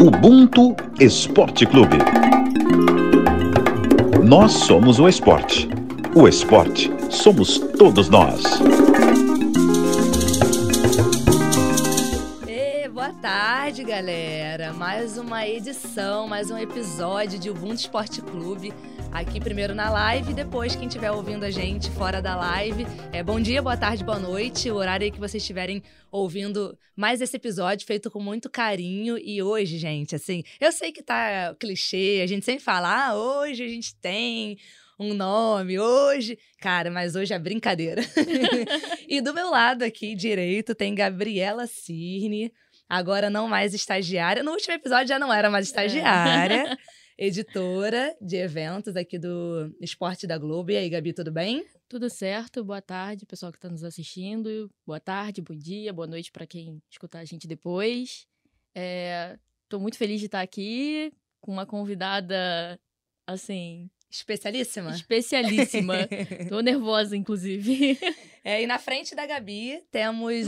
Ubuntu 0.00 0.76
Esporte 1.00 1.66
Clube. 1.66 1.98
Nós 4.24 4.52
somos 4.52 5.00
o 5.00 5.08
esporte. 5.08 5.68
O 6.14 6.28
esporte 6.28 6.88
somos 7.10 7.58
todos 7.58 8.08
nós. 8.08 8.44
E 12.46 12.88
boa 12.90 13.12
tarde, 13.14 13.82
galera. 13.82 14.72
Mais 14.72 15.18
uma 15.18 15.44
edição, 15.44 16.28
mais 16.28 16.48
um 16.48 16.56
episódio 16.56 17.36
de 17.36 17.50
Ubuntu 17.50 17.74
Esporte 17.74 18.22
Clube 18.22 18.72
aqui 19.12 19.40
primeiro 19.40 19.74
na 19.74 19.90
live, 19.90 20.34
depois 20.34 20.76
quem 20.76 20.86
estiver 20.86 21.10
ouvindo 21.10 21.44
a 21.44 21.50
gente 21.50 21.90
fora 21.90 22.20
da 22.20 22.36
live. 22.36 22.86
É, 23.12 23.22
bom 23.22 23.40
dia, 23.40 23.62
boa 23.62 23.76
tarde, 23.76 24.04
boa 24.04 24.18
noite, 24.18 24.70
o 24.70 24.76
horário 24.76 25.04
aí 25.04 25.10
que 25.10 25.18
vocês 25.18 25.42
estiverem 25.42 25.82
ouvindo 26.10 26.78
mais 26.94 27.20
esse 27.20 27.36
episódio 27.36 27.86
feito 27.86 28.10
com 28.10 28.20
muito 28.20 28.50
carinho. 28.50 29.18
E 29.18 29.42
hoje, 29.42 29.78
gente, 29.78 30.14
assim, 30.14 30.42
eu 30.60 30.70
sei 30.72 30.92
que 30.92 31.02
tá 31.02 31.54
clichê, 31.58 32.20
a 32.22 32.26
gente 32.26 32.44
sempre 32.44 32.62
fala, 32.62 33.08
ah, 33.08 33.16
hoje 33.16 33.64
a 33.64 33.68
gente 33.68 33.94
tem 33.96 34.58
um 34.98 35.14
nome 35.14 35.78
hoje. 35.78 36.38
Cara, 36.60 36.90
mas 36.90 37.14
hoje 37.14 37.32
é 37.32 37.38
brincadeira. 37.38 38.02
e 39.08 39.20
do 39.20 39.32
meu 39.32 39.50
lado 39.50 39.82
aqui 39.84 40.14
direito 40.14 40.74
tem 40.74 40.94
Gabriela 40.94 41.66
Cirne, 41.66 42.52
agora 42.88 43.30
não 43.30 43.48
mais 43.48 43.74
estagiária. 43.74 44.42
No 44.42 44.52
último 44.52 44.74
episódio 44.74 45.08
já 45.08 45.18
não 45.18 45.32
era 45.32 45.50
mais 45.50 45.66
é. 45.66 45.68
estagiária. 45.68 46.72
É 46.72 46.97
editora 47.18 48.16
de 48.20 48.36
eventos 48.36 48.94
aqui 48.94 49.18
do 49.18 49.74
Esporte 49.80 50.24
da 50.24 50.38
Globo. 50.38 50.70
E 50.70 50.76
aí, 50.76 50.88
Gabi, 50.88 51.12
tudo 51.12 51.32
bem? 51.32 51.66
Tudo 51.88 52.08
certo. 52.08 52.62
Boa 52.64 52.80
tarde, 52.80 53.26
pessoal 53.26 53.50
que 53.50 53.58
está 53.58 53.68
nos 53.68 53.82
assistindo. 53.82 54.70
Boa 54.86 55.00
tarde, 55.00 55.42
bom 55.42 55.56
dia, 55.56 55.92
boa 55.92 56.06
noite 56.06 56.30
para 56.30 56.46
quem 56.46 56.80
escutar 56.88 57.18
a 57.18 57.24
gente 57.24 57.48
depois. 57.48 58.28
Estou 59.64 59.80
é, 59.80 59.82
muito 59.82 59.98
feliz 59.98 60.20
de 60.20 60.26
estar 60.26 60.40
aqui 60.40 61.12
com 61.40 61.50
uma 61.50 61.66
convidada, 61.66 62.78
assim, 63.26 63.90
Especialíssima? 64.10 64.90
Especialíssima. 64.92 65.94
Tô 66.48 66.60
nervosa, 66.60 67.14
inclusive. 67.14 67.98
É, 68.42 68.62
e 68.62 68.66
na 68.66 68.78
frente 68.78 69.14
da 69.14 69.26
Gabi 69.26 69.82
temos 69.90 70.46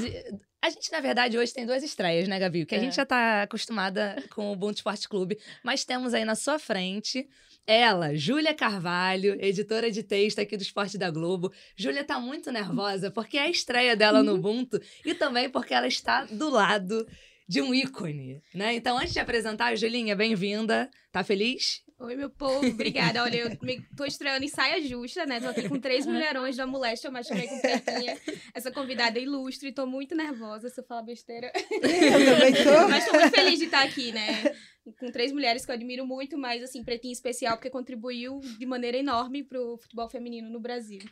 a 0.62 0.70
gente, 0.70 0.92
na 0.92 1.00
verdade, 1.00 1.39
hoje 1.39 1.55
tem 1.55 1.64
duas 1.64 1.83
estreias, 1.83 2.28
né, 2.28 2.39
Gabi? 2.39 2.66
Que 2.66 2.75
a 2.75 2.78
gente 2.78 2.92
é. 2.92 2.97
já 2.97 3.06
tá 3.06 3.42
acostumada 3.42 4.16
com 4.34 4.48
o 4.48 4.53
Ubuntu 4.53 4.77
Esporte 4.77 5.08
Clube, 5.08 5.39
mas 5.64 5.84
temos 5.84 6.12
aí 6.12 6.25
na 6.25 6.34
sua 6.34 6.58
frente 6.58 7.28
ela, 7.67 8.14
Júlia 8.17 8.55
Carvalho, 8.55 9.36
editora 9.41 9.91
de 9.91 10.02
texto 10.02 10.41
aqui 10.41 10.56
do 10.56 10.62
Esporte 10.62 10.98
da 10.98 11.11
Globo. 11.11 11.52
Júlia 11.77 12.02
tá 12.02 12.19
muito 12.19 12.50
nervosa 12.50 13.11
porque 13.11 13.39
é 13.39 13.42
a 13.42 13.50
estreia 13.50 13.94
dela 13.94 14.22
no 14.22 14.34
Ubuntu 14.34 14.80
e 15.05 15.14
também 15.14 15.48
porque 15.48 15.72
ela 15.72 15.86
está 15.86 16.25
do 16.25 16.50
lado 16.50 17.06
de 17.47 17.61
um 17.61 17.74
ícone, 17.74 18.42
né? 18.55 18.74
Então, 18.74 18.98
antes 18.98 19.12
de 19.12 19.20
apresentar, 19.20 19.77
Julinha, 19.77 20.17
bem-vinda. 20.17 20.91
Tá 21.12 21.22
feliz? 21.22 21.83
Oi, 22.01 22.17
meu 22.17 22.31
povo, 22.31 22.67
obrigada. 22.67 23.23
Olha, 23.23 23.37
eu 23.37 23.59
me, 23.61 23.83
tô 23.95 24.06
estreando 24.06 24.43
em 24.43 24.48
saia 24.48 24.81
justa, 24.81 25.27
né? 25.27 25.39
Tô 25.39 25.48
aqui 25.48 25.69
com 25.69 25.79
três 25.79 26.07
mulherões 26.07 26.57
da 26.57 26.67
moléstia, 26.67 27.09
eu 27.09 27.12
machuquei 27.12 27.47
com 27.47 27.61
pretinha. 27.61 28.19
Essa 28.55 28.70
convidada 28.70 29.19
é 29.19 29.23
ilustre, 29.23 29.70
tô 29.70 29.87
muito 29.87 30.15
nervosa 30.15 30.70
se 30.70 30.81
eu 30.81 30.84
falar 30.84 31.03
besteira. 31.03 31.53
Eu 31.70 31.79
também. 31.79 32.55
Mas 32.89 33.05
tô 33.05 33.12
muito 33.12 33.34
feliz 33.34 33.59
de 33.59 33.67
estar 33.67 33.84
aqui, 33.84 34.12
né? 34.12 34.57
Com 34.98 35.12
três 35.12 35.31
mulheres 35.31 35.67
que 35.67 35.70
eu 35.70 35.75
admiro 35.75 36.07
muito, 36.07 36.39
mas 36.39 36.62
assim, 36.62 36.83
pretinha 36.83 37.12
especial, 37.12 37.57
porque 37.57 37.69
contribuiu 37.69 38.41
de 38.59 38.64
maneira 38.64 38.97
enorme 38.97 39.45
pro 39.45 39.77
futebol 39.77 40.09
feminino 40.09 40.48
no 40.48 40.59
Brasil. 40.59 41.03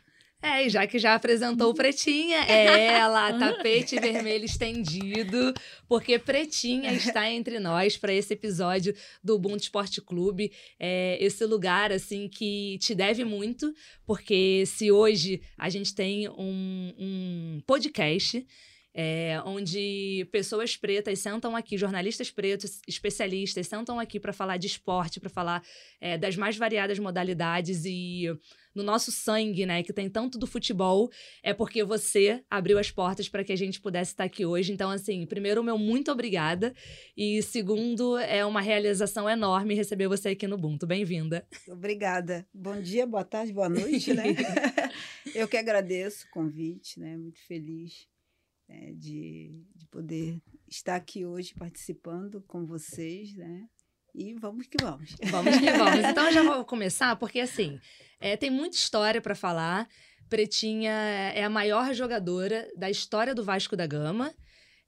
É, 0.41 0.65
e 0.65 0.69
já 0.69 0.87
que 0.87 0.97
já 0.97 1.15
apresentou 1.15 1.73
Pretinha, 1.73 2.37
é 2.47 2.85
ela, 2.85 3.33
tapete 3.37 3.99
vermelho 3.99 4.45
estendido, 4.45 5.53
porque 5.87 6.17
Pretinha 6.17 6.93
está 6.93 7.29
entre 7.29 7.59
nós 7.59 7.97
para 7.97 8.13
esse 8.13 8.33
episódio 8.33 8.95
do 9.21 9.35
Ubuntu 9.35 9.63
Esporte 9.63 10.01
Clube. 10.01 10.51
É 10.79 11.17
esse 11.19 11.45
lugar, 11.45 11.91
assim, 11.91 12.29
que 12.29 12.77
te 12.79 12.95
deve 12.95 13.25
muito, 13.25 13.73
porque 14.05 14.63
se 14.65 14.89
hoje 14.91 15.41
a 15.57 15.69
gente 15.69 15.93
tem 15.93 16.29
um, 16.29 16.93
um 16.97 17.61
podcast 17.67 18.45
é, 18.93 19.41
onde 19.45 20.27
pessoas 20.31 20.75
pretas 20.75 21.19
sentam 21.19 21.55
aqui, 21.55 21.77
jornalistas 21.77 22.31
pretos, 22.31 22.81
especialistas, 22.87 23.67
sentam 23.67 23.99
aqui 23.99 24.19
para 24.19 24.33
falar 24.33 24.57
de 24.57 24.67
esporte, 24.67 25.19
para 25.19 25.29
falar 25.29 25.63
é, 26.01 26.17
das 26.17 26.35
mais 26.35 26.57
variadas 26.57 26.97
modalidades 26.97 27.85
e 27.85 28.25
no 28.73 28.83
nosso 28.83 29.11
sangue, 29.11 29.65
né, 29.65 29.83
que 29.83 29.93
tem 29.93 30.09
tanto 30.09 30.37
do 30.37 30.47
futebol, 30.47 31.09
é 31.43 31.53
porque 31.53 31.83
você 31.83 32.43
abriu 32.49 32.77
as 32.77 32.91
portas 32.91 33.27
para 33.27 33.43
que 33.43 33.51
a 33.51 33.55
gente 33.55 33.81
pudesse 33.81 34.11
estar 34.11 34.23
aqui 34.23 34.45
hoje. 34.45 34.71
Então, 34.71 34.89
assim, 34.89 35.25
primeiro, 35.25 35.63
meu 35.63 35.77
muito 35.77 36.11
obrigada. 36.11 36.73
E 37.15 37.41
segundo, 37.41 38.17
é 38.17 38.45
uma 38.45 38.61
realização 38.61 39.29
enorme 39.29 39.75
receber 39.75 40.07
você 40.07 40.29
aqui 40.29 40.47
no 40.47 40.55
Ubuntu. 40.55 40.85
Bem-vinda. 40.85 41.45
Obrigada. 41.67 42.47
Bom 42.53 42.79
dia, 42.81 43.05
boa 43.05 43.23
tarde, 43.23 43.53
boa 43.53 43.69
noite, 43.69 44.13
né? 44.13 44.23
Eu 45.33 45.47
que 45.47 45.57
agradeço 45.57 46.25
o 46.27 46.29
convite, 46.29 46.99
né? 46.99 47.17
Muito 47.17 47.39
feliz 47.45 48.07
né, 48.67 48.93
de, 48.95 49.51
de 49.75 49.85
poder 49.87 50.39
estar 50.67 50.95
aqui 50.95 51.25
hoje 51.25 51.53
participando 51.55 52.41
com 52.47 52.65
vocês, 52.65 53.33
né? 53.35 53.67
E 54.19 54.33
vamos 54.33 54.67
que 54.67 54.75
vamos. 54.83 55.15
Vamos 55.31 55.57
que 55.57 55.71
vamos. 55.71 56.03
Então 56.03 56.25
eu 56.25 56.33
já 56.33 56.43
vou 56.43 56.65
começar, 56.65 57.15
porque 57.15 57.39
assim, 57.39 57.79
é, 58.19 58.35
tem 58.35 58.49
muita 58.49 58.75
história 58.75 59.21
para 59.21 59.33
falar. 59.33 59.87
Pretinha 60.29 60.91
é 61.33 61.41
a 61.41 61.49
maior 61.49 61.93
jogadora 61.93 62.69
da 62.75 62.89
história 62.89 63.33
do 63.33 63.45
Vasco 63.45 63.77
da 63.77 63.87
Gama. 63.87 64.35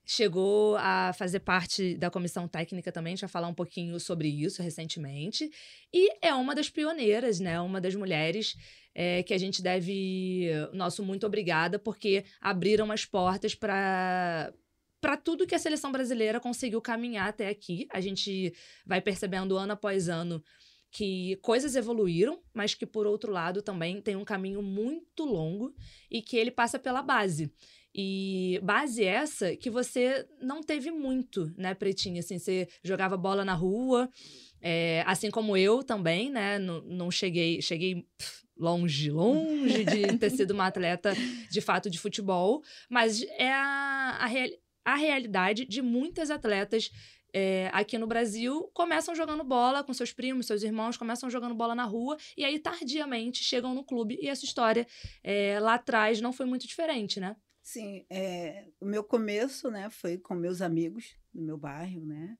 Chegou 0.05 0.75
a 0.75 1.13
fazer 1.13 1.39
parte 1.39 1.95
da 1.95 2.11
comissão 2.11 2.45
técnica 2.45 2.91
também, 2.91 3.13
a 3.13 3.15
gente 3.15 3.21
vai 3.21 3.29
falar 3.29 3.47
um 3.47 3.53
pouquinho 3.53 3.97
sobre 4.01 4.27
isso 4.27 4.61
recentemente. 4.61 5.49
E 5.93 6.09
é 6.21 6.33
uma 6.33 6.53
das 6.53 6.69
pioneiras, 6.69 7.39
né? 7.39 7.61
Uma 7.61 7.79
das 7.79 7.95
mulheres 7.95 8.57
é, 8.93 9.23
que 9.23 9.33
a 9.33 9.37
gente 9.37 9.61
deve. 9.61 10.49
Nosso 10.73 11.05
muito 11.05 11.25
obrigada, 11.25 11.79
porque 11.79 12.25
abriram 12.41 12.91
as 12.91 13.05
portas 13.05 13.55
para 13.55 14.51
para 15.01 15.17
tudo 15.17 15.47
que 15.47 15.55
a 15.55 15.59
seleção 15.59 15.91
brasileira 15.91 16.39
conseguiu 16.39 16.79
caminhar 16.79 17.27
até 17.27 17.49
aqui. 17.49 17.87
A 17.91 17.99
gente 17.99 18.53
vai 18.85 19.01
percebendo 19.01 19.57
ano 19.57 19.73
após 19.73 20.07
ano 20.07 20.41
que 20.91 21.37
coisas 21.37 21.75
evoluíram, 21.75 22.39
mas 22.53 22.75
que 22.75 22.85
por 22.85 23.07
outro 23.07 23.31
lado 23.31 23.61
também 23.61 24.01
tem 24.01 24.15
um 24.15 24.25
caminho 24.25 24.61
muito 24.61 25.23
longo 25.23 25.73
e 26.09 26.21
que 26.21 26.37
ele 26.37 26.51
passa 26.51 26.77
pela 26.77 27.01
base. 27.01 27.51
E 27.93 28.59
base 28.63 29.03
essa 29.03 29.55
que 29.55 29.69
você 29.69 30.25
não 30.41 30.61
teve 30.61 30.91
muito, 30.91 31.51
né, 31.57 31.73
Pretinha? 31.73 32.19
Assim, 32.19 32.37
você 32.37 32.67
jogava 32.83 33.17
bola 33.17 33.43
na 33.43 33.53
rua, 33.53 34.09
é, 34.61 35.03
assim 35.05 35.29
como 35.29 35.57
eu 35.57 35.83
também, 35.83 36.29
né? 36.29 36.59
Não, 36.59 36.81
não 36.81 37.11
cheguei, 37.11 37.61
cheguei 37.61 38.05
longe, 38.57 39.09
longe 39.09 39.83
de 39.83 40.05
ter 40.19 40.29
sido 40.29 40.51
uma 40.51 40.67
atleta 40.67 41.13
de 41.49 41.59
fato 41.59 41.89
de 41.89 41.99
futebol, 41.99 42.61
mas 42.89 43.23
é 43.37 43.51
a, 43.51 44.17
a, 44.21 44.29
a 44.83 44.95
realidade 44.95 45.65
de 45.65 45.81
muitas 45.81 46.29
atletas 46.29 46.91
é, 47.33 47.69
aqui 47.71 47.97
no 47.97 48.07
Brasil 48.07 48.69
começam 48.73 49.15
jogando 49.15 49.43
bola 49.43 49.83
com 49.83 49.93
seus 49.93 50.11
primos, 50.11 50.47
seus 50.47 50.63
irmãos, 50.63 50.97
começam 50.97 51.29
jogando 51.29 51.55
bola 51.55 51.73
na 51.73 51.85
rua 51.85 52.17
e 52.35 52.43
aí 52.43 52.59
tardiamente 52.59 53.43
chegam 53.43 53.73
no 53.73 53.83
clube. 53.83 54.17
E 54.21 54.27
essa 54.27 54.45
história 54.45 54.85
é, 55.23 55.59
lá 55.59 55.75
atrás 55.75 56.19
não 56.19 56.33
foi 56.33 56.45
muito 56.45 56.67
diferente, 56.67 57.19
né? 57.19 57.35
Sim, 57.63 58.05
é, 58.09 58.67
o 58.79 58.85
meu 58.85 59.03
começo 59.03 59.69
né, 59.69 59.89
foi 59.89 60.17
com 60.17 60.33
meus 60.33 60.61
amigos 60.61 61.15
do 61.33 61.41
meu 61.41 61.57
bairro, 61.57 62.05
né? 62.05 62.37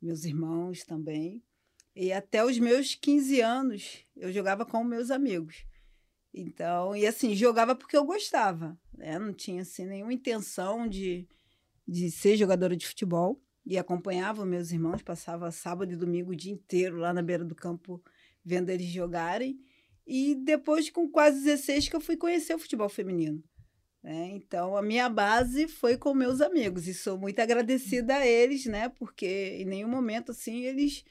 Meus 0.00 0.24
irmãos 0.24 0.82
também. 0.84 1.42
E 1.94 2.12
até 2.12 2.44
os 2.44 2.58
meus 2.58 2.94
15 2.94 3.40
anos 3.40 4.04
eu 4.16 4.32
jogava 4.32 4.64
com 4.64 4.82
meus 4.82 5.10
amigos. 5.10 5.64
Então, 6.34 6.96
e 6.96 7.06
assim, 7.06 7.34
jogava 7.34 7.74
porque 7.76 7.96
eu 7.96 8.04
gostava. 8.04 8.78
Né? 8.94 9.18
Não 9.18 9.34
tinha 9.34 9.62
assim, 9.62 9.84
nenhuma 9.84 10.14
intenção 10.14 10.88
de, 10.88 11.28
de 11.92 12.10
ser 12.10 12.36
jogadora 12.36 12.74
de 12.74 12.86
futebol 12.86 13.38
e 13.66 13.76
acompanhava 13.76 14.46
meus 14.46 14.72
irmãos, 14.72 15.02
passava 15.02 15.50
sábado 15.50 15.92
e 15.92 15.96
domingo 15.96 16.32
o 16.32 16.36
dia 16.36 16.52
inteiro 16.52 16.96
lá 16.96 17.12
na 17.12 17.22
beira 17.22 17.44
do 17.44 17.54
campo 17.54 18.02
vendo 18.42 18.70
eles 18.70 18.86
jogarem. 18.86 19.60
E 20.06 20.34
depois, 20.34 20.90
com 20.90 21.08
quase 21.08 21.44
16, 21.44 21.88
que 21.88 21.94
eu 21.94 22.00
fui 22.00 22.16
conhecer 22.16 22.54
o 22.54 22.58
futebol 22.58 22.88
feminino. 22.88 23.44
Né? 24.02 24.30
Então, 24.32 24.76
a 24.76 24.82
minha 24.82 25.08
base 25.08 25.68
foi 25.68 25.96
com 25.96 26.12
meus 26.12 26.40
amigos 26.40 26.88
e 26.88 26.94
sou 26.94 27.16
muito 27.16 27.38
agradecida 27.38 28.16
a 28.16 28.26
eles, 28.26 28.66
né? 28.66 28.88
Porque 28.88 29.58
em 29.60 29.64
nenhum 29.64 29.88
momento, 29.88 30.32
assim, 30.32 30.62
eles 30.62 31.04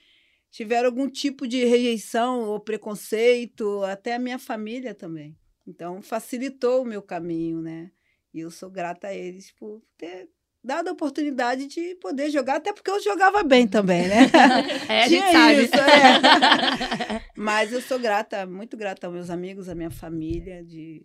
tiveram 0.50 0.88
algum 0.88 1.08
tipo 1.08 1.48
de 1.48 1.64
rejeição 1.64 2.42
ou 2.42 2.60
preconceito, 2.60 3.82
até 3.84 4.16
a 4.16 4.20
minha 4.20 4.38
família 4.38 4.94
também. 4.94 5.38
Então, 5.66 6.02
facilitou 6.02 6.82
o 6.82 6.86
meu 6.86 7.02
caminho, 7.02 7.62
né? 7.62 7.92
E 8.34 8.42
eu 8.42 8.52
sou 8.52 8.70
grata 8.70 9.08
a 9.08 9.14
eles 9.14 9.52
por 9.52 9.82
ter 9.98 10.30
dado 10.64 10.90
a 10.90 10.92
oportunidade 10.92 11.68
de 11.68 11.96
poder 11.96 12.30
jogar, 12.30 12.58
até 12.58 12.72
porque 12.74 12.92
eu 12.92 13.02
jogava 13.02 13.44
bem 13.44 13.68
também, 13.68 14.08
né? 14.08 14.30
É, 14.88 15.04
a 15.04 15.08
gente 15.08 15.32
sabe. 15.32 15.64
Isso, 15.64 15.76
é. 15.76 17.22
Mas 17.36 17.72
eu 17.72 17.82
sou 17.82 18.00
grata, 18.00 18.46
muito 18.46 18.76
grata 18.76 19.08
aos 19.08 19.14
meus 19.14 19.30
amigos, 19.30 19.70
à 19.70 19.76
minha 19.76 19.90
família, 19.90 20.64
de 20.64 21.02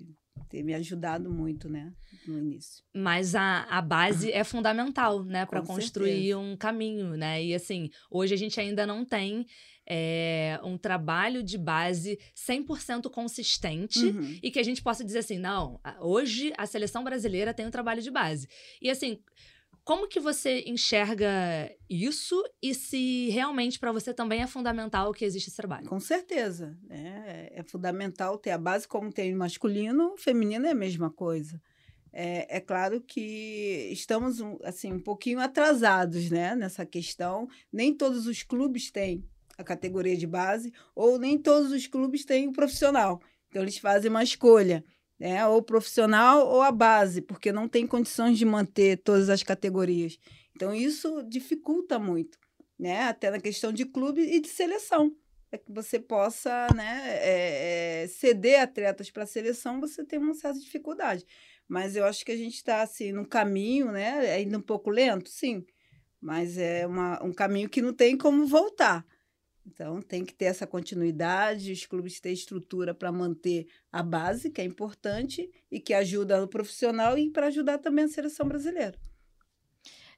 ter 0.48 0.62
me 0.62 0.74
ajudado 0.74 1.30
muito, 1.30 1.68
né, 1.68 1.92
no 2.26 2.38
início. 2.38 2.82
Mas 2.94 3.34
a, 3.34 3.62
a 3.64 3.80
base 3.80 4.30
é 4.30 4.44
fundamental, 4.44 5.24
né, 5.24 5.46
para 5.46 5.62
construir 5.62 6.10
certeza. 6.10 6.38
um 6.38 6.56
caminho, 6.56 7.16
né? 7.16 7.42
E 7.42 7.54
assim, 7.54 7.90
hoje 8.10 8.34
a 8.34 8.36
gente 8.36 8.58
ainda 8.60 8.86
não 8.86 9.04
tem 9.04 9.46
é, 9.88 10.58
um 10.64 10.76
trabalho 10.76 11.42
de 11.42 11.56
base 11.56 12.18
100% 12.34 13.08
consistente 13.10 14.04
Uhum. 14.06 14.38
e 14.42 14.50
que 14.50 14.58
a 14.58 14.62
gente 14.62 14.82
possa 14.82 15.04
dizer 15.04 15.20
assim, 15.20 15.38
não, 15.38 15.80
hoje 16.00 16.52
a 16.58 16.66
seleção 16.66 17.04
brasileira 17.04 17.54
tem 17.54 17.66
um 17.66 17.70
trabalho 17.70 18.02
de 18.02 18.10
base. 18.10 18.48
E 18.82 18.90
assim, 18.90 19.20
como 19.84 20.08
que 20.08 20.18
você 20.18 20.64
enxerga 20.66 21.28
isso 21.88 22.42
e 22.60 22.74
se 22.74 23.28
realmente 23.30 23.78
para 23.78 23.92
você 23.92 24.12
também 24.12 24.42
é 24.42 24.46
fundamental 24.46 25.12
que 25.12 25.24
exista 25.24 25.48
esse 25.48 25.56
trabalho? 25.56 25.86
Com 25.88 26.00
certeza, 26.00 26.76
né? 26.82 27.48
É 27.52 27.62
fundamental 27.62 28.36
ter 28.36 28.50
a 28.50 28.58
base 28.58 28.88
como 28.88 29.12
tem 29.12 29.30
no 29.32 29.38
masculino, 29.38 30.14
o 30.14 30.16
feminino 30.16 30.66
é 30.66 30.70
a 30.70 30.74
mesma 30.74 31.08
coisa. 31.08 31.62
É, 32.12 32.56
é 32.56 32.60
claro 32.60 33.00
que 33.00 33.88
estamos 33.92 34.40
um, 34.40 34.58
assim 34.64 34.90
um 34.92 35.00
pouquinho 35.00 35.38
atrasados, 35.38 36.30
né, 36.30 36.56
nessa 36.56 36.84
questão. 36.86 37.46
Nem 37.70 37.94
todos 37.94 38.26
os 38.26 38.42
clubes 38.42 38.90
têm 38.90 39.22
a 39.56 39.64
categoria 39.64 40.16
de 40.16 40.26
base 40.26 40.72
ou 40.94 41.18
nem 41.18 41.38
todos 41.38 41.72
os 41.72 41.86
clubes 41.86 42.24
têm 42.24 42.48
o 42.48 42.52
profissional. 42.52 43.20
Então 43.48 43.62
eles 43.62 43.78
fazem 43.78 44.10
uma 44.10 44.22
escolha, 44.22 44.84
né, 45.18 45.46
ou 45.46 45.62
profissional 45.62 46.46
ou 46.46 46.62
a 46.62 46.70
base, 46.70 47.22
porque 47.22 47.52
não 47.52 47.68
tem 47.68 47.86
condições 47.86 48.38
de 48.38 48.44
manter 48.44 48.98
todas 48.98 49.30
as 49.30 49.42
categorias. 49.42 50.18
Então 50.54 50.74
isso 50.74 51.22
dificulta 51.22 51.98
muito, 51.98 52.38
né, 52.78 53.04
até 53.04 53.30
na 53.30 53.40
questão 53.40 53.72
de 53.72 53.84
clube 53.84 54.20
e 54.20 54.40
de 54.40 54.48
seleção 54.48 55.14
é 55.50 55.58
que 55.58 55.72
você 55.72 55.98
possa 55.98 56.68
né, 56.74 57.02
é, 57.06 58.02
é, 58.02 58.06
ceder 58.06 58.60
atletas 58.60 59.10
para 59.10 59.24
a 59.24 59.26
seleção, 59.26 59.80
você 59.80 60.04
tem 60.04 60.18
uma 60.18 60.34
certa 60.34 60.58
dificuldade. 60.58 61.24
Mas 61.68 61.96
eu 61.96 62.04
acho 62.04 62.24
que 62.24 62.32
a 62.32 62.36
gente 62.36 62.54
está 62.54 62.82
assim, 62.82 63.12
num 63.12 63.24
caminho, 63.24 63.90
né, 63.90 64.18
ainda 64.32 64.58
um 64.58 64.62
pouco 64.62 64.90
lento, 64.90 65.28
sim, 65.28 65.64
mas 66.20 66.58
é 66.58 66.86
uma, 66.86 67.22
um 67.24 67.32
caminho 67.32 67.68
que 67.68 67.82
não 67.82 67.92
tem 67.92 68.16
como 68.16 68.46
voltar. 68.46 69.04
Então, 69.66 70.00
tem 70.00 70.24
que 70.24 70.32
ter 70.32 70.44
essa 70.44 70.64
continuidade, 70.66 71.72
os 71.72 71.84
clubes 71.84 72.20
têm 72.20 72.32
estrutura 72.32 72.94
para 72.94 73.10
manter 73.10 73.66
a 73.90 74.00
base, 74.02 74.50
que 74.50 74.60
é 74.60 74.64
importante, 74.64 75.50
e 75.70 75.80
que 75.80 75.92
ajuda 75.92 76.40
no 76.40 76.46
profissional 76.46 77.18
e 77.18 77.30
para 77.30 77.48
ajudar 77.48 77.78
também 77.78 78.04
a 78.04 78.08
seleção 78.08 78.46
brasileira. 78.46 78.94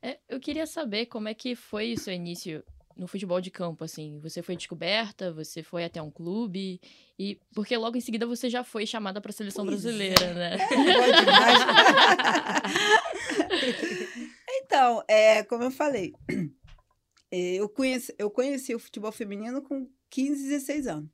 É, 0.02 0.18
eu 0.28 0.38
queria 0.38 0.66
saber 0.66 1.06
como 1.06 1.28
é 1.28 1.34
que 1.34 1.56
foi 1.56 1.94
o 1.94 1.98
seu 1.98 2.12
início 2.12 2.62
no 2.94 3.08
futebol 3.08 3.40
de 3.40 3.50
campo, 3.50 3.84
assim. 3.84 4.18
Você 4.20 4.42
foi 4.42 4.54
descoberta, 4.54 5.32
você 5.32 5.62
foi 5.62 5.84
até 5.84 6.02
um 6.02 6.10
clube, 6.10 6.78
e 7.18 7.40
porque 7.54 7.74
logo 7.76 7.96
em 7.96 8.00
seguida 8.00 8.26
você 8.26 8.50
já 8.50 8.62
foi 8.62 8.86
chamada 8.86 9.20
para 9.20 9.30
a 9.30 9.34
seleção 9.34 9.64
Pois 9.64 9.82
brasileira, 9.82 10.34
né? 10.34 10.58
Boa 10.58 11.20
demais. 11.20 11.58
então, 14.62 15.02
é, 15.08 15.42
como 15.44 15.64
eu 15.64 15.70
falei, 15.70 16.12
eu 17.30 17.68
conheci, 17.68 18.14
eu 18.18 18.30
conheci 18.30 18.74
o 18.74 18.78
futebol 18.78 19.12
feminino 19.12 19.62
com 19.62 19.88
15, 20.10 20.48
16 20.48 20.86
anos. 20.86 21.10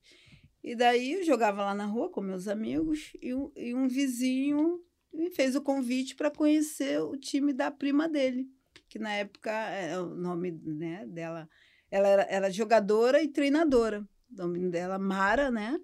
E 0.63 0.75
daí 0.75 1.13
eu 1.13 1.25
jogava 1.25 1.65
lá 1.65 1.75
na 1.75 1.85
rua 1.85 2.11
com 2.11 2.21
meus 2.21 2.49
amigos 2.49 3.13
e 3.21 3.35
um, 3.35 3.53
e 3.55 3.75
um 3.75 3.87
vizinho 3.87 4.83
me 5.13 5.31
fez 5.31 5.55
o 5.55 5.63
convite 5.63 6.17
para 6.17 6.31
conhecer 6.31 7.01
o 7.01 7.17
time 7.17 7.53
da 7.53 7.71
prima 7.71 8.09
dele, 8.09 8.49
que 8.89 8.99
na 8.99 9.13
época 9.13 9.51
é 9.51 9.99
o 9.99 10.15
nome 10.15 10.53
né, 10.53 11.07
dela, 11.07 11.49
ela 11.91 12.09
era, 12.09 12.23
era 12.23 12.51
jogadora 12.51 13.23
e 13.23 13.29
treinadora. 13.29 14.07
O 14.33 14.37
nome 14.37 14.71
dela 14.71 14.99
Mara, 14.99 15.51
né? 15.51 15.79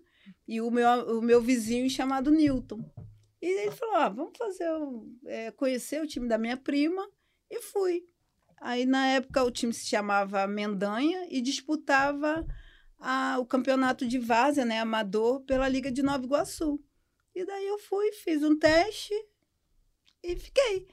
E 0.47 0.61
o 0.61 0.71
meu, 0.71 0.89
o 1.19 1.23
meu 1.23 1.41
vizinho 1.41 1.89
chamado 1.89 2.31
Newton. 2.31 2.83
E 3.41 3.47
ele 3.47 3.71
falou: 3.71 3.95
ah, 3.97 4.09
vamos 4.09 4.37
fazer, 4.37 4.69
é, 5.27 5.51
conhecer 5.53 6.03
o 6.03 6.07
time 6.07 6.29
da 6.29 6.37
minha 6.37 6.57
prima. 6.57 7.07
E 7.49 7.61
fui. 7.63 8.05
Aí, 8.61 8.85
na 8.85 9.07
época, 9.07 9.43
o 9.43 9.51
time 9.51 9.73
se 9.73 9.87
chamava 9.87 10.47
Mendanha 10.47 11.27
e 11.31 11.41
disputava 11.41 12.47
a- 12.99 13.39
o 13.41 13.47
campeonato 13.47 14.07
de 14.07 14.19
várzea, 14.19 14.67
né, 14.67 14.81
amador, 14.81 15.41
pela 15.45 15.67
Liga 15.67 15.91
de 15.91 16.03
Nova 16.03 16.23
Iguaçu. 16.23 16.79
E 17.35 17.45
daí 17.47 17.67
eu 17.67 17.79
fui, 17.79 18.13
fiz 18.13 18.43
um 18.43 18.59
teste 18.59 19.15
e 20.23 20.37
fiquei. 20.37 20.87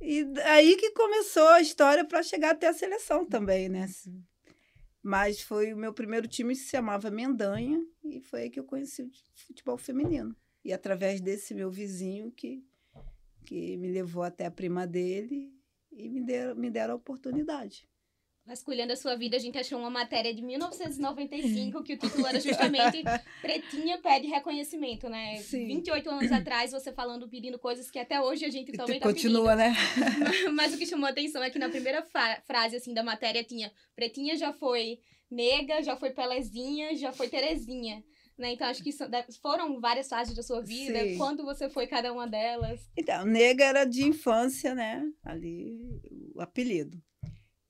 E 0.00 0.26
aí 0.44 0.76
que 0.76 0.90
começou 0.90 1.48
a 1.48 1.62
história 1.62 2.04
para 2.04 2.22
chegar 2.22 2.50
até 2.50 2.68
a 2.68 2.74
seleção 2.74 3.24
também, 3.24 3.68
né? 3.70 3.88
Mas 5.02 5.40
foi 5.40 5.72
o 5.72 5.76
meu 5.78 5.94
primeiro 5.94 6.28
time 6.28 6.54
que 6.54 6.60
se 6.60 6.68
chamava 6.70 7.10
Mendanha 7.10 7.80
e 8.04 8.20
foi 8.20 8.42
aí 8.42 8.50
que 8.50 8.60
eu 8.60 8.64
conheci 8.64 9.02
o 9.02 9.10
futebol 9.34 9.78
feminino. 9.78 10.36
E 10.62 10.72
através 10.72 11.20
desse 11.20 11.54
meu 11.54 11.70
vizinho 11.70 12.30
que, 12.32 12.62
que 13.46 13.76
me 13.78 13.90
levou 13.90 14.22
até 14.22 14.44
a 14.44 14.50
prima 14.50 14.86
dele 14.86 15.57
e 15.98 16.08
me 16.08 16.20
deram, 16.22 16.54
me 16.54 16.70
deram 16.70 16.94
a 16.94 16.96
oportunidade. 16.96 17.88
Vasculhando 18.46 18.94
a 18.94 18.96
sua 18.96 19.14
vida, 19.14 19.36
a 19.36 19.38
gente 19.38 19.58
achou 19.58 19.78
uma 19.78 19.90
matéria 19.90 20.32
de 20.32 20.40
1995 20.40 21.82
que 21.82 21.92
o 21.92 21.98
título 21.98 22.26
era 22.26 22.40
justamente 22.40 23.02
Pretinha 23.42 23.98
pede 23.98 24.26
reconhecimento, 24.26 25.06
né? 25.06 25.36
Sim. 25.36 25.66
28 25.66 26.08
anos 26.08 26.32
atrás, 26.32 26.70
você 26.70 26.90
falando, 26.90 27.28
pedindo 27.28 27.58
coisas 27.58 27.90
que 27.90 27.98
até 27.98 28.18
hoje 28.18 28.46
a 28.46 28.50
gente 28.50 28.72
também 28.72 29.00
tá 29.00 29.06
continua, 29.06 29.54
né? 29.54 29.74
pedindo. 29.94 30.54
Mas 30.56 30.72
o 30.72 30.78
que 30.78 30.86
chamou 30.86 31.06
a 31.06 31.10
atenção 31.10 31.42
é 31.42 31.50
que 31.50 31.58
na 31.58 31.68
primeira 31.68 32.02
frase, 32.46 32.76
assim, 32.76 32.94
da 32.94 33.02
matéria 33.02 33.44
tinha 33.44 33.70
Pretinha 33.94 34.34
já 34.34 34.50
foi 34.50 34.98
Nega, 35.30 35.82
já 35.82 35.94
foi 35.94 36.10
Pelezinha, 36.10 36.96
já 36.96 37.12
foi 37.12 37.28
Terezinha. 37.28 38.02
Né? 38.38 38.52
Então, 38.52 38.68
acho 38.68 38.82
que 38.84 38.92
foram 39.42 39.80
várias 39.80 40.08
fases 40.08 40.34
da 40.34 40.42
sua 40.42 40.62
vida. 40.62 41.00
Sim. 41.00 41.18
Quando 41.18 41.44
você 41.44 41.68
foi 41.68 41.86
cada 41.88 42.12
uma 42.12 42.26
delas? 42.26 42.88
Então, 42.96 43.24
nega 43.24 43.64
era 43.64 43.84
de 43.84 44.04
infância, 44.04 44.74
né? 44.74 45.04
Ali, 45.24 46.00
o 46.34 46.40
apelido. 46.40 47.02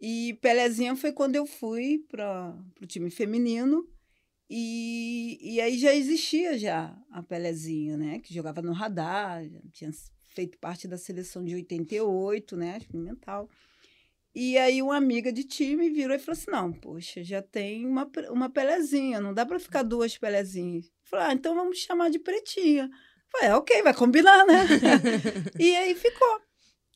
E 0.01 0.39
Pelezinha 0.43 0.95
foi 0.95 1.13
quando 1.13 1.37
eu 1.37 1.47
fui 1.47 2.05
para 2.09 2.55
o 2.83 2.87
time 2.87 3.11
feminino. 3.11 3.89
E, 4.51 5.39
e 5.43 5.61
aí 5.61 5.79
já 5.79 5.95
existia 5.95 6.57
já 6.57 6.97
a 7.11 7.23
Pelezinha, 7.23 7.97
né? 7.97 8.19
Que 8.19 8.33
jogava 8.33 8.63
no 8.63 8.73
radar, 8.73 9.43
tinha 9.73 9.91
feito 10.27 10.59
parte 10.59 10.87
da 10.87 10.97
seleção 10.97 11.45
de 11.45 11.55
88, 11.55 12.57
né? 12.57 12.79
Experimental. 12.79 13.49
E 14.35 14.57
aí 14.59 14.83
uma 14.83 14.97
amiga 14.97 15.33
de 15.33 15.45
time 15.45 15.91
virou 15.91 16.15
e 16.15 16.19
falou 16.19 16.39
assim, 16.39 16.51
não, 16.51 16.73
poxa, 16.73 17.25
já 17.25 17.43
tem 17.43 17.87
uma, 17.87 18.09
uma 18.31 18.51
Pelezinha, 18.51 19.21
não 19.21 19.35
dá 19.35 19.45
para 19.45 19.59
ficar 19.59 19.83
duas 19.83 20.17
Pelezinhas. 20.17 20.91
Falei, 21.05 21.27
ah, 21.27 21.33
então 21.33 21.55
vamos 21.55 21.79
chamar 21.79 22.11
de 22.11 22.19
Pretinha. 22.19 22.89
Falei, 23.31 23.49
é, 23.49 23.55
ok, 23.55 23.83
vai 23.83 23.95
combinar, 23.95 24.47
né? 24.47 24.65
e 25.59 25.75
aí 25.77 25.95
ficou. 25.95 26.41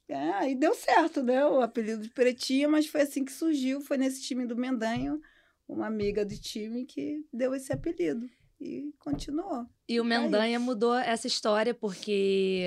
É, 0.08 0.31
aí 0.34 0.55
deu 0.55 0.75
certo, 0.75 1.23
né? 1.23 1.44
O 1.46 1.61
apelido 1.61 2.02
de 2.02 2.11
Pretinha, 2.11 2.69
mas 2.69 2.87
foi 2.87 3.03
assim 3.03 3.24
que 3.24 3.32
surgiu. 3.32 3.81
Foi 3.81 3.96
nesse 3.96 4.22
time 4.22 4.46
do 4.46 4.56
Mendanho, 4.56 5.20
uma 5.67 5.86
amiga 5.86 6.24
de 6.24 6.41
time 6.41 6.84
que 6.84 7.24
deu 7.32 7.55
esse 7.55 7.72
apelido. 7.72 8.27
E 8.60 8.93
continuou. 8.98 9.67
E 9.89 9.98
o 9.98 10.03
aí. 10.03 10.08
Mendanha 10.08 10.60
mudou 10.60 10.94
essa 10.94 11.27
história 11.27 11.74
porque 11.74 12.65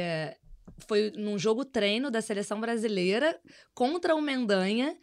foi 0.88 1.12
num 1.15 1.38
jogo 1.38 1.63
treino 1.65 2.10
da 2.12 2.22
seleção 2.22 2.60
brasileira 2.60 3.39
contra 3.74 4.15
o 4.15 4.22
Mendanha 4.22 4.96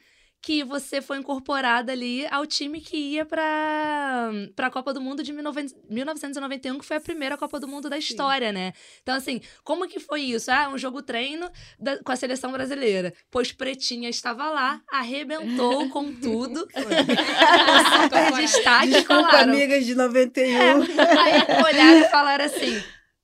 que 0.44 0.64
você 0.64 1.00
foi 1.00 1.18
incorporada 1.18 1.92
ali 1.92 2.26
ao 2.26 2.44
time 2.44 2.80
que 2.80 2.96
ia 2.96 3.24
para 3.24 4.28
a 4.58 4.70
Copa 4.70 4.92
do 4.92 5.00
Mundo 5.00 5.22
de 5.22 5.32
19- 5.32 5.72
1991, 5.88 6.80
que 6.80 6.84
foi 6.84 6.96
a 6.96 7.00
primeira 7.00 7.36
Copa 7.38 7.60
do 7.60 7.68
Mundo 7.68 7.88
da 7.88 7.94
Sim. 7.94 8.00
história, 8.00 8.50
né? 8.50 8.72
Então, 9.04 9.14
assim, 9.14 9.40
como 9.62 9.86
que 9.86 10.00
foi 10.00 10.22
isso? 10.22 10.50
Ah, 10.50 10.68
um 10.68 10.76
jogo 10.76 11.00
treino 11.00 11.48
da- 11.78 12.02
com 12.02 12.10
a 12.10 12.16
seleção 12.16 12.50
brasileira. 12.50 13.14
Pois 13.30 13.52
Pretinha 13.52 14.08
estava 14.10 14.50
lá, 14.50 14.80
arrebentou 14.90 15.88
com 15.90 16.12
tudo. 16.12 16.66
com 16.74 18.02
super 18.02 18.32
destaque. 18.40 18.88
Desculpa, 18.88 19.30
falaram, 19.30 19.52
amigas 19.52 19.86
de 19.86 19.94
91. 19.94 20.44
é, 20.44 21.18
aí 21.18 21.62
olharam 21.64 22.00
e 22.00 22.08
falaram 22.10 22.44
assim: 22.46 22.82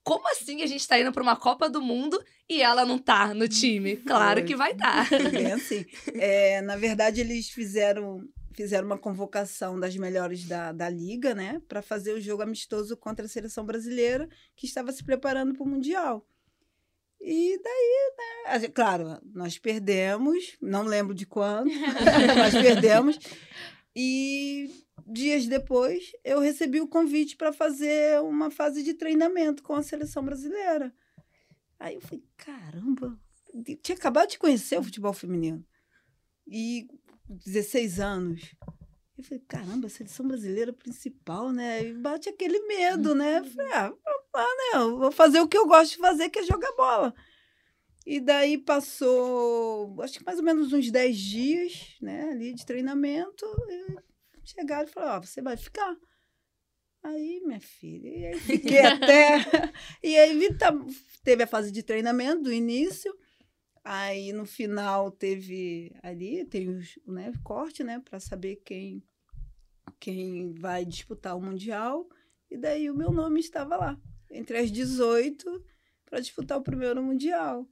como 0.08 0.26
assim 0.30 0.62
a 0.62 0.66
gente 0.66 0.88
tá 0.88 0.98
indo 0.98 1.12
pra 1.12 1.22
uma 1.22 1.36
Copa 1.36 1.68
do 1.68 1.82
Mundo 1.82 2.18
e 2.48 2.62
ela 2.62 2.86
não 2.86 2.98
tá 2.98 3.34
no 3.34 3.46
time? 3.46 3.96
Claro 3.96 4.42
que 4.42 4.56
vai 4.56 4.72
estar. 4.72 5.04
Foi 5.06 5.28
bem 5.28 5.52
assim. 5.52 5.84
É, 6.14 6.62
na 6.62 6.76
verdade, 6.76 7.20
eles 7.20 7.50
fizeram, 7.50 8.26
fizeram 8.54 8.86
uma 8.86 8.96
convocação 8.96 9.78
das 9.78 9.94
melhores 9.98 10.46
da, 10.46 10.72
da 10.72 10.88
liga, 10.88 11.34
né? 11.34 11.60
Para 11.68 11.82
fazer 11.82 12.14
o 12.14 12.20
jogo 12.22 12.42
amistoso 12.42 12.96
contra 12.96 13.26
a 13.26 13.28
seleção 13.28 13.66
brasileira, 13.66 14.26
que 14.56 14.64
estava 14.64 14.90
se 14.92 15.04
preparando 15.04 15.52
para 15.52 15.62
o 15.62 15.68
Mundial. 15.68 16.26
E 17.20 17.60
daí, 17.62 18.58
né? 18.58 18.68
Claro, 18.68 19.20
nós 19.34 19.58
perdemos, 19.58 20.56
não 20.58 20.84
lembro 20.84 21.14
de 21.14 21.26
quando, 21.26 21.68
nós 22.34 22.54
perdemos. 22.54 23.18
E 23.94 24.70
dias 25.06 25.46
depois, 25.46 26.12
eu 26.24 26.40
recebi 26.40 26.80
o 26.80 26.88
convite 26.88 27.36
para 27.36 27.52
fazer 27.52 28.20
uma 28.22 28.50
fase 28.50 28.82
de 28.82 28.94
treinamento 28.94 29.62
com 29.62 29.74
a 29.74 29.82
seleção 29.82 30.24
brasileira. 30.24 30.92
Aí 31.78 31.94
eu 31.94 32.00
falei, 32.00 32.24
caramba, 32.36 33.18
eu 33.54 33.76
tinha 33.76 33.96
acabado 33.96 34.30
de 34.30 34.38
conhecer 34.38 34.78
o 34.78 34.82
futebol 34.82 35.12
feminino. 35.12 35.64
E 36.46 36.88
16 37.28 38.00
anos. 38.00 38.54
Eu 39.16 39.24
falei, 39.24 39.44
caramba, 39.48 39.86
a 39.86 39.90
seleção 39.90 40.26
brasileira 40.26 40.72
principal, 40.72 41.52
né? 41.52 41.84
E 41.84 41.92
bate 41.92 42.28
aquele 42.28 42.60
medo, 42.66 43.14
né? 43.14 43.40
Eu 43.40 43.44
falei, 43.44 43.72
ah, 43.72 43.92
lá, 44.34 44.46
né? 44.46 44.78
Vou 44.96 45.10
fazer 45.10 45.40
o 45.40 45.48
que 45.48 45.58
eu 45.58 45.66
gosto 45.66 45.92
de 45.92 45.98
fazer, 45.98 46.28
que 46.28 46.38
é 46.38 46.44
jogar 46.44 46.72
bola. 46.76 47.14
E 48.06 48.20
daí 48.20 48.56
passou, 48.56 50.00
acho 50.00 50.18
que 50.18 50.24
mais 50.24 50.38
ou 50.38 50.44
menos 50.44 50.72
uns 50.72 50.90
10 50.90 51.18
dias, 51.18 51.96
né, 52.00 52.30
ali 52.30 52.54
de 52.54 52.64
treinamento. 52.64 53.44
Chegaram 54.50 54.88
e 54.88 54.92
falaram, 54.92 55.18
ó, 55.18 55.20
você 55.20 55.40
vai 55.40 55.56
ficar. 55.56 55.96
Aí, 57.02 57.40
minha 57.44 57.60
filha, 57.60 58.08
e 58.08 58.26
aí 58.26 58.38
fiquei 58.40 58.80
até. 58.80 59.38
e 60.02 60.16
aí 60.16 60.54
tá, 60.54 60.72
teve 61.22 61.42
a 61.42 61.46
fase 61.46 61.70
de 61.70 61.82
treinamento 61.82 62.42
do 62.42 62.52
início. 62.52 63.16
Aí 63.84 64.32
no 64.32 64.44
final 64.44 65.10
teve 65.10 65.94
ali, 66.02 66.44
tem 66.44 66.68
o 66.68 66.80
né, 67.06 67.32
corte, 67.42 67.82
né, 67.82 68.00
para 68.00 68.20
saber 68.20 68.56
quem 68.56 69.02
quem 69.98 70.52
vai 70.52 70.84
disputar 70.84 71.36
o 71.36 71.40
mundial. 71.40 72.08
E 72.50 72.56
daí 72.56 72.90
o 72.90 72.94
meu 72.94 73.10
nome 73.10 73.40
estava 73.40 73.76
lá, 73.76 74.00
entre 74.30 74.58
as 74.58 74.70
18 74.70 75.64
para 76.04 76.20
disputar 76.20 76.58
o 76.58 76.62
primeiro 76.62 77.02
mundial. 77.02 77.66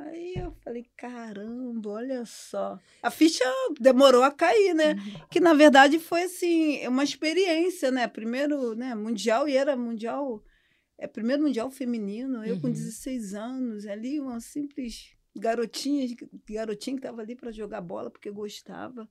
Aí 0.00 0.34
eu 0.36 0.52
falei, 0.62 0.86
caramba, 0.96 1.90
olha 1.90 2.24
só. 2.26 2.78
A 3.02 3.10
ficha 3.10 3.44
demorou 3.80 4.22
a 4.22 4.30
cair, 4.30 4.74
né? 4.74 4.92
Uhum. 4.92 5.26
Que 5.30 5.40
na 5.40 5.54
verdade 5.54 5.98
foi 5.98 6.24
assim, 6.24 6.86
uma 6.86 7.04
experiência, 7.04 7.90
né? 7.90 8.06
Primeiro, 8.06 8.74
né, 8.74 8.94
mundial 8.94 9.48
e 9.48 9.56
era 9.56 9.76
mundial, 9.76 10.44
é 10.98 11.06
primeiro 11.06 11.42
mundial 11.42 11.70
feminino, 11.70 12.44
eu 12.44 12.56
uhum. 12.56 12.62
com 12.62 12.70
16 12.70 13.34
anos, 13.34 13.86
ali 13.86 14.20
uma 14.20 14.38
simples 14.40 15.16
garotinha, 15.34 16.06
garotinha 16.46 16.96
que 16.96 17.00
estava 17.00 17.22
ali 17.22 17.34
para 17.34 17.50
jogar 17.50 17.80
bola 17.80 18.10
porque 18.10 18.30
gostava 18.30 19.08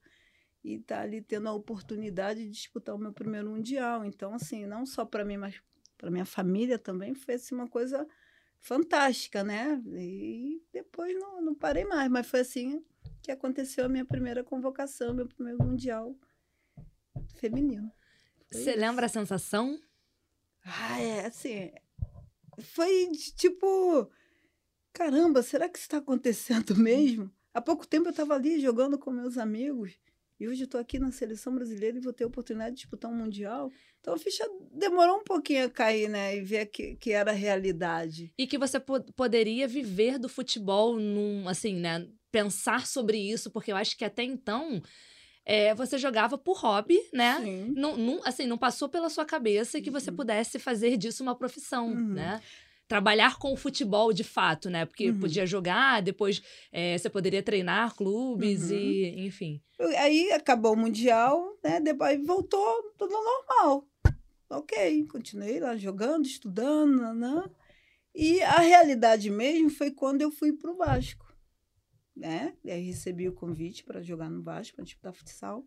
e 0.64 0.80
tá 0.80 1.02
ali 1.02 1.22
tendo 1.22 1.48
a 1.48 1.54
oportunidade 1.54 2.44
de 2.44 2.50
disputar 2.50 2.96
o 2.96 3.00
meu 3.00 3.14
primeiro 3.14 3.50
mundial. 3.50 4.04
Então, 4.04 4.34
assim, 4.34 4.66
não 4.66 4.86
só 4.86 5.06
para 5.06 5.24
mim, 5.24 5.38
mas 5.38 5.62
para 5.98 6.12
minha 6.12 6.26
família 6.26 6.78
também 6.78 7.14
foi 7.14 7.36
assim, 7.36 7.56
uma 7.56 7.68
coisa 7.68 8.08
fantástica, 8.66 9.44
né? 9.44 9.80
E 9.94 10.60
depois 10.74 11.14
não, 11.20 11.40
não 11.40 11.54
parei 11.54 11.86
mais, 11.86 12.10
mas 12.10 12.26
foi 12.26 12.40
assim 12.40 12.84
que 13.22 13.32
aconteceu 13.32 13.86
a 13.86 13.90
minha 13.90 14.04
primeira 14.04 14.44
convocação, 14.44 15.14
meu 15.14 15.28
primeiro 15.28 15.64
mundial 15.64 16.16
feminino. 17.36 17.92
Você 18.52 18.76
lembra 18.76 19.06
a 19.06 19.10
sensação? 19.10 19.80
Ah, 20.64 21.00
é 21.00 21.28
assim. 21.28 21.72
Foi 22.60 23.12
tipo, 23.36 24.10
caramba, 24.92 25.44
será 25.44 25.70
que 25.70 25.78
isso 25.78 25.86
está 25.86 25.98
acontecendo 25.98 26.74
mesmo? 26.76 27.32
Há 27.54 27.62
pouco 27.62 27.86
tempo 27.86 28.08
eu 28.08 28.12
estava 28.12 28.34
ali 28.34 28.60
jogando 28.60 28.98
com 28.98 29.12
meus 29.12 29.38
amigos 29.38 29.96
e 30.40 30.48
hoje 30.48 30.62
eu 30.62 30.66
estou 30.66 30.82
aqui 30.82 31.00
na 31.00 31.12
seleção 31.12 31.56
brasileira 31.56 31.98
e 31.98 32.02
vou 32.02 32.12
ter 32.12 32.26
a 32.26 32.28
oportunidade 32.28 32.72
de 32.72 32.82
disputar 32.82 33.10
um 33.10 33.16
Mundial. 33.16 33.72
Então 34.02 34.14
a 34.14 34.18
ficha 34.18 34.44
demorou 34.72 35.18
um 35.18 35.24
pouquinho 35.24 35.66
a 35.66 35.70
cair, 35.70 36.10
né? 36.10 36.36
E 36.36 36.42
ver 36.42 36.66
que, 36.68 36.96
que 36.96 37.12
era 37.12 37.32
a 37.32 37.34
realidade. 37.34 38.34
E 38.38 38.46
que 38.46 38.58
você 38.58 38.80
po 38.80 39.02
poderia 39.16 39.68
viver 39.68 40.20
do 40.20 40.28
futebol 40.28 40.98
num, 41.00 41.48
assim, 41.48 41.76
né? 41.76 42.08
Pensar 42.32 42.86
sobre 42.86 43.18
isso, 43.18 43.50
porque 43.50 43.72
eu 43.72 43.78
acho 43.78 43.98
que 43.98 44.06
até 44.06 44.24
então. 44.24 44.82
É, 45.48 45.76
você 45.76 46.00
jogava 46.00 46.40
por 46.40 46.58
hobby, 46.58 47.00
né? 47.14 47.40
Sim. 47.40 47.74
Não, 47.78 47.96
não, 47.96 48.20
assim, 48.26 48.48
não 48.48 48.58
passou 48.58 48.90
pela 48.90 49.12
sua 49.12 49.24
cabeça 49.24 49.80
que 49.80 49.92
você 49.92 50.10
uhum. 50.10 50.16
pudesse 50.16 50.58
fazer 50.58 50.98
disso 50.98 51.22
uma 51.22 51.36
profissão, 51.36 51.90
uhum. 51.90 52.14
né? 52.14 52.42
Trabalhar 52.88 53.38
com 53.38 53.54
o 53.54 53.58
futebol 53.58 54.14
de 54.14 54.24
fato, 54.24 54.70
né? 54.70 54.86
Porque 54.86 55.10
uhum. 55.10 55.20
podia 55.20 55.46
jogar, 55.46 56.02
depois 56.02 56.42
é, 56.72 56.98
você 56.98 57.10
poderia 57.10 57.42
treinar 57.42 57.96
clubes 57.96 58.70
uhum. 58.70 58.78
e, 58.78 59.26
enfim. 59.26 59.62
Aí 59.98 60.32
acabou 60.32 60.74
o 60.74 60.78
Mundial, 60.78 61.58
né? 61.64 61.80
Depois 61.80 62.24
voltou 62.26 62.94
tudo 62.98 63.12
normal. 63.12 63.88
Ok, 64.50 65.08
continuei 65.08 65.60
lá 65.60 65.76
jogando, 65.76 66.26
estudando, 66.26 67.14
né? 67.14 67.44
E 68.14 68.42
a 68.44 68.60
realidade 68.60 69.30
mesmo 69.30 69.70
foi 69.70 69.92
quando 69.92 70.22
eu 70.22 70.32
fui 70.32 70.54
para 70.54 70.72
o 70.72 70.78
Vasco, 70.78 71.26
né? 72.16 72.56
E 72.64 72.72
aí 72.72 72.82
recebi 72.84 73.28
o 73.28 73.34
convite 73.34 73.84
para 73.84 74.02
jogar 74.02 74.30
no 74.30 74.42
Vasco, 74.42 74.76
para 74.76 74.86
disputar 74.86 75.14
futsal. 75.14 75.66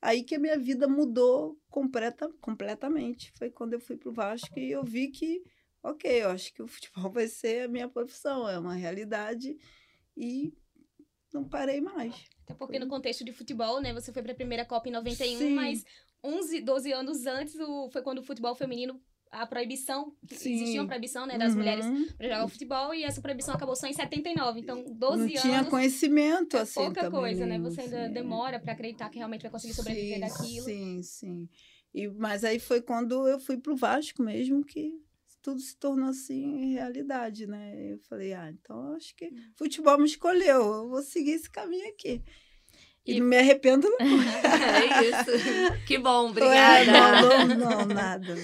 Aí 0.00 0.22
que 0.22 0.36
a 0.36 0.38
minha 0.38 0.56
vida 0.56 0.86
mudou 0.86 1.58
completa, 1.68 2.30
completamente. 2.40 3.32
Foi 3.36 3.50
quando 3.50 3.72
eu 3.72 3.80
fui 3.80 3.96
para 3.96 4.10
o 4.10 4.12
Vasco 4.12 4.56
e 4.56 4.70
eu 4.70 4.84
vi 4.84 5.08
que 5.08 5.42
ok, 5.82 6.22
eu 6.22 6.30
acho 6.30 6.52
que 6.52 6.62
o 6.62 6.68
futebol 6.68 7.10
vai 7.12 7.28
ser 7.28 7.64
a 7.64 7.68
minha 7.68 7.88
profissão, 7.88 8.48
é 8.48 8.58
uma 8.58 8.74
realidade 8.74 9.56
e 10.16 10.52
não 11.32 11.44
parei 11.44 11.80
mais. 11.80 12.14
Até 12.44 12.54
porque 12.54 12.78
no 12.78 12.88
contexto 12.88 13.24
de 13.24 13.32
futebol, 13.32 13.80
né, 13.80 13.92
você 13.92 14.12
foi 14.12 14.22
para 14.22 14.32
a 14.32 14.36
primeira 14.36 14.64
Copa 14.64 14.88
em 14.88 14.92
91, 14.92 15.38
Sim. 15.38 15.54
mas 15.54 15.84
11, 16.24 16.60
12 16.62 16.92
anos 16.92 17.26
antes 17.26 17.54
o, 17.56 17.90
foi 17.90 18.02
quando 18.02 18.18
o 18.18 18.22
futebol 18.22 18.54
feminino 18.54 19.00
a 19.30 19.46
proibição, 19.46 20.14
Sim. 20.30 20.54
existia 20.54 20.80
uma 20.80 20.86
proibição, 20.88 21.26
né, 21.26 21.36
das 21.36 21.52
uhum. 21.52 21.58
mulheres 21.58 21.84
para 22.16 22.28
jogar 22.28 22.48
futebol 22.48 22.94
e 22.94 23.04
essa 23.04 23.20
proibição 23.20 23.54
acabou 23.54 23.76
só 23.76 23.86
em 23.86 23.92
79. 23.92 24.60
Então, 24.60 24.84
12 24.84 24.94
Não 24.96 25.12
anos. 25.28 25.40
tinha 25.42 25.64
conhecimento 25.64 26.56
é 26.56 26.60
assim 26.60 26.80
pouca 26.80 27.02
também, 27.02 27.20
coisa, 27.20 27.46
né? 27.46 27.58
Você 27.58 27.82
ainda 27.82 28.06
sim. 28.06 28.12
demora 28.12 28.58
para 28.58 28.72
acreditar 28.72 29.08
que 29.10 29.18
realmente 29.18 29.42
vai 29.42 29.50
conseguir 29.50 29.74
sobreviver 29.74 30.14
sim, 30.14 30.20
daquilo. 30.20 30.64
Sim, 30.64 31.02
sim. 31.02 31.48
E 31.94 32.08
mas 32.08 32.44
aí 32.44 32.58
foi 32.58 32.80
quando 32.80 33.28
eu 33.28 33.38
fui 33.38 33.58
pro 33.58 33.76
Vasco 33.76 34.22
mesmo 34.22 34.64
que 34.64 34.94
tudo 35.42 35.60
se 35.60 35.76
tornou 35.76 36.08
assim 36.08 36.72
realidade, 36.72 37.46
né? 37.46 37.92
Eu 37.92 37.98
falei, 38.00 38.32
ah, 38.32 38.50
então 38.50 38.94
acho 38.94 39.14
que 39.14 39.26
hum. 39.26 39.52
futebol 39.56 39.98
me 39.98 40.06
escolheu, 40.06 40.62
eu 40.62 40.88
vou 40.88 41.02
seguir 41.02 41.32
esse 41.32 41.50
caminho 41.50 41.88
aqui. 41.88 42.22
E, 43.06 43.14
e 43.14 43.20
não 43.20 43.26
me 43.26 43.38
arrependo, 43.38 43.88
não. 43.88 43.98
é 44.04 45.08
isso. 45.08 45.86
Que 45.86 45.98
bom, 45.98 46.28
obrigada. 46.30 47.22
não, 47.22 47.46
não, 47.46 47.56
não, 47.56 47.86
nada. 47.86 48.34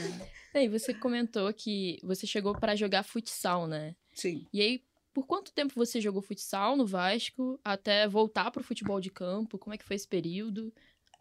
E 0.54 0.68
você 0.68 0.94
comentou 0.94 1.52
que 1.52 1.98
você 2.02 2.26
chegou 2.26 2.58
para 2.58 2.76
jogar 2.76 3.02
futsal, 3.02 3.66
né? 3.66 3.94
Sim. 4.14 4.46
E 4.52 4.60
aí, 4.60 4.82
por 5.12 5.26
quanto 5.26 5.52
tempo 5.52 5.74
você 5.76 6.00
jogou 6.00 6.22
futsal 6.22 6.76
no 6.76 6.86
Vasco 6.86 7.60
até 7.64 8.08
voltar 8.08 8.50
para 8.50 8.60
o 8.60 8.64
futebol 8.64 9.00
de 9.00 9.10
campo? 9.10 9.58
Como 9.58 9.74
é 9.74 9.78
que 9.78 9.84
foi 9.84 9.96
esse 9.96 10.08
período? 10.08 10.72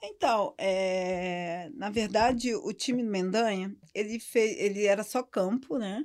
Então, 0.05 0.53
é, 0.57 1.71
na 1.75 1.89
verdade, 1.89 2.53
o 2.53 2.73
time 2.73 3.01
do 3.01 3.09
Mendanha, 3.09 3.73
ele, 3.95 4.19
fez, 4.19 4.59
ele 4.59 4.85
era 4.85 5.01
só 5.01 5.23
campo, 5.23 5.77
né? 5.77 6.03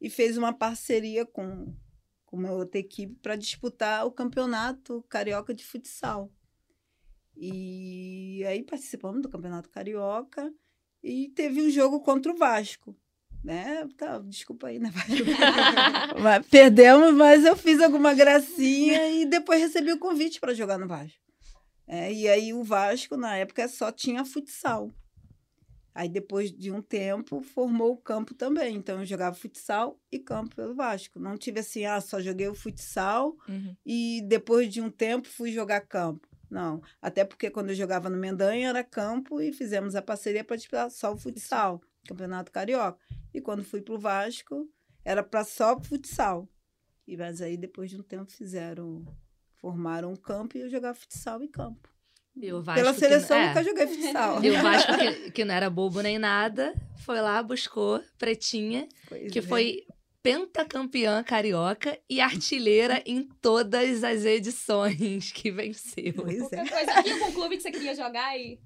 E 0.00 0.10
fez 0.10 0.36
uma 0.36 0.52
parceria 0.52 1.24
com, 1.24 1.72
com 2.24 2.36
uma 2.36 2.50
outra 2.50 2.80
equipe 2.80 3.14
para 3.22 3.36
disputar 3.36 4.04
o 4.04 4.10
campeonato 4.10 5.04
carioca 5.08 5.54
de 5.54 5.64
futsal. 5.64 6.28
E 7.36 8.42
aí 8.48 8.64
participamos 8.64 9.22
do 9.22 9.28
campeonato 9.28 9.70
carioca 9.70 10.52
e 11.00 11.28
teve 11.28 11.62
um 11.62 11.70
jogo 11.70 12.00
contra 12.00 12.32
o 12.32 12.36
Vasco. 12.36 12.96
Né? 13.44 13.86
Tá, 13.96 14.18
desculpa 14.18 14.66
aí, 14.66 14.80
né? 14.80 14.90
Perdemos, 16.50 17.14
mas 17.14 17.44
eu 17.44 17.56
fiz 17.56 17.80
alguma 17.80 18.12
gracinha 18.12 19.08
e 19.08 19.24
depois 19.24 19.60
recebi 19.60 19.92
o 19.92 20.00
convite 20.00 20.40
para 20.40 20.52
jogar 20.52 20.78
no 20.78 20.88
Vasco. 20.88 21.25
É, 21.86 22.12
e 22.12 22.28
aí 22.28 22.52
o 22.52 22.64
Vasco, 22.64 23.16
na 23.16 23.36
época, 23.36 23.68
só 23.68 23.92
tinha 23.92 24.24
futsal. 24.24 24.90
Aí, 25.94 26.10
depois 26.10 26.52
de 26.52 26.70
um 26.70 26.82
tempo, 26.82 27.40
formou 27.40 27.92
o 27.92 27.96
campo 27.96 28.34
também. 28.34 28.76
Então, 28.76 28.98
eu 28.98 29.06
jogava 29.06 29.34
futsal 29.34 29.98
e 30.12 30.18
campo 30.18 30.54
pelo 30.54 30.74
Vasco. 30.74 31.18
Não 31.18 31.38
tive 31.38 31.60
assim, 31.60 31.86
ah, 31.86 32.00
só 32.02 32.20
joguei 32.20 32.48
o 32.48 32.54
futsal 32.54 33.34
uhum. 33.48 33.74
e 33.84 34.22
depois 34.28 34.70
de 34.70 34.82
um 34.82 34.90
tempo 34.90 35.26
fui 35.26 35.50
jogar 35.52 35.80
campo. 35.80 36.28
Não. 36.50 36.82
Até 37.00 37.24
porque 37.24 37.50
quando 37.50 37.70
eu 37.70 37.74
jogava 37.74 38.10
no 38.10 38.16
Mendanha 38.16 38.68
era 38.68 38.84
campo 38.84 39.40
e 39.40 39.52
fizemos 39.52 39.94
a 39.94 40.02
parceria 40.02 40.44
para 40.44 40.56
disputar 40.56 40.90
só 40.90 41.14
o 41.14 41.16
futsal, 41.16 41.80
Campeonato 42.06 42.52
Carioca. 42.52 42.98
E 43.32 43.40
quando 43.40 43.64
fui 43.64 43.80
para 43.80 43.94
o 43.94 43.98
Vasco, 43.98 44.68
era 45.02 45.22
para 45.22 45.44
só 45.44 45.80
futsal. 45.80 46.46
E, 47.06 47.16
mas 47.16 47.40
aí, 47.40 47.56
depois 47.56 47.90
de 47.90 47.96
um 47.96 48.02
tempo, 48.02 48.30
fizeram 48.30 49.02
formaram 49.66 50.12
um 50.12 50.16
campo 50.16 50.56
e 50.56 50.60
eu 50.60 50.70
jogava 50.70 50.94
futsal 50.94 51.42
em 51.42 51.48
campo. 51.48 51.88
Pela 52.74 52.94
seleção, 52.94 53.36
que, 53.36 53.42
é. 53.42 53.48
nunca 53.48 53.64
joguei 53.64 53.86
futsal. 53.88 54.44
E 54.44 54.50
o 54.50 54.62
Vasco, 54.62 54.92
que, 54.96 55.30
que, 55.32 55.44
não 55.44 55.54
era 55.54 55.68
bobo 55.68 56.02
nem 56.02 56.18
nada, 56.18 56.72
foi 57.04 57.20
lá, 57.20 57.42
buscou 57.42 58.00
Pretinha, 58.16 58.86
pois 59.08 59.32
que 59.32 59.40
é. 59.40 59.42
foi 59.42 59.86
pentacampeã 60.22 61.24
carioca 61.24 61.98
e 62.08 62.20
artilheira 62.20 63.02
em 63.06 63.28
todas 63.42 64.04
as 64.04 64.24
edições 64.24 65.32
que 65.32 65.50
venceu. 65.50 66.12
Pois 66.14 66.52
é. 66.52 66.68
Coisa, 66.68 67.02
tinha 67.02 67.14
algum 67.14 67.32
clube 67.32 67.56
que 67.56 67.62
você 67.62 67.72
queria 67.72 67.94
jogar 67.94 68.38
e... 68.38 68.60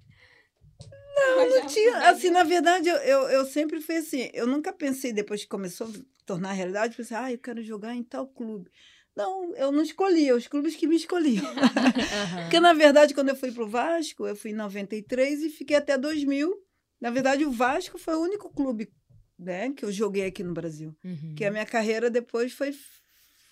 Não, 1.14 1.48
não 1.48 1.66
tinha. 1.66 2.10
Assim, 2.10 2.30
na 2.30 2.44
verdade, 2.44 2.88
eu, 2.88 2.96
eu, 2.96 3.20
eu, 3.30 3.44
sempre 3.46 3.80
fui 3.80 3.96
assim. 3.96 4.30
Eu 4.32 4.46
nunca 4.46 4.72
pensei, 4.72 5.12
depois 5.12 5.42
que 5.42 5.48
começou 5.48 5.88
a 5.88 5.90
tornar 6.24 6.52
realidade, 6.52 6.96
pensei, 6.96 7.16
ah, 7.16 7.32
eu 7.32 7.38
quero 7.38 7.62
jogar 7.62 7.94
em 7.94 8.02
tal 8.02 8.26
clube. 8.26 8.70
Não, 9.16 9.54
eu 9.56 9.72
não 9.72 9.82
escolhia, 9.82 10.34
os 10.34 10.46
clubes 10.46 10.76
que 10.76 10.86
me 10.86 10.96
escolhiam. 10.96 11.44
uhum. 11.52 12.42
Porque, 12.44 12.60
na 12.60 12.72
verdade, 12.72 13.14
quando 13.14 13.30
eu 13.30 13.36
fui 13.36 13.52
para 13.52 13.64
o 13.64 13.68
Vasco, 13.68 14.26
eu 14.26 14.36
fui 14.36 14.50
em 14.50 14.54
93 14.54 15.42
e 15.42 15.50
fiquei 15.50 15.76
até 15.76 15.98
2000. 15.98 16.54
Na 17.00 17.10
verdade, 17.10 17.44
o 17.44 17.50
Vasco 17.50 17.98
foi 17.98 18.14
o 18.14 18.20
único 18.20 18.50
clube 18.50 18.92
né, 19.38 19.72
que 19.72 19.84
eu 19.84 19.90
joguei 19.90 20.26
aqui 20.26 20.42
no 20.42 20.52
Brasil. 20.52 20.94
Uhum. 21.02 21.34
Que 21.36 21.44
a 21.44 21.50
minha 21.50 21.66
carreira 21.66 22.10
depois 22.10 22.52
foi 22.52 22.74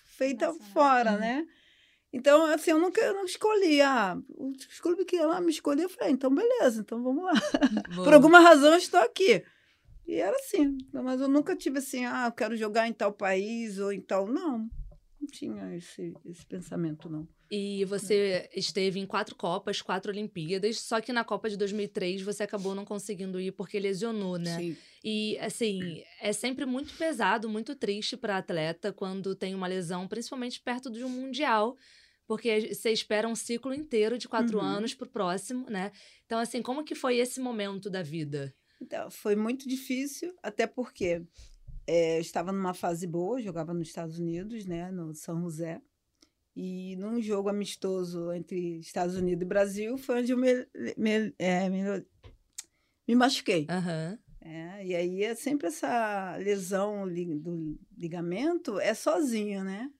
feita 0.05 0.47
Nossa, 0.47 0.63
fora, 0.65 1.13
uhum. 1.13 1.19
né? 1.19 1.45
Então, 2.11 2.45
assim, 2.45 2.71
eu 2.71 2.79
nunca 2.79 3.01
eu 3.01 3.13
não 3.13 3.25
escolhi. 3.25 3.81
Ah, 3.81 4.17
os 4.37 4.79
clubes 4.79 5.05
que 5.05 5.19
lá 5.19 5.39
me 5.39 5.51
escolheram, 5.51 5.83
eu 5.83 5.89
falei, 5.89 6.09
ah, 6.09 6.11
então 6.11 6.33
beleza, 6.33 6.81
então 6.81 7.03
vamos 7.03 7.23
lá. 7.23 7.33
Por 8.03 8.13
alguma 8.13 8.39
razão 8.39 8.71
eu 8.71 8.77
estou 8.77 8.99
aqui. 8.99 9.43
E 10.07 10.15
era 10.15 10.35
assim. 10.35 10.77
Mas 10.91 11.21
eu 11.21 11.27
nunca 11.27 11.55
tive 11.55 11.77
assim, 11.79 12.05
ah, 12.05 12.25
eu 12.27 12.31
quero 12.31 12.55
jogar 12.55 12.87
em 12.87 12.93
tal 12.93 13.13
país 13.13 13.77
ou 13.77 13.91
em 13.93 14.01
tal. 14.01 14.27
Não, 14.27 14.67
não 15.19 15.27
tinha 15.27 15.75
esse, 15.75 16.13
esse 16.25 16.45
pensamento, 16.45 17.09
não. 17.09 17.27
E 17.51 17.83
você 17.85 18.47
esteve 18.55 18.99
em 18.99 19.07
quatro 19.07 19.35
Copas, 19.35 19.81
quatro 19.81 20.11
Olimpíadas, 20.11 20.79
só 20.81 21.01
que 21.01 21.11
na 21.11 21.23
Copa 21.23 21.49
de 21.49 21.57
2003 21.57 22.21
você 22.21 22.43
acabou 22.43 22.75
não 22.75 22.85
conseguindo 22.85 23.39
ir 23.39 23.51
porque 23.53 23.79
lesionou, 23.79 24.37
né? 24.37 24.57
Sim. 24.59 24.77
E, 25.03 25.37
assim, 25.39 26.03
é 26.21 26.31
sempre 26.31 26.65
muito 26.65 26.93
pesado, 26.95 27.49
muito 27.49 27.75
triste 27.75 28.15
para 28.15 28.37
atleta 28.37 28.93
quando 28.93 29.35
tem 29.35 29.55
uma 29.55 29.65
lesão, 29.67 30.07
principalmente 30.07 30.61
perto 30.61 30.91
de 30.91 31.03
um 31.03 31.09
Mundial, 31.09 31.75
porque 32.27 32.71
você 32.75 32.91
espera 32.91 33.27
um 33.27 33.35
ciclo 33.35 33.73
inteiro 33.73 34.15
de 34.17 34.27
quatro 34.27 34.59
Uhum. 34.59 34.63
anos 34.63 34.93
pro 34.93 35.09
próximo, 35.09 35.67
né? 35.71 35.91
Então, 36.27 36.37
assim, 36.37 36.61
como 36.61 36.83
que 36.83 36.93
foi 36.93 37.17
esse 37.17 37.39
momento 37.39 37.89
da 37.89 38.03
vida? 38.03 38.53
Então, 38.79 39.09
foi 39.09 39.35
muito 39.35 39.67
difícil, 39.67 40.35
até 40.43 40.67
porque 40.67 41.23
eh, 41.89 42.17
eu 42.17 42.21
estava 42.21 42.51
numa 42.51 42.73
fase 42.73 43.07
boa, 43.07 43.41
jogava 43.41 43.73
nos 43.73 43.87
Estados 43.87 44.19
Unidos, 44.19 44.65
né, 44.65 44.91
no 44.91 45.13
São 45.15 45.41
José. 45.41 45.81
E 46.55 46.95
num 46.97 47.21
jogo 47.21 47.49
amistoso 47.49 48.31
entre 48.33 48.79
Estados 48.79 49.15
Unidos 49.15 49.41
e 49.43 49.47
Brasil, 49.47 49.97
foi 49.97 50.19
onde 50.21 50.31
eu 50.33 50.37
me, 50.37 50.53
me, 50.97 51.33
eh, 51.39 51.69
me, 51.69 52.05
me 53.07 53.15
machuquei. 53.15 53.65
Aham. 53.69 54.19
É, 54.41 54.85
e 54.85 54.95
aí 54.95 55.23
é 55.23 55.35
sempre 55.35 55.67
essa 55.67 56.35
lesão 56.37 57.05
li- 57.05 57.39
do 57.39 57.77
ligamento 57.97 58.79
é 58.79 58.93
sozinho, 58.93 59.63
né? 59.63 59.91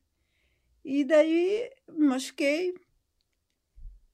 E 0.83 1.03
daí 1.03 1.69
me 1.89 2.07
machuquei. 2.07 2.73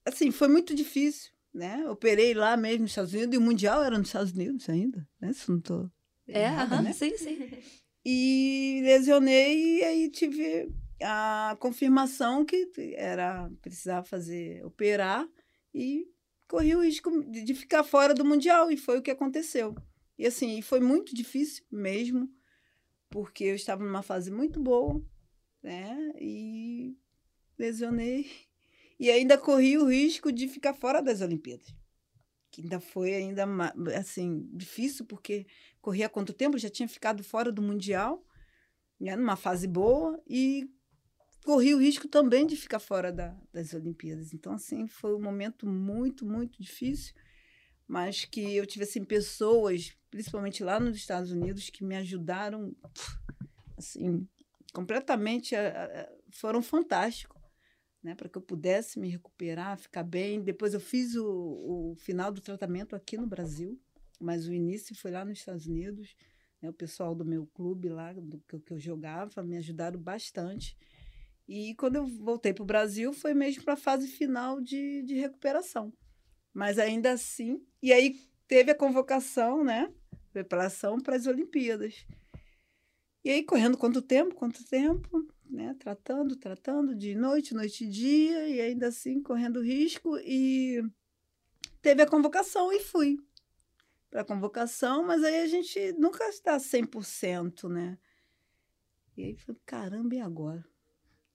Assim, 0.05 0.31
foi 0.31 0.47
muito 0.47 0.73
difícil, 0.75 1.31
né? 1.53 1.87
Operei 1.89 2.33
lá 2.33 2.55
mesmo 2.57 2.83
nos 2.83 2.91
Estados 2.91 3.13
Unidos, 3.13 3.35
e 3.35 3.37
o 3.37 3.41
Mundial 3.41 3.83
era 3.83 3.97
nos 3.97 4.07
Estados 4.07 4.31
Unidos 4.31 4.69
ainda, 4.69 5.07
né? 5.19 5.33
Se 5.33 5.49
não 5.49 5.59
tô 5.59 5.89
É, 6.27 6.43
errada, 6.43 6.75
aham, 6.75 6.81
né? 6.83 6.93
sim, 6.93 7.17
sim. 7.17 7.37
E 8.07 8.81
lesionei 8.83 9.79
e 9.79 9.83
aí 9.83 10.09
tive 10.11 10.71
a 11.01 11.57
confirmação 11.59 12.45
que 12.45 12.69
era 12.95 13.49
precisar 13.63 14.03
fazer 14.03 14.63
operar 14.63 15.27
e 15.73 16.07
corri 16.47 16.75
o 16.75 16.83
risco 16.83 17.23
de, 17.23 17.53
ficar 17.53 17.83
fora 17.83 18.13
do 18.13 18.23
mundial 18.23 18.71
e 18.71 18.77
foi 18.77 18.99
o 18.99 19.01
que 19.01 19.11
aconteceu. 19.11 19.75
E 20.17 20.25
assim, 20.25 20.61
foi 20.61 20.79
muito 20.79 21.13
difícil 21.15 21.65
mesmo, 21.71 22.29
porque 23.09 23.43
eu 23.43 23.55
estava 23.55 23.83
numa 23.83 24.01
fase 24.03 24.31
muito 24.31 24.59
boa, 24.59 25.03
né? 25.61 26.13
E 26.19 26.95
lesionei 27.57 28.29
e 28.99 29.09
ainda 29.09 29.37
corri 29.37 29.77
o 29.77 29.89
risco 29.89 30.31
de 30.31 30.47
ficar 30.47 30.73
fora 30.73 31.01
das 31.01 31.21
Olimpíadas. 31.21 31.73
Que 32.51 32.61
ainda 32.61 32.79
foi 32.79 33.13
ainda 33.13 33.45
assim 33.97 34.47
difícil 34.53 35.05
porque 35.05 35.45
corria 35.85 36.09
quanto 36.09 36.33
tempo? 36.33 36.57
Já 36.57 36.67
tinha 36.67 36.87
ficado 36.89 37.23
fora 37.23 37.51
do 37.51 37.61
Mundial, 37.61 38.25
né, 38.99 39.15
numa 39.15 39.35
fase 39.35 39.67
boa, 39.67 40.19
e 40.27 40.67
corri 41.43 41.75
o 41.75 41.77
risco 41.77 42.07
também 42.07 42.47
de 42.47 42.55
ficar 42.55 42.79
fora 42.79 43.11
da- 43.11 43.37
das 43.53 43.71
Olimpíadas. 43.71 44.33
Então, 44.33 44.53
assim, 44.53 44.87
foi 44.87 45.13
um 45.13 45.21
momento 45.21 45.67
muito, 45.67 46.25
muito 46.25 46.59
difícil, 46.59 47.13
mas 47.87 48.25
que 48.25 48.55
eu 48.55 48.65
tive, 48.65 48.83
assim, 48.83 49.03
pessoas, 49.03 49.95
principalmente 50.09 50.63
lá 50.63 50.79
nos 50.79 50.97
Estados 50.97 51.29
Unidos, 51.29 51.69
que 51.69 51.83
me 51.83 51.95
ajudaram, 51.97 52.75
assim, 53.77 54.27
completamente, 54.73 55.53
foram 56.31 56.63
fantásticos. 56.63 57.35
Né, 58.01 58.13
para 58.13 58.29
que 58.29 58.37
eu 58.37 58.41
pudesse 58.41 58.99
me 58.99 59.09
recuperar, 59.09 59.79
ficar 59.79 60.03
bem. 60.03 60.39
Depois 60.39 60.75
eu 60.75 60.79
fiz 60.79 61.15
o, 61.15 61.25
o 61.27 61.95
final 61.95 62.31
do 62.31 62.39
tratamento 62.39 62.95
aqui 62.95 63.17
no 63.17 63.25
Brasil, 63.25 63.81
mas 64.19 64.47
o 64.47 64.53
início 64.53 64.95
foi 64.95 65.11
lá 65.11 65.23
nos 65.25 65.39
Estados 65.39 65.65
Unidos. 65.65 66.15
né, 66.61 66.69
o 66.69 66.73
pessoal 66.73 67.13
do 67.15 67.25
meu 67.25 67.45
clube 67.47 67.89
lá, 67.89 68.13
do 68.13 68.39
que, 68.47 68.59
que 68.59 68.73
eu 68.73 68.79
jogava, 68.79 69.43
me 69.43 69.57
ajudaram 69.57 69.99
bastante. 69.99 70.77
E 71.47 71.75
quando 71.75 71.97
eu 71.97 72.07
voltei 72.07 72.53
para 72.53 72.63
o 72.63 72.65
Brasil, 72.65 73.13
foi 73.13 73.33
mesmo 73.33 73.63
para 73.63 73.73
a 73.73 73.77
fase 73.77 74.07
final 74.07 74.59
de, 74.59 75.03
de 75.03 75.15
recuperação. 75.15 75.93
Mas 76.53 76.79
ainda 76.79 77.11
assim. 77.11 77.61
E 77.81 77.93
aí 77.93 78.19
teve 78.47 78.71
a 78.71 78.75
convocação, 78.75 79.63
né? 79.63 79.91
Preparação 80.31 80.99
para 80.99 81.15
as 81.15 81.27
Olimpíadas. 81.27 82.05
E 83.23 83.29
aí, 83.29 83.43
correndo 83.43 83.77
quanto 83.77 84.01
tempo, 84.01 84.35
quanto 84.35 84.63
tempo, 84.65 85.27
né? 85.49 85.75
Tratando, 85.79 86.35
tratando, 86.35 86.95
de 86.95 87.15
noite, 87.15 87.53
noite 87.53 87.85
e 87.85 87.89
dia, 87.89 88.47
e 88.47 88.61
ainda 88.61 88.87
assim 88.87 89.21
correndo 89.21 89.61
risco. 89.61 90.17
E 90.19 90.83
teve 91.81 92.01
a 92.01 92.07
convocação 92.07 92.71
e 92.71 92.79
fui 92.79 93.17
para 94.15 94.21
a 94.21 94.25
convocação, 94.25 95.05
mas 95.05 95.21
aí 95.25 95.41
a 95.41 95.47
gente 95.47 95.91
nunca 95.99 96.23
está 96.29 96.57
100%, 96.57 97.67
né? 97.67 97.97
E 99.17 99.25
aí 99.25 99.35
falei, 99.35 99.61
caramba, 99.65 100.15
e 100.15 100.21
agora? 100.21 100.65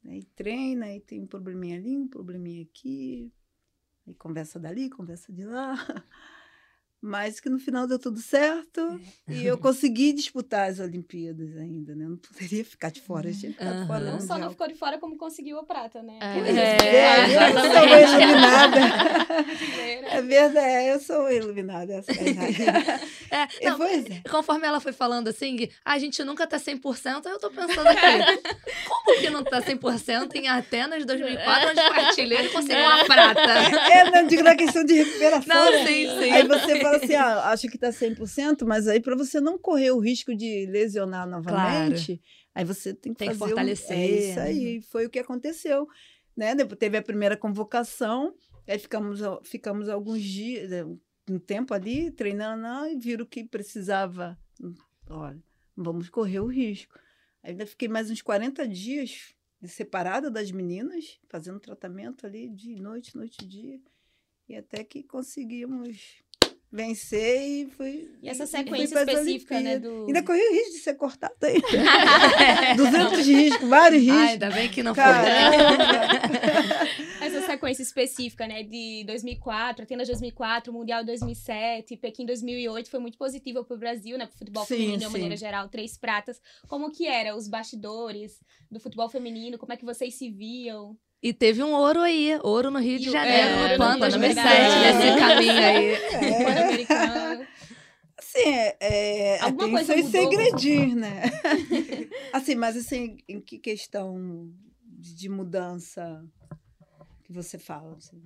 Aí 0.06 0.24
treina, 0.34 0.86
aí 0.86 0.98
tem 0.98 1.20
um 1.20 1.26
probleminha 1.26 1.76
ali, 1.76 1.98
um 1.98 2.08
probleminha 2.08 2.62
aqui, 2.62 3.30
aí 4.06 4.14
conversa 4.14 4.58
dali, 4.58 4.88
conversa 4.88 5.30
de 5.30 5.44
lá. 5.44 5.74
Mas 7.02 7.40
que 7.40 7.48
no 7.48 7.58
final 7.58 7.86
deu 7.86 7.98
tudo 7.98 8.20
certo 8.20 9.00
e 9.26 9.44
eu 9.46 9.56
consegui 9.56 10.12
disputar 10.12 10.68
as 10.68 10.78
Olimpíadas 10.80 11.56
ainda, 11.56 11.94
né? 11.94 12.04
Eu 12.04 12.10
não 12.10 12.16
poderia 12.18 12.62
ficar 12.62 12.90
de 12.90 13.00
fora, 13.00 13.30
eu 13.30 13.34
tinha 13.34 13.52
ficado 13.52 13.72
Aham. 13.78 13.86
fora 13.86 14.00
Não 14.12 14.20
só 14.20 14.36
não 14.36 14.50
ficou 14.50 14.68
de 14.68 14.74
fora, 14.74 14.98
como 14.98 15.16
conseguiu 15.16 15.58
a 15.58 15.64
prata, 15.64 16.02
né? 16.02 16.18
É, 16.20 16.34
Pois 16.40 16.56
é, 16.56 17.24
eu 17.24 17.52
sou 17.52 17.60
exatamente. 17.96 18.12
iluminada. 18.12 18.80
É 20.10 20.22
verdade, 20.22 20.86
eu 20.88 21.00
sou 21.00 21.32
iluminada. 21.32 21.92
Essa 21.94 22.12
é. 22.12 23.10
É, 23.60 23.70
não, 23.70 23.76
pois 23.76 24.04
é. 24.06 24.22
conforme 24.28 24.66
ela 24.66 24.80
foi 24.80 24.92
falando 24.92 25.28
assim, 25.28 25.68
"Ah, 25.84 25.92
a 25.92 25.98
gente 26.00 26.22
nunca 26.24 26.48
tá 26.48 26.58
100%, 26.58 27.26
aí 27.26 27.32
eu 27.32 27.38
tô 27.38 27.48
pensando 27.48 27.86
aqui, 27.86 27.96
como 28.88 29.20
que 29.20 29.30
não 29.30 29.44
tá 29.44 29.62
100% 29.62 30.34
em 30.34 30.48
Atenas 30.48 31.04
2004, 31.06 31.70
onde 31.70 31.80
foi 31.80 31.98
artilheiro 32.04 32.46
e 32.46 32.48
conseguiu 32.48 32.80
uma 32.84 33.04
prata? 33.04 33.40
É, 33.92 34.10
não 34.10 34.26
digo 34.26 34.42
na 34.42 34.56
questão 34.56 34.84
de 34.84 34.94
recuperação. 34.94 35.54
Não, 35.54 35.70
né? 35.70 35.86
sim, 35.86 36.08
sim. 36.18 36.32
Aí 36.32 36.44
você 36.48 36.80
fala 36.90 37.04
assim, 37.04 37.14
ah, 37.14 37.48
acha 37.50 37.68
que 37.68 37.78
tá 37.78 37.90
100%, 37.92 38.66
mas 38.66 38.86
aí 38.88 39.00
para 39.00 39.16
você 39.16 39.40
não 39.40 39.58
correr 39.58 39.90
o 39.90 39.98
risco 39.98 40.34
de 40.34 40.66
lesionar 40.66 41.28
novamente, 41.28 42.20
aí 42.54 42.64
você 42.64 42.92
tem 42.94 43.12
que 43.12 43.18
Tem 43.18 43.28
que 43.30 43.34
fazer 43.34 43.52
um- 43.52 43.56
fortalecer, 43.56 43.96
É 43.96 44.06
isso 44.08 44.36
né? 44.38 44.42
aí, 44.44 44.80
foi 44.82 45.06
o 45.06 45.10
que 45.10 45.18
aconteceu, 45.18 45.86
né? 46.36 46.54
Depois 46.54 46.78
teve 46.78 46.96
a 46.96 47.02
primeira 47.02 47.36
convocação, 47.36 48.34
aí 48.66 48.78
ficamos 48.78 49.20
ficamos 49.44 49.88
alguns 49.88 50.22
dias, 50.22 50.70
né, 50.70 50.84
um 51.28 51.38
tempo 51.38 51.72
ali 51.74 52.10
treinando 52.10 52.62
não, 52.62 52.86
e 52.90 52.96
viram 52.96 53.24
que 53.24 53.44
precisava, 53.44 54.38
hum, 54.60 54.74
olha, 55.08 55.42
vamos 55.76 56.08
correr 56.08 56.40
o 56.40 56.46
risco. 56.46 56.98
Ainda 57.42 57.66
fiquei 57.66 57.88
mais 57.88 58.10
uns 58.10 58.20
40 58.20 58.66
dias 58.68 59.34
separada 59.64 60.30
das 60.30 60.50
meninas, 60.50 61.18
fazendo 61.28 61.60
tratamento 61.60 62.26
ali 62.26 62.48
de 62.48 62.76
noite, 62.76 63.14
noite 63.16 63.38
e 63.42 63.46
dia. 63.46 63.80
E 64.48 64.56
até 64.56 64.82
que 64.82 65.02
conseguimos 65.02 66.22
vencer 66.72 67.42
e 67.42 67.66
fui. 67.70 68.08
E 68.22 68.28
essa 68.28 68.46
sequência 68.46 68.96
específica, 68.98 69.60
né, 69.60 69.78
do... 69.78 70.06
Ainda 70.06 70.22
corri 70.22 70.40
o 70.40 70.52
risco 70.52 70.72
de 70.72 70.78
ser 70.78 70.94
cortada 70.94 71.34
aí. 71.42 71.60
200 72.76 73.26
riscos, 73.26 73.68
vários 73.68 74.02
riscos. 74.02 74.20
Ai, 74.20 74.28
ainda 74.32 74.50
bem 74.50 74.68
que 74.70 74.82
não 74.82 74.94
foi. 74.94 75.02
Essa 77.20 77.46
sequência 77.46 77.82
específica, 77.82 78.46
né, 78.46 78.62
de 78.62 79.04
2004, 79.06 79.82
Atenas 79.82 80.06
2004, 80.08 80.72
Mundial 80.72 81.04
2007, 81.04 81.96
Pequim 81.96 82.24
2008 82.24 82.88
foi 82.88 83.00
muito 83.00 83.18
positiva 83.18 83.64
para 83.64 83.74
o 83.74 83.78
Brasil, 83.78 84.16
né, 84.16 84.26
para 84.26 84.34
o 84.34 84.38
futebol 84.38 84.64
Sim, 84.64 84.74
feminino 84.74 84.96
de 84.96 85.02
sim. 85.02 85.06
uma 85.06 85.12
maneira 85.12 85.36
geral, 85.36 85.68
três 85.68 85.98
pratas. 85.98 86.40
Como 86.68 86.92
que 86.92 87.06
era 87.06 87.34
os 87.34 87.48
bastidores 87.48 88.40
do 88.70 88.78
futebol 88.78 89.08
feminino? 89.08 89.58
Como 89.58 89.72
é 89.72 89.76
que 89.76 89.84
vocês 89.84 90.14
se 90.14 90.30
viam? 90.30 90.96
E 91.22 91.34
teve 91.34 91.62
um 91.62 91.72
ouro 91.72 92.00
aí, 92.00 92.38
ouro 92.42 92.70
no 92.70 92.78
Rio 92.78 92.98
de 92.98 93.10
Janeiro, 93.10 93.48
é, 93.48 93.72
no 93.72 93.78
Pan 93.78 93.96
no 93.96 94.08
de 94.08 94.18
2007, 94.18 94.46
Janeiro. 94.46 94.98
nesse 94.98 95.18
caminho 95.18 95.52
aí. 95.52 95.92
É, 95.92 96.44
Pan-americano. 96.44 97.46
assim, 98.18 98.48
é, 98.48 98.76
é, 98.80 99.40
Alguma 99.40 99.64
tem 99.64 99.72
coisa 99.72 99.96
mudou? 99.96 100.10
segredinhos, 100.10 100.94
né? 100.94 101.22
assim, 102.32 102.54
mas 102.54 102.74
assim, 102.74 103.18
em 103.28 103.38
que 103.38 103.58
questão 103.58 104.50
de, 104.82 105.28
mudança 105.28 106.24
que 107.22 107.32
você 107.34 107.58
fala? 107.58 107.96
Assim? 107.98 108.18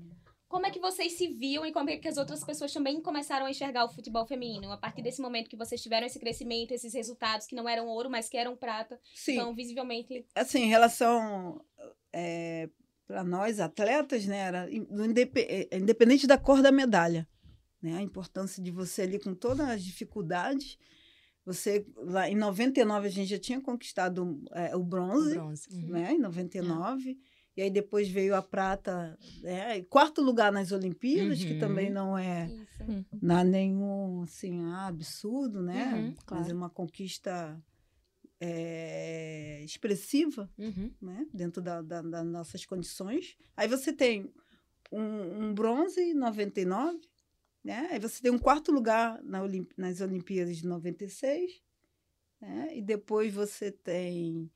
Como 0.49 0.65
é 0.65 0.71
que 0.71 0.79
vocês 0.79 1.15
se 1.15 1.27
viam 1.27 1.67
e 1.67 1.73
como 1.73 1.91
é 1.91 1.97
que 1.97 2.07
as 2.07 2.17
outras 2.17 2.45
pessoas 2.45 2.73
também 2.73 3.01
começaram 3.01 3.47
a 3.47 3.51
enxergar 3.51 3.87
o 3.87 3.93
futebol 3.93 4.25
feminino? 4.25 4.71
A 4.71 4.77
partir 4.77 5.03
desse 5.03 5.21
momento 5.21 5.51
que 5.51 5.57
vocês 5.57 5.83
tiveram 5.83 6.07
esse 6.07 6.21
crescimento, 6.21 6.71
esses 6.71 6.95
resultados 6.95 7.49
que 7.49 7.57
não 7.57 7.69
eram 7.69 7.89
ouro, 7.89 8.09
mas 8.09 8.29
que 8.29 8.37
eram 8.37 8.57
prata, 8.57 9.01
Sim. 9.17 9.33
então 9.33 9.53
visivelmente 9.53 10.25
assim, 10.33 10.63
em 10.63 10.69
relação 10.69 11.61
para 13.07 13.23
nós 13.25 13.61
atletas, 13.61 14.27
né, 14.27 14.39
era 14.39 14.69
indepe- 14.73 15.47
eh, 15.49 15.77
independente 15.77 16.27
da 16.27 16.39
cor 16.39 16.63
da 16.63 16.73
medalha, 16.73 17.29
né, 17.83 17.97
a 17.97 18.03
importância 18.03 18.63
de 18.63 18.71
você 18.71 19.03
ali 19.03 19.19
com 19.19 19.35
todas 19.35 19.69
as 19.69 19.83
dificuldades, 19.85 20.79
você 21.45 21.87
lá 21.97 22.29
em 22.29 22.35
99 22.35 23.07
a 23.07 23.11
gente 23.11 23.29
já 23.29 23.39
tinha 23.39 23.61
conquistado 23.61 24.43
eh, 24.53 24.75
o 24.75 24.81
O 24.81 24.85
bronze, 24.85 25.35
bronze. 25.35 25.69
Uhum. 25.75 25.89
né, 25.91 26.13
em 26.13 26.19
99, 26.19 27.19
E 27.57 27.63
aí 27.63 27.71
depois 27.71 28.09
veio 28.09 28.35
a 28.35 28.43
prata, 28.43 29.17
né? 29.41 29.81
Quarto 29.85 30.21
lugar 30.21 30.51
nas 30.51 30.73
Olimpíadas, 30.73 31.39
que 31.45 31.53
Uhum. 31.53 31.59
também 31.61 31.89
não 31.89 32.19
é 32.19 32.47
Isso. 32.51 33.05
não 33.23 33.37
há 33.37 33.45
nenhum 33.45 34.23
assim, 34.23 34.61
absurdo, 34.73 35.63
né? 35.63 35.95
Uhum, 35.95 36.03
Mas 36.17 36.25
claro. 36.27 36.51
é 36.51 36.53
uma 36.55 36.69
conquista 36.69 37.63
é, 38.41 39.61
expressiva, 39.65 40.51
Uhum. 40.59 40.91
né? 41.01 41.27
Dentro 41.33 41.63
da, 41.63 41.81
da- 41.83 42.03
das 42.03 42.27
nossas 42.27 42.65
condições. 42.67 43.37
Aí 43.57 43.69
você 43.69 43.93
tem 43.93 44.33
um, 44.93 45.47
um 45.49 45.55
bronze 45.55 46.01
em 46.01 46.15
99, 46.15 47.01
né? 47.63 47.89
Aí 47.93 47.99
você 47.99 48.21
tem 48.23 48.31
um 48.31 48.39
quarto 48.39 48.71
lugar 48.73 49.23
na 49.23 49.43
Olim- 49.43 49.67
nas 49.77 50.01
Olimpíadas 50.01 50.57
de 50.59 50.67
96, 50.67 51.63
né? 52.41 52.71
E 52.77 52.83
depois 52.83 53.33
você 53.33 53.71
tem 53.73 54.51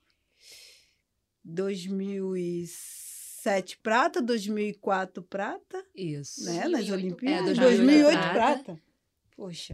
2007 1.45 3.79
prata, 3.79 4.21
2004 4.23 5.23
prata, 5.23 5.85
Isso. 5.95 6.45
né? 6.45 6.69
Nas 6.69 6.87
2008 6.87 6.93
Olimpíadas. 6.93 7.59
É, 7.59 7.61
2008 7.61 8.19
prata. 8.19 8.65
prata. 8.65 8.83
Poxa. 9.37 9.73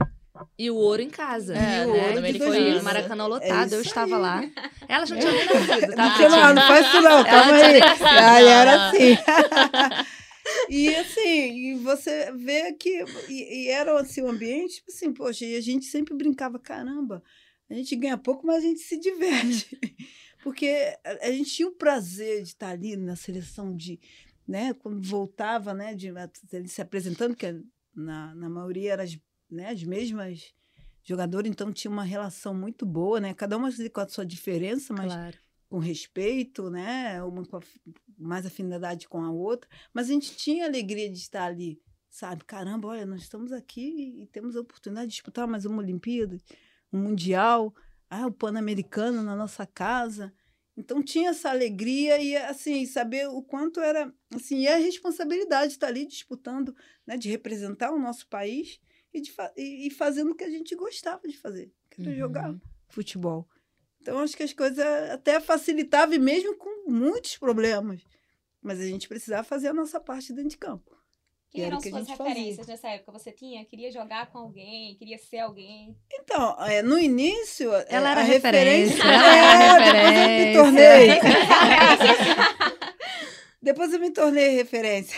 E 0.59 0.71
o 0.71 0.75
ouro 0.77 1.01
em 1.01 1.11
casa. 1.11 1.55
É, 1.55 1.85
E 1.85 1.87
o 1.87 1.93
né, 1.93 2.03
ouro 2.03 2.15
também 2.15 2.39
foi 2.39 2.71
isso. 2.71 2.85
Maracanã 2.85 3.25
É 3.25 3.29
lotado. 3.29 3.73
eu 3.73 3.81
isso 3.81 3.89
estava 3.89 4.17
aí. 4.17 4.21
lá. 4.23 4.43
Ela 4.89 5.07
já 5.07 5.17
tinha 5.17 5.33
nem 5.33 5.47
nascido, 5.47 5.95
tá? 5.95 6.19
Não, 6.19 6.31
não, 6.31 6.55
não 6.55 6.63
faz 6.63 6.87
isso 6.87 7.01
não, 7.03 7.25
calma 7.25 7.53
aí. 7.55 7.81
Aí 8.19 8.47
era 8.47 8.89
assim. 8.89 9.17
e 10.69 10.95
assim, 10.97 11.53
e 11.71 11.75
você 11.77 12.33
vê 12.33 12.73
que. 12.73 13.05
E, 13.29 13.65
e 13.65 13.69
era 13.69 13.99
assim, 14.01 14.23
um 14.23 14.31
ambiente, 14.31 14.77
tipo 14.77 14.91
assim, 14.91 15.13
poxa, 15.13 15.45
e 15.45 15.57
a 15.57 15.61
gente 15.61 15.85
sempre 15.87 16.15
brincava, 16.15 16.59
caramba, 16.59 17.23
a 17.71 17.75
gente 17.75 17.95
ganha 17.95 18.19
pouco, 18.19 18.47
mas 18.47 18.59
a 18.59 18.67
gente 18.67 18.81
se 18.81 18.99
diverte. 18.99 19.79
Porque 20.43 20.67
a, 21.05 21.29
a 21.29 21.31
gente 21.33 21.51
tinha 21.51 21.69
o 21.69 21.77
prazer 21.77 22.43
de 22.43 22.49
estar 22.49 22.71
ali 22.71 22.97
na 22.97 23.17
seleção 23.17 23.75
de. 23.75 24.01
Né, 24.47 24.75
quando 24.75 25.01
voltava, 25.01 25.73
né, 25.73 25.95
de 25.95 26.13
ele 26.53 26.69
se 26.69 26.83
apresentando, 26.83 27.35
que 27.35 27.47
na, 27.97 28.35
na 28.35 28.51
maioria 28.51 28.93
eram 28.93 29.05
as, 29.05 29.17
né, 29.55 29.71
as 29.71 29.83
mesmas 29.83 30.53
jogadoras, 31.05 31.51
então 31.51 31.73
tinha 31.73 31.91
uma 31.91 32.03
relação 32.03 32.55
muito 32.55 32.87
boa, 32.87 33.21
né? 33.21 33.35
Cada 33.35 33.57
uma 33.57 33.69
com 33.93 34.01
a 34.01 34.09
sua 34.09 34.25
diferença, 34.25 34.93
mas 34.93 35.13
Claro. 35.13 35.37
com 35.69 35.79
respeito, 35.79 36.71
né? 36.71 37.23
Uma 37.23 37.45
com 37.45 37.61
mais 38.19 38.47
afinidade 38.47 39.07
com 39.09 39.23
a 39.23 39.31
outra, 39.31 39.69
mas 39.93 40.09
a 40.09 40.13
gente 40.13 40.35
tinha 40.37 40.65
alegria 40.65 41.11
de 41.11 41.19
estar 41.19 41.45
ali, 41.45 41.81
sabe? 42.09 42.45
Caramba, 42.45 42.89
olha, 42.89 43.05
nós 43.05 43.23
estamos 43.23 43.53
aqui 43.53 44.23
e 44.23 44.27
temos 44.29 44.57
a 44.57 44.61
oportunidade 44.61 45.09
de 45.09 45.15
disputar 45.15 45.47
mais 45.47 45.65
uma 45.67 45.83
Olimpíada, 45.83 46.39
um 46.93 46.99
Mundial, 47.03 47.75
ah, 48.09 48.27
o 48.27 48.33
Pan-Americano 48.33 49.23
na 49.23 49.37
nossa 49.37 49.67
casa. 49.67 50.33
Então 50.77 51.03
tinha 51.03 51.31
essa 51.31 51.51
alegria 51.51 52.21
e 52.21 52.37
assim 52.37 52.85
saber 52.87 53.29
o 53.29 53.43
quanto 53.43 53.81
era 53.81 54.13
assim 54.35 54.63
e 54.63 54.69
a 54.69 54.77
responsabilidade 54.77 55.69
de 55.69 55.75
estar 55.75 55.87
ali 55.89 56.07
disputando, 56.07 56.75
né, 57.07 57.17
de 57.17 57.29
representar 57.29 57.93
o 57.93 57.99
nosso 57.99 58.27
país 58.29 58.81
e, 59.15 59.21
de 59.21 59.31
fa- 59.33 59.53
e, 59.57 59.87
e 59.87 59.91
fazendo 59.91 60.33
o 60.33 60.35
que 60.35 60.45
a 60.45 60.51
gente 60.51 60.75
gostava 60.75 61.27
de 61.27 61.37
fazer, 61.39 61.73
que 61.91 62.03
era 62.03 62.11
Uhum. 62.11 62.17
jogar 62.17 62.55
futebol. 62.89 63.49
Então, 64.01 64.19
acho 64.19 64.37
que 64.37 64.43
as 64.43 64.53
coisas 64.53 64.79
até 65.11 65.41
facilitavam, 65.41 66.15
e 66.15 66.19
mesmo 66.19 66.55
com 66.57 66.91
muitos 66.91 67.39
problemas. 67.39 68.03
Mas 68.61 68.81
a 68.81 68.85
gente 68.87 69.09
precisava 69.09 69.45
fazer 69.45 69.69
a 69.69 69.75
nossa 69.75 69.99
parte 70.01 70.33
dentro 70.33 70.51
de 70.51 70.59
campo. 70.59 70.93
Quem 71.51 71.61
era 71.63 71.71
eram 71.71 71.79
o 71.79 71.83
que 71.83 71.89
a 71.89 71.93
suas 71.93 72.07
gente 72.07 72.17
fazia. 72.17 72.35
referências 72.35 72.67
nessa 72.67 72.89
época? 72.89 73.13
Você 73.13 73.31
tinha? 73.31 73.65
Queria 73.65 73.91
jogar 73.93 74.27
com 74.33 74.39
alguém? 74.39 74.97
Queria 74.97 75.17
ser 75.19 75.39
alguém? 75.39 75.97
Então, 76.13 76.57
é, 76.65 76.83
no 76.83 76.99
início. 76.99 77.73
é, 77.73 77.87
Ela 77.89 78.09
a 78.09 78.11
era 78.13 78.23
referência. 78.23 78.97
referência, 78.97 79.05
ela 79.05 79.77
era 79.77 79.87
é, 79.87 79.93
depois 79.93 80.19
eu 80.19 80.29
me 80.47 80.53
tornei. 80.75 81.09
depois 83.63 83.93
eu 83.93 84.01
me 84.01 84.11
tornei 84.11 84.49
referência. 84.57 85.17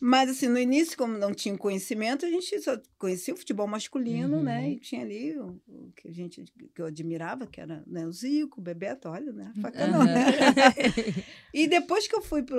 Mas, 0.00 0.30
assim, 0.30 0.46
no 0.48 0.58
início, 0.58 0.96
como 0.96 1.18
não 1.18 1.34
tinha 1.34 1.56
conhecimento, 1.58 2.24
a 2.24 2.30
gente 2.30 2.60
só 2.60 2.78
conhecia 2.98 3.34
o 3.34 3.36
futebol 3.36 3.66
masculino, 3.66 4.36
Uhum. 4.36 4.42
né? 4.44 4.70
E 4.70 4.76
tinha 4.78 5.02
ali 5.02 5.36
o, 5.36 5.60
o 5.66 5.92
que 5.96 6.06
a 6.08 6.12
gente 6.12 6.44
que 6.74 6.80
eu 6.80 6.86
admirava, 6.86 7.46
que 7.46 7.60
era 7.60 7.82
né, 7.86 8.06
o 8.06 8.12
Zico, 8.12 8.60
o 8.60 8.62
Bebeto, 8.62 9.08
olha, 9.08 9.32
né? 9.32 9.52
Faca 9.60 9.86
não, 9.88 10.02
Aham. 10.02 10.04
né? 10.14 10.24
E 11.52 11.66
depois 11.66 12.06
que 12.06 12.14
eu 12.14 12.22
fui 12.22 12.42
para 12.42 12.56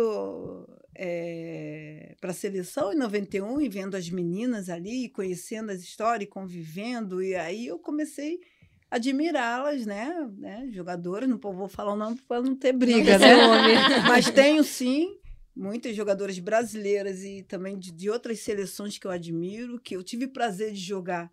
a 2.30 2.34
seleção, 2.34 2.92
em 2.92 2.98
91, 2.98 3.62
e 3.62 3.70
vendo 3.70 3.96
as 3.96 4.10
meninas 4.10 4.70
ali, 4.70 5.06
e 5.06 5.10
conhecendo 5.10 5.72
as 5.72 5.80
histórias, 5.82 6.24
e 6.28 6.32
convivendo, 6.32 7.22
e 7.24 7.36
aí 7.36 7.68
eu 7.68 7.80
comecei 7.80 8.40
a 8.92 8.96
admirá-las, 8.98 9.86
né? 9.86 10.30
né? 10.38 10.68
Jogadoras, 10.72 11.30
não 11.30 11.38
vou 11.38 11.68
falar 11.68 11.94
o 11.94 11.98
nome 11.98 12.20
para 12.28 12.42
não 12.42 12.56
ter 12.56 12.74
briga, 12.74 13.18
né? 13.20 13.28
Mas 14.08 14.30
tenho 14.30 14.64
sim 14.64 15.16
muitas 15.60 15.94
jogadoras 15.94 16.40
brasileiras 16.40 17.22
e 17.24 17.44
também 17.44 17.78
de, 17.78 17.92
de 17.92 18.10
outras 18.10 18.40
seleções 18.40 18.98
que 18.98 19.06
eu 19.06 19.12
admiro, 19.12 19.80
que 19.80 19.96
eu 19.96 20.02
tive 20.02 20.28
prazer 20.28 20.72
de 20.72 20.80
jogar 20.80 21.30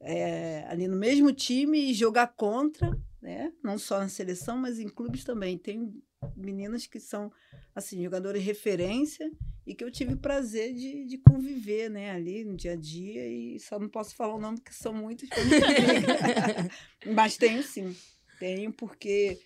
é, 0.00 0.64
ali 0.68 0.86
no 0.86 0.96
mesmo 0.96 1.32
time 1.32 1.90
e 1.90 1.94
jogar 1.94 2.28
contra, 2.28 2.96
né? 3.20 3.52
Não 3.62 3.76
só 3.76 3.98
na 3.98 4.08
seleção, 4.08 4.56
mas 4.56 4.78
em 4.78 4.88
clubes 4.88 5.24
também. 5.24 5.58
Tem 5.58 5.92
meninas 6.36 6.86
que 6.86 7.00
são 7.00 7.32
assim 7.74 8.02
jogadoras 8.02 8.42
referência 8.42 9.28
e 9.66 9.74
que 9.74 9.82
eu 9.82 9.90
tive 9.90 10.14
prazer 10.14 10.72
de, 10.72 11.04
de 11.04 11.18
conviver, 11.18 11.90
né? 11.90 12.12
Ali 12.12 12.44
no 12.44 12.56
dia 12.56 12.72
a 12.72 12.76
dia 12.76 13.26
e 13.26 13.58
só 13.58 13.80
não 13.80 13.88
posso 13.88 14.14
falar 14.14 14.36
o 14.36 14.40
nome 14.40 14.58
porque 14.58 14.72
são 14.72 14.94
briga. 14.94 15.26
mas 17.14 17.36
tenho 17.36 17.62
sim, 17.64 17.96
tenho 18.38 18.72
porque 18.72 19.40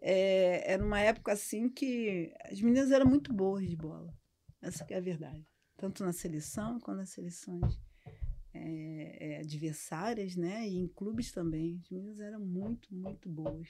é, 0.00 0.72
era 0.72 0.84
uma 0.84 1.00
época 1.00 1.32
assim 1.32 1.68
que 1.68 2.32
as 2.44 2.60
meninas 2.60 2.90
eram 2.90 3.06
muito 3.06 3.32
boas 3.32 3.68
de 3.68 3.76
bola. 3.76 4.12
Essa 4.60 4.84
é 4.90 4.96
a 4.96 5.00
verdade. 5.00 5.46
Tanto 5.76 6.04
na 6.04 6.12
seleção 6.12 6.78
quanto 6.80 6.98
nas 6.98 7.10
seleções 7.10 7.80
é, 8.52 9.34
é, 9.34 9.38
adversárias, 9.38 10.34
né? 10.36 10.66
E 10.66 10.76
em 10.76 10.88
clubes 10.88 11.30
também. 11.30 11.80
As 11.82 11.90
meninas 11.90 12.20
eram 12.20 12.40
muito, 12.40 12.92
muito 12.92 13.28
boas. 13.28 13.68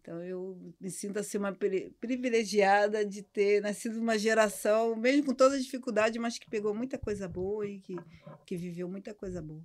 Então 0.00 0.22
eu 0.24 0.74
me 0.80 0.90
sinto 0.90 1.18
assim 1.18 1.38
uma 1.38 1.52
pri- 1.52 1.90
privilegiada 2.00 3.06
de 3.06 3.22
ter 3.22 3.62
nascido 3.62 3.96
numa 3.98 4.18
geração, 4.18 4.96
mesmo 4.96 5.26
com 5.26 5.34
todas 5.34 5.58
as 5.58 5.64
dificuldades, 5.64 6.20
mas 6.20 6.38
que 6.38 6.50
pegou 6.50 6.74
muita 6.74 6.98
coisa 6.98 7.28
boa 7.28 7.66
e 7.66 7.80
que, 7.80 7.94
que 8.44 8.56
viveu 8.56 8.88
muita 8.88 9.14
coisa 9.14 9.40
boa. 9.40 9.64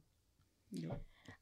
Entendeu? 0.72 1.00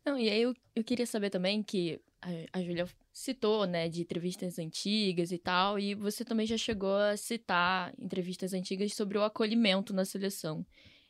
Não, 0.08 0.18
e 0.18 0.30
aí 0.30 0.42
eu, 0.42 0.54
eu 0.74 0.86
queria 0.86 1.06
saber 1.06 1.30
também 1.30 1.62
que 1.62 2.00
a, 2.22 2.60
a 2.60 2.64
Júlia 2.64 2.88
citou, 3.12 3.66
né, 3.66 3.90
de 3.90 4.04
entrevistas 4.04 4.58
antigas 4.58 5.34
e 5.34 5.38
tal, 5.38 5.78
e 5.78 5.94
você 5.94 6.24
também 6.24 6.48
já 6.48 6.58
chegou 6.58 6.96
a 6.96 7.18
citar 7.18 7.94
entrevistas 8.00 8.54
antigas 8.54 8.94
sobre 8.94 9.18
o 9.18 9.24
acolhimento 9.24 9.94
na 9.94 10.06
seleção. 10.06 10.66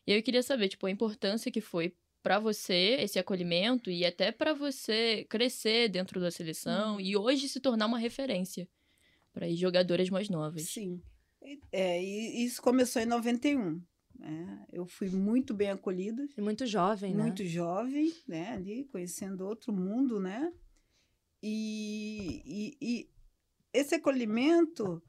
E 0.07 0.13
eu 0.13 0.23
queria 0.23 0.41
saber, 0.41 0.67
tipo, 0.69 0.87
a 0.87 0.89
importância 0.89 1.51
que 1.51 1.61
foi 1.61 1.93
para 2.23 2.39
você 2.39 2.97
esse 2.99 3.19
acolhimento 3.19 3.91
e 3.91 4.03
até 4.03 4.31
para 4.31 4.51
você 4.51 5.27
crescer 5.29 5.89
dentro 5.89 6.19
da 6.19 6.31
seleção 6.31 6.99
e 6.99 7.15
hoje 7.15 7.47
se 7.47 7.59
tornar 7.59 7.85
uma 7.85 7.99
referência 7.99 8.67
para 9.31 9.45
as 9.45 9.59
jogadoras 9.59 10.09
mais 10.09 10.27
novas. 10.27 10.63
Sim. 10.63 10.99
É, 11.71 12.01
e 12.01 12.43
isso 12.43 12.63
começou 12.63 12.99
em 12.99 13.05
91. 13.05 13.79
Né? 14.19 14.65
Eu 14.71 14.85
fui 14.85 15.09
muito 15.09 15.53
bem 15.53 15.69
acolhida, 15.69 16.27
Muito 16.37 16.65
jovem, 16.65 17.13
né? 17.13 17.23
muito 17.23 17.45
jovem, 17.45 18.13
né? 18.27 18.53
Ali, 18.53 18.85
conhecendo 18.85 19.45
outro 19.45 19.71
mundo, 19.71 20.19
né? 20.19 20.51
E, 21.41 22.41
e, 22.45 22.77
e 22.81 23.09
esse 23.71 23.95
acolhimento 23.95 25.01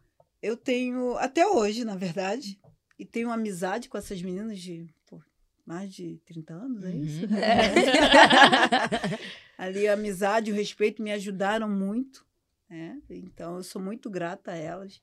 eu 0.42 0.56
tenho 0.56 1.16
até 1.16 1.46
hoje, 1.46 1.84
na 1.84 1.96
verdade, 1.96 2.60
e 2.98 3.04
tenho 3.04 3.30
amizade 3.30 3.88
com 3.88 3.98
essas 3.98 4.20
meninas 4.22 4.58
de 4.58 4.88
pô, 5.06 5.20
mais 5.64 5.92
de 5.92 6.20
30 6.26 6.54
anos, 6.54 6.84
é 6.84 6.94
isso? 6.94 7.24
Uhum. 7.24 7.28
Ali 9.56 9.88
a 9.88 9.94
amizade 9.94 10.50
e 10.50 10.52
o 10.52 10.56
respeito 10.56 11.02
me 11.02 11.12
ajudaram 11.12 11.68
muito, 11.68 12.24
né? 12.68 13.00
Então 13.10 13.56
eu 13.56 13.62
sou 13.62 13.82
muito 13.82 14.08
grata 14.08 14.52
a 14.52 14.56
elas. 14.56 15.02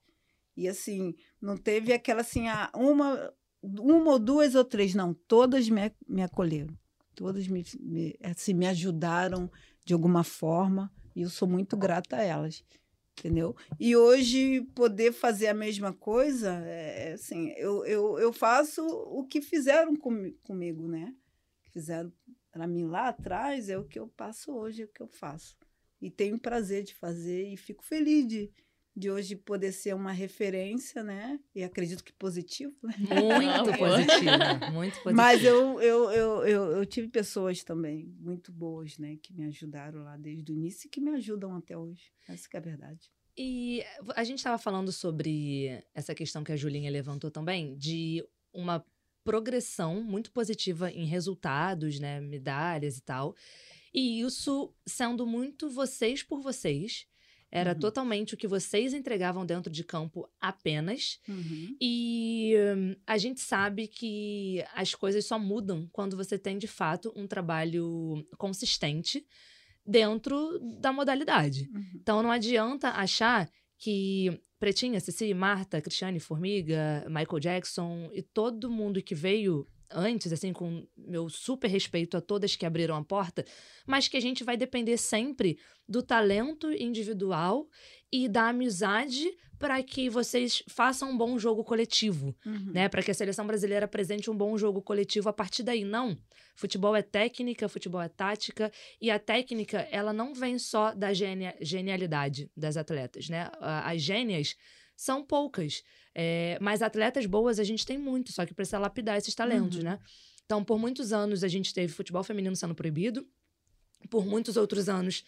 E 0.56 0.70
assim, 0.70 1.16
não 1.42 1.58
teve 1.58 1.92
aquela 1.92 2.22
assim, 2.22 2.48
ah, 2.48 2.72
uma, 2.74 3.34
uma 3.80 4.12
ou 4.12 4.20
duas 4.20 4.56
ou 4.56 4.64
três, 4.64 4.94
não, 4.94 5.14
todas 5.14 5.70
me, 5.70 5.92
me 6.08 6.22
acolheram. 6.22 6.78
Todas 7.16 7.48
me, 7.48 7.64
me, 7.80 8.16
assim, 8.22 8.54
me 8.54 8.68
ajudaram 8.68 9.50
de 9.84 9.94
alguma 9.94 10.24
forma 10.24 10.92
e 11.16 11.22
eu 11.22 11.30
sou 11.30 11.48
muito 11.48 11.78
grata 11.78 12.18
a 12.18 12.22
elas. 12.24 12.64
Entendeu? 13.18 13.56
E 13.80 13.96
hoje 13.96 14.62
poder 14.76 15.14
fazer 15.14 15.48
a 15.48 15.54
mesma 15.54 15.94
coisa, 15.94 16.52
é, 16.66 17.14
assim, 17.14 17.54
eu, 17.56 17.86
eu, 17.86 18.20
eu 18.20 18.34
faço 18.34 18.86
o 18.86 19.26
que 19.26 19.42
fizeram 19.42 19.96
comi- 19.96 20.34
comigo, 20.44 20.86
né? 20.88 21.16
Fizeram 21.72 22.12
para 22.52 22.68
mim 22.68 22.86
lá 22.86 23.10
atrás 23.10 23.70
é 23.70 23.78
o 23.78 23.86
que 23.86 24.00
eu 24.00 24.08
passo 24.08 24.54
hoje, 24.54 24.82
é 24.82 24.86
o 24.86 24.90
que 24.90 25.02
eu 25.02 25.08
faço. 25.08 25.58
E 26.02 26.12
tenho 26.12 26.38
prazer 26.38 26.84
de 26.84 26.94
fazer 26.94 27.48
e 27.48 27.56
fico 27.56 27.84
feliz 27.86 28.28
de, 28.28 28.52
de 28.96 29.12
hoje 29.12 29.36
poder 29.36 29.74
ser 29.74 29.94
uma 29.94 30.12
referência, 30.12 31.04
né? 31.04 31.40
E 31.54 31.64
acredito 31.64 32.04
que 32.04 32.14
positivo, 32.14 32.76
né? 32.82 32.96
Muito 32.98 33.78
positiva. 33.78 34.72
Muito 34.72 34.94
positiva. 35.04 35.14
Mas 35.14 35.44
eu, 35.44 35.82
eu, 35.82 36.12
eu, 36.12 36.46
eu, 36.46 36.72
eu 36.78 36.86
tive 36.86 37.10
pessoas 37.10 37.64
também 37.64 38.16
muito 38.20 38.52
boas, 38.52 38.98
né? 38.98 39.18
Que 39.22 39.34
me 39.34 39.46
ajudaram 39.46 40.04
lá 40.04 40.16
desde 40.16 40.52
o 40.52 40.56
início 40.56 40.88
e 40.88 40.90
que 40.90 41.02
me 41.02 41.12
ajudam 41.12 41.56
até 41.56 41.78
hoje. 41.78 42.14
Essa 42.28 42.48
que 42.48 42.56
é 42.56 42.60
a 42.60 42.64
verdade. 42.64 43.12
E 43.38 43.84
a 44.16 44.24
gente 44.24 44.38
estava 44.38 44.58
falando 44.58 44.94
sobre 44.94 45.84
essa 45.94 46.16
questão 46.16 46.44
que 46.44 46.54
a 46.54 46.56
Julinha 46.56 46.90
levantou 46.90 47.30
também, 47.30 47.76
de 47.76 48.26
uma 48.54 48.86
progressão 49.26 50.02
muito 50.02 50.32
positiva 50.32 50.90
em 50.90 51.06
resultados, 51.06 52.00
né, 52.00 52.22
medalhas 52.22 52.98
e 52.98 53.02
tal. 53.02 53.36
E 53.94 54.22
isso 54.22 54.74
sendo 54.86 55.26
muito 55.26 55.70
vocês 55.70 56.24
por 56.24 56.40
vocês. 56.40 57.08
Era 57.58 57.72
Uhum. 57.74 57.80
totalmente 57.80 58.34
o 58.34 58.38
que 58.38 58.48
vocês 58.48 58.94
entregavam 58.94 59.46
dentro 59.46 59.72
de 59.72 59.84
campo 59.84 60.30
apenas. 60.42 61.20
Uhum. 61.28 61.76
E 61.80 62.54
hum, 62.76 62.96
a 63.08 63.18
gente 63.18 63.40
sabe 63.40 63.88
que 63.88 64.62
as 64.74 64.94
coisas 64.94 65.26
só 65.26 65.40
mudam 65.40 65.88
quando 65.94 66.18
você 66.18 66.38
tem, 66.38 66.58
de 66.58 66.68
fato, 66.68 67.14
um 67.16 67.26
trabalho 67.26 68.28
consistente 68.38 69.26
dentro 69.86 70.60
da 70.82 70.92
modalidade. 70.92 71.70
Uhum. 71.74 71.84
Então 71.96 72.22
não 72.22 72.32
adianta 72.32 72.90
achar 72.90 73.50
que 73.78 74.40
Pretinha, 74.60 75.00
Cici, 75.00 75.34
Marta, 75.34 75.82
Cristiane, 75.82 76.20
Formiga, 76.20 77.06
Michael 77.08 77.40
Jackson 77.40 78.10
e 78.14 78.22
todo 78.22 78.70
mundo 78.70 79.02
que 79.02 79.14
veio 79.14 79.68
antes, 79.96 80.32
assim, 80.34 80.52
com 80.54 80.86
meu 80.98 81.30
super 81.30 81.68
respeito 81.70 82.18
a 82.18 82.22
todas 82.22 82.56
que 82.56 82.66
abriram 82.66 82.96
a 82.96 83.04
porta, 83.04 83.46
mas 83.88 84.08
que 84.08 84.18
a 84.18 84.20
gente 84.22 84.44
vai 84.44 84.58
depender 84.58 84.98
sempre 84.98 85.58
do 85.88 86.04
talento 86.04 86.72
individual 86.72 87.68
e 88.12 88.28
da 88.28 88.50
amizade 88.50 89.26
para 89.58 89.82
que 89.82 90.10
vocês 90.10 90.62
façam 90.68 91.12
um 91.12 91.18
bom 91.18 91.40
jogo 91.40 91.64
coletivo 91.64 92.36
Uhum. 92.46 92.72
né? 92.74 92.90
Para 92.90 93.02
que 93.02 93.10
a 93.10 93.14
seleção 93.14 93.48
brasileira 93.48 93.86
apresente 93.86 94.30
um 94.30 94.36
bom 94.36 94.58
jogo 94.58 94.82
coletivo 94.82 95.30
a 95.30 95.34
partir 95.34 95.64
daí. 95.64 95.86
Não. 95.86 96.18
Futebol 96.58 96.94
é 96.96 97.02
técnica, 97.02 97.70
futebol 97.70 98.02
é 98.02 98.10
tática. 98.10 98.70
E 99.00 99.10
a 99.10 99.18
técnica, 99.18 99.88
ela 99.92 100.12
não 100.12 100.34
vem 100.34 100.60
só 100.60 100.94
da 100.94 101.14
genia- 101.14 101.56
genialidade 101.62 102.52
das 102.56 102.76
atletas, 102.76 103.30
né? 103.30 103.50
As 103.62 104.02
gênias 104.02 104.56
são 104.96 105.24
poucas. 105.26 105.84
É, 106.18 106.58
mas 106.62 106.82
atletas 106.82 107.26
boas 107.26 107.60
a 107.60 107.64
gente 107.64 107.86
tem 107.86 107.98
muito, 107.98 108.32
só 108.32 108.46
que 108.46 108.54
precisa 108.54 108.80
lapidar 108.80 109.18
esses 109.18 109.36
talentos, 109.36 109.80
Uhum. 109.80 109.84
né? 109.84 110.00
Então, 110.46 110.64
por 110.64 110.80
muitos 110.80 111.12
anos, 111.12 111.44
a 111.44 111.48
gente 111.50 111.74
teve 111.74 111.92
futebol 111.92 112.24
feminino 112.24 112.56
sendo 112.56 112.74
proibido. 112.74 113.28
Por 114.10 114.26
muitos 114.26 114.56
outros 114.56 114.88
anos, 114.88 115.24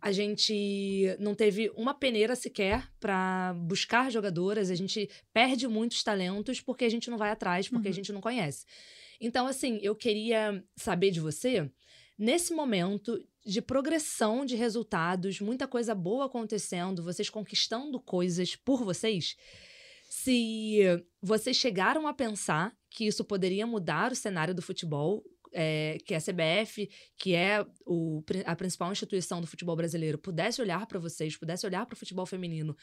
a 0.00 0.10
gente 0.10 1.14
não 1.20 1.34
teve 1.34 1.70
uma 1.76 1.94
peneira 1.94 2.34
sequer 2.34 2.90
para 2.98 3.54
buscar 3.54 4.10
jogadoras. 4.10 4.70
A 4.70 4.74
gente 4.74 5.08
perde 5.32 5.68
muitos 5.68 6.02
talentos 6.02 6.60
porque 6.60 6.84
a 6.84 6.88
gente 6.88 7.08
não 7.10 7.18
vai 7.18 7.30
atrás, 7.30 7.68
porque 7.68 7.86
a 7.88 7.90
Uhum. 7.90 7.94
gente 7.94 8.12
não 8.12 8.20
conhece. 8.20 8.64
Então, 9.20 9.46
assim, 9.46 9.78
eu 9.82 9.94
queria 9.94 10.64
saber 10.74 11.10
de 11.12 11.20
você, 11.20 11.70
nesse 12.18 12.52
momento 12.52 13.22
de 13.46 13.60
progressão 13.62 14.44
de 14.44 14.56
resultados, 14.56 15.40
muita 15.40 15.68
coisa 15.68 15.94
boa 15.94 16.24
acontecendo, 16.26 17.02
vocês 17.02 17.28
conquistando 17.30 18.00
coisas 18.00 18.56
por 18.56 18.82
vocês, 18.84 19.36
se 20.14 20.78
vocês 21.22 21.56
chegaram 21.56 22.06
a 22.06 22.12
pensar 22.12 22.76
que 22.90 23.06
isso 23.06 23.24
poderia 23.24 23.66
mudar 23.66 24.12
o 24.12 24.14
cenário 24.14 24.54
do 24.54 24.60
futebol, 24.60 25.24
é, 25.54 25.96
que 26.04 26.14
a 26.14 26.20
CBF, 26.20 26.86
que 27.16 27.34
é 27.34 27.64
o 27.86 28.22
a 28.44 28.54
principal 28.54 28.92
instituição 28.92 29.40
do 29.40 29.46
futebol 29.46 29.74
brasileiro, 29.74 30.18
pudesse 30.18 30.60
olhar 30.60 30.86
para 30.86 30.98
vocês, 30.98 31.34
pudesse 31.34 31.64
olhar 31.64 31.86
para 31.86 31.94
o 31.94 31.98
futebol 31.98 32.26
feminino 32.26 32.76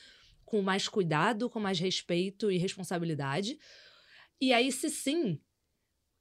com 0.44 0.64
mais 0.64 0.88
cuidado, 0.88 1.52
com 1.52 1.60
mais 1.60 1.80
respeito 1.80 2.52
e 2.52 2.58
responsabilidade. 2.58 3.60
E 4.42 4.52
aí, 4.52 4.72
se 4.72 4.90
sim, 4.90 5.40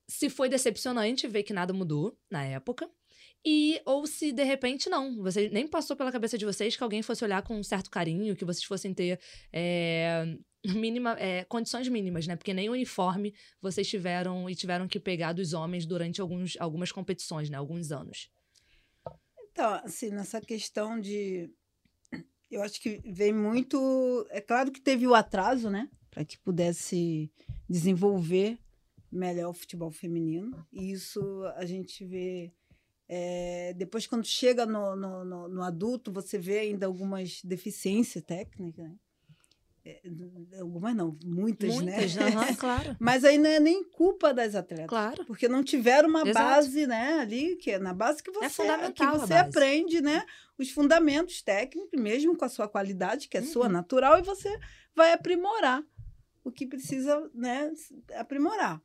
se 0.07 0.29
foi 0.29 0.51
decepcionante 0.51 1.27
ver 1.27 1.43
que 1.43 1.55
nada 1.55 1.73
mudou 1.73 2.19
na 2.31 2.45
época. 2.45 2.87
E 3.43 3.81
ou 3.87 4.07
se 4.07 4.31
de 4.31 4.45
repente 4.45 4.91
não, 4.91 5.23
você 5.23 5.49
nem 5.49 5.67
passou 5.67 5.97
pela 5.97 6.13
cabeça 6.13 6.37
de 6.37 6.45
vocês 6.45 6.77
que 6.77 6.83
alguém 6.83 7.01
fosse 7.01 7.25
olhar 7.25 7.41
com 7.43 7.57
um 7.57 7.63
certo 7.63 7.89
carinho, 7.89 8.37
que 8.37 8.45
vocês 8.45 8.65
fossem 8.65 8.93
ter 8.93 9.19
é, 9.51 10.37
mínima, 10.67 11.17
é, 11.19 11.45
condições 11.45 11.89
mínimas, 11.89 12.27
né? 12.27 12.37
Porque 12.37 12.53
nem 12.55 12.69
uniforme 12.69 13.35
vocês 13.61 13.89
tiveram 13.89 14.49
e 14.51 14.55
tiveram 14.55 14.89
que 14.89 14.99
pegar 15.01 15.33
dos 15.33 15.53
homens 15.53 15.87
durante 15.87 16.21
alguns, 16.21 16.57
algumas 16.59 16.91
competições, 16.93 17.49
né? 17.51 17.57
Alguns 17.57 17.93
anos. 17.93 18.31
Então, 19.53 19.75
assim, 19.85 20.11
nessa 20.11 20.41
questão 20.41 21.01
de. 21.01 21.51
Eu 22.51 22.63
acho 22.63 22.81
que 22.81 23.01
vem 23.05 23.33
muito. 23.33 24.27
É 24.31 24.41
claro 24.41 24.71
que 24.73 24.81
teve 24.81 25.07
o 25.07 25.15
atraso, 25.15 25.69
né? 25.69 25.89
Para 26.11 26.25
que 26.25 26.39
pudesse 26.39 27.31
desenvolver 27.69 28.59
melhor 29.13 29.51
o 29.51 29.55
futebol 29.55 29.91
feminino. 29.91 30.67
E 30.73 30.91
isso 30.93 31.21
a 31.57 31.65
gente 31.67 32.05
vê. 32.05 32.53
é, 33.09 33.73
depois, 33.75 34.07
quando 34.07 34.25
chega 34.27 34.65
no, 34.67 34.95
no, 34.97 35.25
no- 35.25 35.49
no 35.49 35.63
adulto, 35.63 36.13
você 36.13 36.39
vê 36.39 36.59
ainda 36.61 36.87
algumas 36.87 37.43
deficiências 37.43 38.23
técnicas, 38.25 38.85
né? 38.89 38.97
É, 39.85 40.01
algumas 40.61 40.95
não, 40.95 41.17
muitas, 41.25 41.75
Muitas, 41.75 42.15
né? 42.15 42.23
aham, 42.25 42.55
claro. 42.57 42.97
Mas 42.99 43.25
aí 43.25 43.39
não 43.39 43.49
é 43.49 43.59
nem 43.61 43.83
culpa 43.85 44.35
das 44.35 44.55
atletas. 44.55 44.89
Claro. 44.89 45.25
Porque 45.25 45.49
não 45.49 45.63
tiveram 45.65 46.09
uma 46.09 46.29
Exato. 46.29 46.35
base, 46.47 46.87
né, 46.87 47.19
ali, 47.21 47.57
que 47.57 47.71
é 47.71 47.79
na 47.79 47.95
base 47.95 48.23
que 48.23 48.31
você, 48.31 48.51
fundamental 48.51 49.13
que 49.15 49.19
você 49.21 49.35
aprende, 49.35 50.01
né, 50.03 50.25
os 50.59 50.71
fundamentos 50.71 51.41
técnicos, 51.43 51.99
mesmo 51.99 52.37
com 52.37 52.45
a 52.45 52.49
sua 52.49 52.69
qualidade, 52.69 53.29
que 53.29 53.39
é 53.39 53.43
sua 53.43 53.67
Uhum. 53.67 53.73
natural, 53.73 54.19
e 54.19 54.23
você 54.23 54.59
vai 54.95 55.13
aprimorar 55.13 55.83
o 56.45 56.51
que 56.51 56.67
precisa, 56.67 57.31
né, 57.35 57.73
aprimorar. 58.17 58.83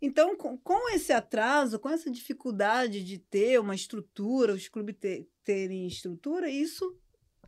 Então, 0.00 0.36
com, 0.36 0.56
com 0.58 0.90
esse 0.94 1.12
atraso, 1.12 1.78
com 1.78 1.88
essa 1.88 2.10
dificuldade 2.10 3.02
de 3.02 3.18
ter 3.18 3.58
uma 3.58 3.74
estrutura, 3.74 4.52
os 4.54 4.68
clubes 4.68 4.94
ter- 4.98 5.26
terem 5.42 5.86
estrutura, 5.86 6.48
isso 6.50 6.96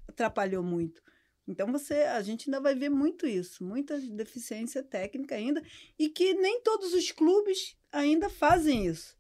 atrapalhou 0.07 0.63
muito. 0.63 1.03
Então 1.49 1.73
você, 1.73 1.95
a 2.03 2.21
gente 2.21 2.49
ainda 2.49 2.61
vai 2.61 2.75
ver 2.75 2.91
muito 2.91 3.27
isso, 3.27 3.65
muita 3.65 3.99
deficiência 3.99 4.83
técnica 4.83 5.35
ainda, 5.35 5.63
e 5.99 6.11
que 6.11 6.35
nem 6.35 6.61
todos 6.61 6.93
os 6.93 7.11
clubes 7.11 7.75
ainda 7.91 8.29
fazem 8.29 8.87
isso. 8.87 9.17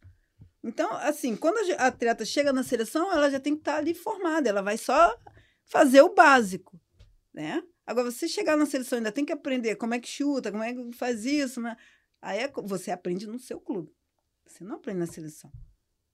Então, 0.62 0.93
assim, 0.93 1.35
quando 1.35 1.59
a 1.79 1.87
atleta 1.87 2.27
chega 2.27 2.53
na 2.53 2.62
seleção, 2.62 3.11
ela 3.11 3.31
já 3.31 3.41
tem 3.41 3.55
que 3.55 3.61
estar 3.61 3.77
ali 3.77 3.95
formada, 3.95 4.49
ela 4.49 4.61
vai 4.61 4.77
só 4.77 5.19
fazer 5.64 6.03
o 6.03 6.14
básico, 6.14 6.79
né? 7.33 7.62
Agora, 7.87 8.11
você 8.11 8.29
chegar 8.29 8.57
na 8.57 8.67
seleção 8.67 8.99
ainda 8.99 9.11
tem 9.11 9.25
que 9.25 9.33
aprender 9.33 9.77
como 9.77 9.95
é 9.95 9.99
que 9.99 10.09
chuta, 10.09 10.51
como 10.51 10.62
é 10.62 10.75
que 10.75 10.93
faz 10.93 11.25
isso, 11.25 11.62
né? 11.62 11.75
Aí 12.21 12.41
é 12.41 12.53
você 12.64 12.91
aprende 12.91 13.27
no 13.27 13.38
seu 13.38 13.59
clube. 13.59 13.91
Você 14.47 14.62
não 14.64 14.77
aprende 14.77 14.99
na 14.99 15.07
seleção. 15.07 15.51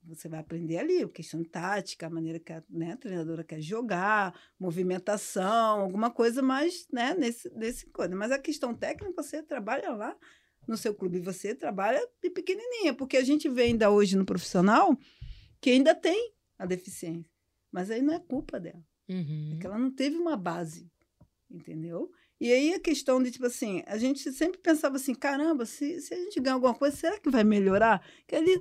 Você 0.06 0.28
vai 0.28 0.40
aprender 0.40 0.78
ali, 0.78 1.02
a 1.02 1.08
questão 1.08 1.42
tática, 1.42 2.06
a 2.06 2.10
maneira 2.10 2.38
que 2.38 2.52
a, 2.52 2.62
né, 2.68 2.92
a 2.92 2.96
treinadora 2.96 3.42
quer 3.42 3.60
jogar, 3.60 4.38
movimentação, 4.58 5.80
alguma 5.80 6.10
coisa 6.10 6.42
mais 6.42 6.86
né, 6.92 7.14
nesse, 7.14 7.48
nesse 7.54 7.86
coisa. 7.86 8.14
Mas 8.14 8.30
a 8.30 8.38
questão 8.38 8.74
técnica, 8.74 9.12
você 9.22 9.42
trabalha 9.42 9.90
lá 9.92 10.16
no 10.68 10.76
seu 10.76 10.94
clube, 10.94 11.20
você 11.20 11.54
trabalha 11.54 12.00
de 12.22 12.30
pequenininha, 12.30 12.94
porque 12.94 13.16
a 13.16 13.24
gente 13.24 13.48
vê 13.48 13.62
ainda 13.62 13.90
hoje 13.90 14.16
no 14.16 14.24
profissional 14.24 14.96
que 15.60 15.70
ainda 15.70 15.94
tem 15.94 16.34
a 16.58 16.66
deficiência. 16.66 17.30
Mas 17.72 17.90
aí 17.90 18.02
não 18.02 18.14
é 18.14 18.20
culpa 18.20 18.60
dela. 18.60 18.84
Uhum. 19.08 19.52
É 19.54 19.60
que 19.60 19.66
ela 19.66 19.78
não 19.78 19.90
teve 19.90 20.16
uma 20.16 20.36
base, 20.36 20.90
entendeu? 21.50 22.10
E 22.40 22.52
aí 22.52 22.74
a 22.74 22.80
questão 22.80 23.22
de, 23.22 23.30
tipo 23.30 23.46
assim, 23.46 23.82
a 23.86 23.96
gente 23.96 24.30
sempre 24.32 24.58
pensava 24.58 24.96
assim, 24.96 25.14
caramba, 25.14 25.64
se, 25.64 26.00
se 26.00 26.12
a 26.12 26.16
gente 26.16 26.40
ganhar 26.40 26.54
alguma 26.54 26.74
coisa, 26.74 26.96
será 26.96 27.18
que 27.18 27.30
vai 27.30 27.44
melhorar? 27.44 28.06
Que 28.26 28.36
ali 28.36 28.60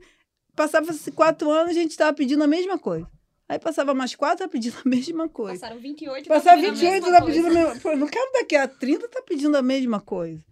passava-se 0.56 1.12
quatro 1.12 1.50
anos, 1.52 1.72
a 1.72 1.74
gente 1.74 1.92
estava 1.92 2.14
pedindo 2.16 2.44
a 2.44 2.48
mesma 2.48 2.78
coisa. 2.78 3.10
Aí 3.48 3.60
passava 3.60 3.94
mais 3.94 4.16
quatro, 4.16 4.46
estava 4.46 4.50
pedindo 4.52 4.78
a 4.84 4.90
mesma 4.90 5.30
coisa. 5.30 5.60
Passaram 5.60 5.80
28 5.82 6.28
Passava 6.28 6.62
tá 6.62 6.68
pedindo 6.68 6.70
a 6.70 6.74
28, 6.74 6.92
mesma 6.92 7.08
estava 7.08 7.26
coisa. 7.26 7.42
pedindo 7.42 7.58
a 7.58 7.68
mesma 7.68 7.82
Pô, 7.82 7.96
não 7.96 8.08
quero 8.08 8.32
daqui 8.34 8.56
a 8.56 8.68
30, 8.68 9.08
tá 9.10 9.22
pedindo 9.22 9.58
a 9.58 9.62
mesma 9.62 10.00
coisa. 10.02 10.44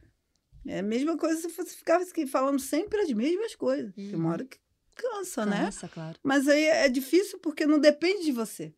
É 0.67 0.79
a 0.79 0.83
mesma 0.83 1.17
coisa 1.17 1.41
se 1.41 1.49
você 1.49 1.75
ficava 1.75 2.03
assim, 2.03 2.27
falando 2.27 2.59
sempre 2.59 2.99
as 2.99 3.11
mesmas 3.11 3.55
coisas. 3.55 3.93
Tem 3.95 4.13
uma 4.15 4.31
hora 4.31 4.45
que 4.45 4.59
cansa, 4.95 5.45
né? 5.45 5.65
Cansa, 5.65 5.87
claro. 5.87 6.19
Mas 6.23 6.47
aí 6.47 6.65
é 6.65 6.87
difícil 6.87 7.39
porque 7.39 7.65
não 7.65 7.79
depende 7.79 8.25
de 8.25 8.31
você. 8.31 8.73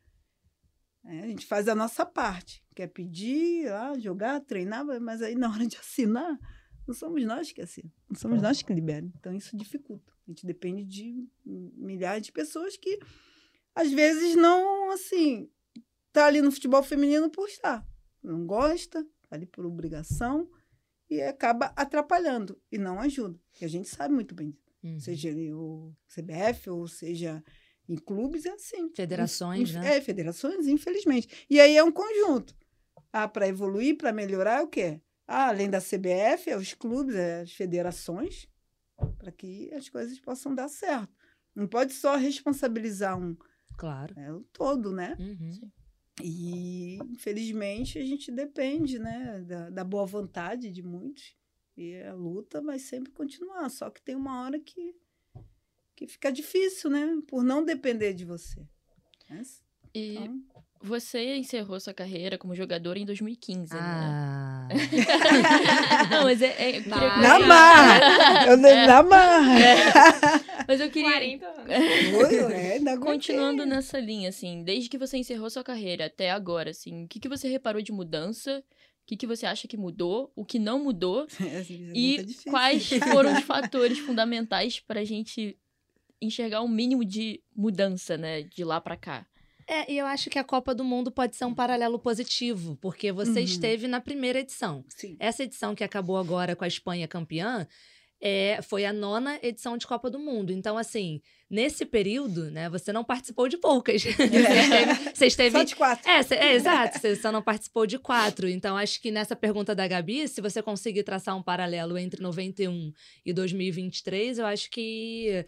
É, 1.05 1.19
a 1.19 1.27
gente 1.27 1.45
faz 1.45 1.67
a 1.67 1.75
nossa 1.75 2.05
parte, 2.05 2.63
quer 2.73 2.87
pedir, 2.87 3.69
lá, 3.69 3.99
jogar, 3.99 4.39
treinar, 4.39 4.85
mas 5.01 5.21
aí 5.21 5.35
na 5.35 5.49
hora 5.49 5.67
de 5.67 5.75
assinar, 5.75 6.39
não 6.87 6.93
somos 6.93 7.25
nós 7.25 7.51
que 7.51 7.61
assinam, 7.61 7.91
não 8.09 8.17
somos 8.17 8.41
nós 8.41 8.61
que 8.61 8.73
liberam. 8.73 9.11
Então 9.19 9.33
isso 9.33 9.57
dificulta. 9.57 10.12
A 10.27 10.31
gente 10.31 10.45
depende 10.45 10.83
de 10.85 11.27
milhares 11.45 12.25
de 12.25 12.31
pessoas 12.31 12.77
que 12.77 12.97
às 13.75 13.91
vezes 13.91 14.35
não, 14.35 14.91
assim, 14.91 15.49
tá 16.11 16.25
ali 16.27 16.41
no 16.41 16.51
futebol 16.51 16.81
feminino 16.83 17.29
por 17.29 17.47
estar, 17.47 17.85
não 18.21 18.45
gosta, 18.45 19.03
tá 19.03 19.35
ali 19.35 19.45
por 19.45 19.65
obrigação 19.65 20.49
e 21.09 21.21
acaba 21.21 21.73
atrapalhando 21.75 22.59
e 22.71 22.77
não 22.77 22.99
ajuda. 22.99 23.39
E 23.59 23.65
a 23.65 23.67
gente 23.67 23.89
sabe 23.89 24.13
muito 24.13 24.33
bem 24.35 24.49
disso 24.51 24.63
Uhum. 24.85 24.99
seja 24.99 25.29
o 25.55 25.95
CBF 26.09 26.69
ou 26.69 26.85
seja 26.89 27.41
em 27.87 27.95
clubes, 27.95 28.45
é 28.45 28.49
assim. 28.51 28.91
Federações, 28.93 29.69
Inf- 29.69 29.75
né? 29.75 29.95
É, 29.95 30.01
federações, 30.01 30.67
infelizmente. 30.67 31.45
E 31.49 31.57
aí 31.59 31.77
é 31.77 31.83
um 31.83 31.91
conjunto. 31.91 32.53
Ah, 33.11 33.27
para 33.27 33.47
evoluir, 33.47 33.97
para 33.97 34.11
melhorar, 34.11 34.59
é 34.59 34.61
o 34.61 34.67
quê? 34.67 34.99
Ah, 35.25 35.47
além 35.47 35.69
da 35.69 35.79
CBF, 35.79 36.49
é 36.49 36.57
os 36.57 36.73
clubes, 36.73 37.15
é 37.15 37.41
as 37.41 37.53
federações, 37.53 38.45
para 39.17 39.31
que 39.31 39.71
as 39.73 39.89
coisas 39.89 40.19
possam 40.19 40.53
dar 40.53 40.67
certo. 40.69 41.13
Não 41.55 41.67
pode 41.67 41.93
só 41.93 42.15
responsabilizar 42.15 43.17
um, 43.19 43.35
Claro. 43.77 44.13
é 44.17 44.31
o 44.31 44.41
todo, 44.53 44.91
né? 44.91 45.15
Uhum. 45.19 45.71
E, 46.21 46.97
infelizmente, 47.11 47.97
a 47.97 48.05
gente 48.05 48.31
depende 48.31 48.99
né, 48.99 49.41
da, 49.41 49.69
da 49.69 49.83
boa 49.83 50.05
vontade 50.05 50.69
de 50.69 50.83
muitos. 50.83 51.35
E 51.75 51.95
a 52.03 52.13
luta 52.13 52.61
vai 52.61 52.77
sempre 52.77 53.11
continuar. 53.11 53.69
Só 53.69 53.89
que 53.89 54.01
tem 54.01 54.15
uma 54.15 54.43
hora 54.43 54.59
que, 54.59 54.95
que 55.95 56.07
fica 56.07 56.31
difícil, 56.31 56.89
né? 56.89 57.19
Por 57.27 57.43
não 57.43 57.65
depender 57.65 58.13
de 58.13 58.25
você. 58.25 58.63
Mas, 59.27 59.63
E 59.93 60.17
então, 60.17 60.52
você 60.83 61.35
encerrou 61.37 61.79
sua 61.79 61.93
carreira 61.93 62.37
como 62.37 62.53
jogadora 62.53 62.99
em 62.99 63.05
2015, 63.05 63.73
né? 63.73 63.79
Ah. 63.81 64.67
Não, 66.11 66.23
mas 66.23 66.41
é, 66.41 66.47
é- 66.47 66.81
queria- 66.81 67.17
na 67.17 67.39
marra! 67.39 68.45
Eu, 68.47 68.57
na 68.57 69.03
marra! 69.03 69.55
Mas 70.67 70.79
eu 70.81 70.89
queria 70.89 71.09
40 71.11 71.45
anos. 71.47 71.69
É. 71.69 72.97
Continuando 72.97 73.65
nessa 73.65 73.99
linha, 73.99 74.29
assim, 74.29 74.63
desde 74.63 74.89
que 74.89 74.97
você 74.97 75.17
encerrou 75.17 75.49
sua 75.49 75.63
carreira 75.63 76.05
até 76.05 76.31
agora, 76.31 76.71
assim, 76.71 77.05
o 77.05 77.07
que, 77.07 77.19
que 77.19 77.29
você 77.29 77.47
reparou 77.47 77.81
de 77.81 77.91
mudança? 77.91 78.63
O 79.03 79.05
que, 79.05 79.17
que 79.17 79.27
você 79.27 79.45
acha 79.45 79.67
que 79.67 79.75
mudou? 79.75 80.31
O 80.35 80.45
que 80.45 80.57
não 80.59 80.83
mudou? 80.83 81.27
É 81.41 81.61
E 81.93 82.25
quais 82.49 82.87
foram 83.11 83.33
os 83.33 83.43
fatores 83.43 83.99
fundamentais 83.99 84.79
para 84.79 85.01
a 85.01 85.05
gente 85.05 85.57
enxergar 86.21 86.61
um 86.61 86.69
mínimo 86.69 87.03
de 87.03 87.41
mudança, 87.55 88.17
né, 88.17 88.43
de 88.43 88.63
lá 88.63 88.79
para 88.79 88.95
cá? 88.95 89.25
É, 89.67 89.91
e 89.91 89.97
eu 89.97 90.05
acho 90.05 90.29
que 90.29 90.37
a 90.39 90.43
Copa 90.43 90.73
do 90.75 90.83
Mundo 90.83 91.11
pode 91.11 91.35
ser 91.35 91.45
um 91.45 91.53
paralelo 91.53 91.97
positivo, 91.99 92.77
porque 92.81 93.11
você 93.11 93.39
Uhum. 93.39 93.45
esteve 93.45 93.87
na 93.87 94.01
primeira 94.01 94.39
edição. 94.39 94.83
Sim. 94.89 95.15
Essa 95.19 95.43
edição 95.43 95.73
que 95.75 95.83
acabou 95.83 96.17
agora 96.17 96.55
com 96.55 96.63
a 96.63 96.67
Espanha 96.67 97.07
campeã 97.07 97.67
é, 98.25 98.61
foi 98.61 98.85
a 98.85 98.93
nona 98.93 99.37
edição 99.43 99.77
de 99.77 99.85
Copa 99.85 100.09
do 100.09 100.17
Mundo. 100.17 100.53
Então, 100.53 100.77
assim, 100.77 101.19
nesse 101.49 101.85
período, 101.85 102.49
né, 102.51 102.69
você 102.69 102.93
não 102.93 103.03
participou 103.03 103.49
de 103.49 103.57
poucas. 103.57 104.01
Você 104.07 104.23
esteve- 104.23 105.11
Você 105.13 105.25
esteve. 105.27 105.51
Só 105.57 105.63
de 105.63 105.75
quatro. 105.75 106.09
É, 106.09 106.23
cê- 106.23 106.35
é, 106.35 106.53
exato, 106.53 106.99
você 106.99 107.17
só 107.17 107.33
não 107.33 107.41
participou 107.41 107.85
de 107.85 107.99
quatro. 107.99 108.47
Então, 108.47 108.77
acho 108.77 109.01
que 109.01 109.11
nessa 109.11 109.35
pergunta 109.35 109.75
da 109.75 109.85
Gabi, 109.89 110.25
se 110.29 110.39
você 110.39 110.61
conseguir 110.61 111.03
traçar 111.03 111.35
um 111.35 111.43
paralelo 111.43 111.97
entre 111.97 112.21
91 112.23 112.93
e 113.25 113.33
2023, 113.33 114.37
eu 114.39 114.45
acho 114.45 114.69
que 114.71 115.45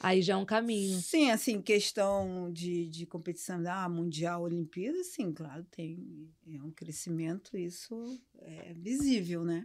aí 0.00 0.22
já 0.22 0.34
é 0.34 0.36
um 0.36 0.44
caminho. 0.44 0.98
Sim, 1.00 1.30
assim, 1.30 1.60
questão 1.60 2.50
de, 2.52 2.86
de 2.88 3.06
competição 3.06 3.62
ah, 3.68 3.88
mundial, 3.88 4.42
Olimpíada, 4.42 5.02
sim, 5.04 5.32
claro, 5.32 5.64
tem 5.70 6.28
é 6.52 6.62
um 6.62 6.70
crescimento, 6.70 7.56
isso 7.56 8.20
é 8.40 8.72
visível, 8.74 9.44
né? 9.44 9.64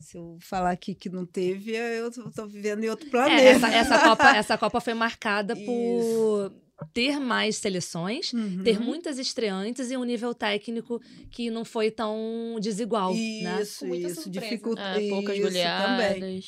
Se 0.00 0.16
eu 0.18 0.36
falar 0.40 0.72
aqui 0.72 0.94
que 0.94 1.08
não 1.08 1.24
teve, 1.24 1.72
eu 1.72 2.10
tô 2.32 2.46
vivendo 2.46 2.84
em 2.84 2.88
outro 2.90 3.06
É, 3.06 3.10
planeta. 3.10 3.42
essa, 3.42 3.68
essa 3.68 3.98
Copa, 4.00 4.28
essa 4.36 4.58
Copa 4.58 4.80
foi 4.80 4.92
marcada 4.92 5.54
por 5.56 6.52
ter 6.92 7.18
mais 7.20 7.56
seleções, 7.56 8.32
Uhum. 8.32 8.62
ter 8.64 8.78
muitas 8.80 9.18
estreantes 9.18 9.90
e 9.90 9.96
um 9.96 10.04
nível 10.04 10.34
técnico 10.34 11.00
que 11.30 11.48
não 11.48 11.64
foi 11.64 11.90
tão 11.90 12.58
desigual, 12.60 13.14
né? 13.14 13.62
Isso, 13.62 13.86
muita 13.86 14.08
isso, 14.08 14.22
surpresa. 14.22 14.46
dificulta. 14.46 14.82
É, 14.82 15.08
poucas 15.08 15.36
isso 15.38 15.46
também. 15.52 16.42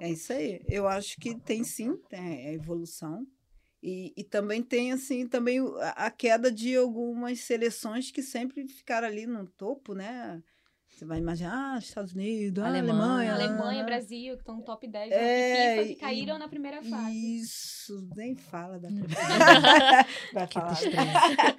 É 0.00 0.10
isso 0.10 0.32
aí. 0.32 0.60
Eu 0.66 0.88
acho 0.88 1.18
que 1.18 1.34
tem 1.34 1.62
sim, 1.62 1.96
tem 2.08 2.48
a 2.48 2.52
evolução. 2.52 3.26
E, 3.82 4.12
e 4.16 4.24
também 4.24 4.62
tem, 4.62 4.92
assim, 4.92 5.26
também 5.26 5.58
a, 5.96 6.10
queda 6.10 6.50
de 6.52 6.76
algumas 6.76 7.40
seleções 7.40 8.10
que 8.10 8.22
sempre 8.22 8.66
ficaram 8.68 9.06
ali 9.06 9.26
no 9.26 9.46
topo, 9.46 9.94
né? 9.94 10.42
Você 10.88 11.04
vai 11.06 11.18
imaginar, 11.18 11.76
ah, 11.76 11.78
Estados 11.78 12.12
Unidos, 12.12 12.62
Alemanha. 12.62 13.32
Alemanha. 13.32 13.34
Alemanha, 13.34 13.82
ah, 13.82 13.86
Brasil, 13.86 14.34
que 14.34 14.40
estão 14.42 14.56
no 14.56 14.62
top 14.62 14.86
10 14.86 15.10
É, 15.12 15.76
da 15.76 15.82
FIFA, 15.82 15.90
e- 15.90 15.94
que 15.94 16.00
caíram 16.00 16.38
na 16.38 16.48
primeira 16.48 16.82
fase. 16.82 17.40
Isso, 17.40 18.06
nem 18.14 18.34
fala 18.34 18.78
da. 18.78 18.88
Vai 20.32 20.46
Que 20.46 20.54
falar. 20.54 20.76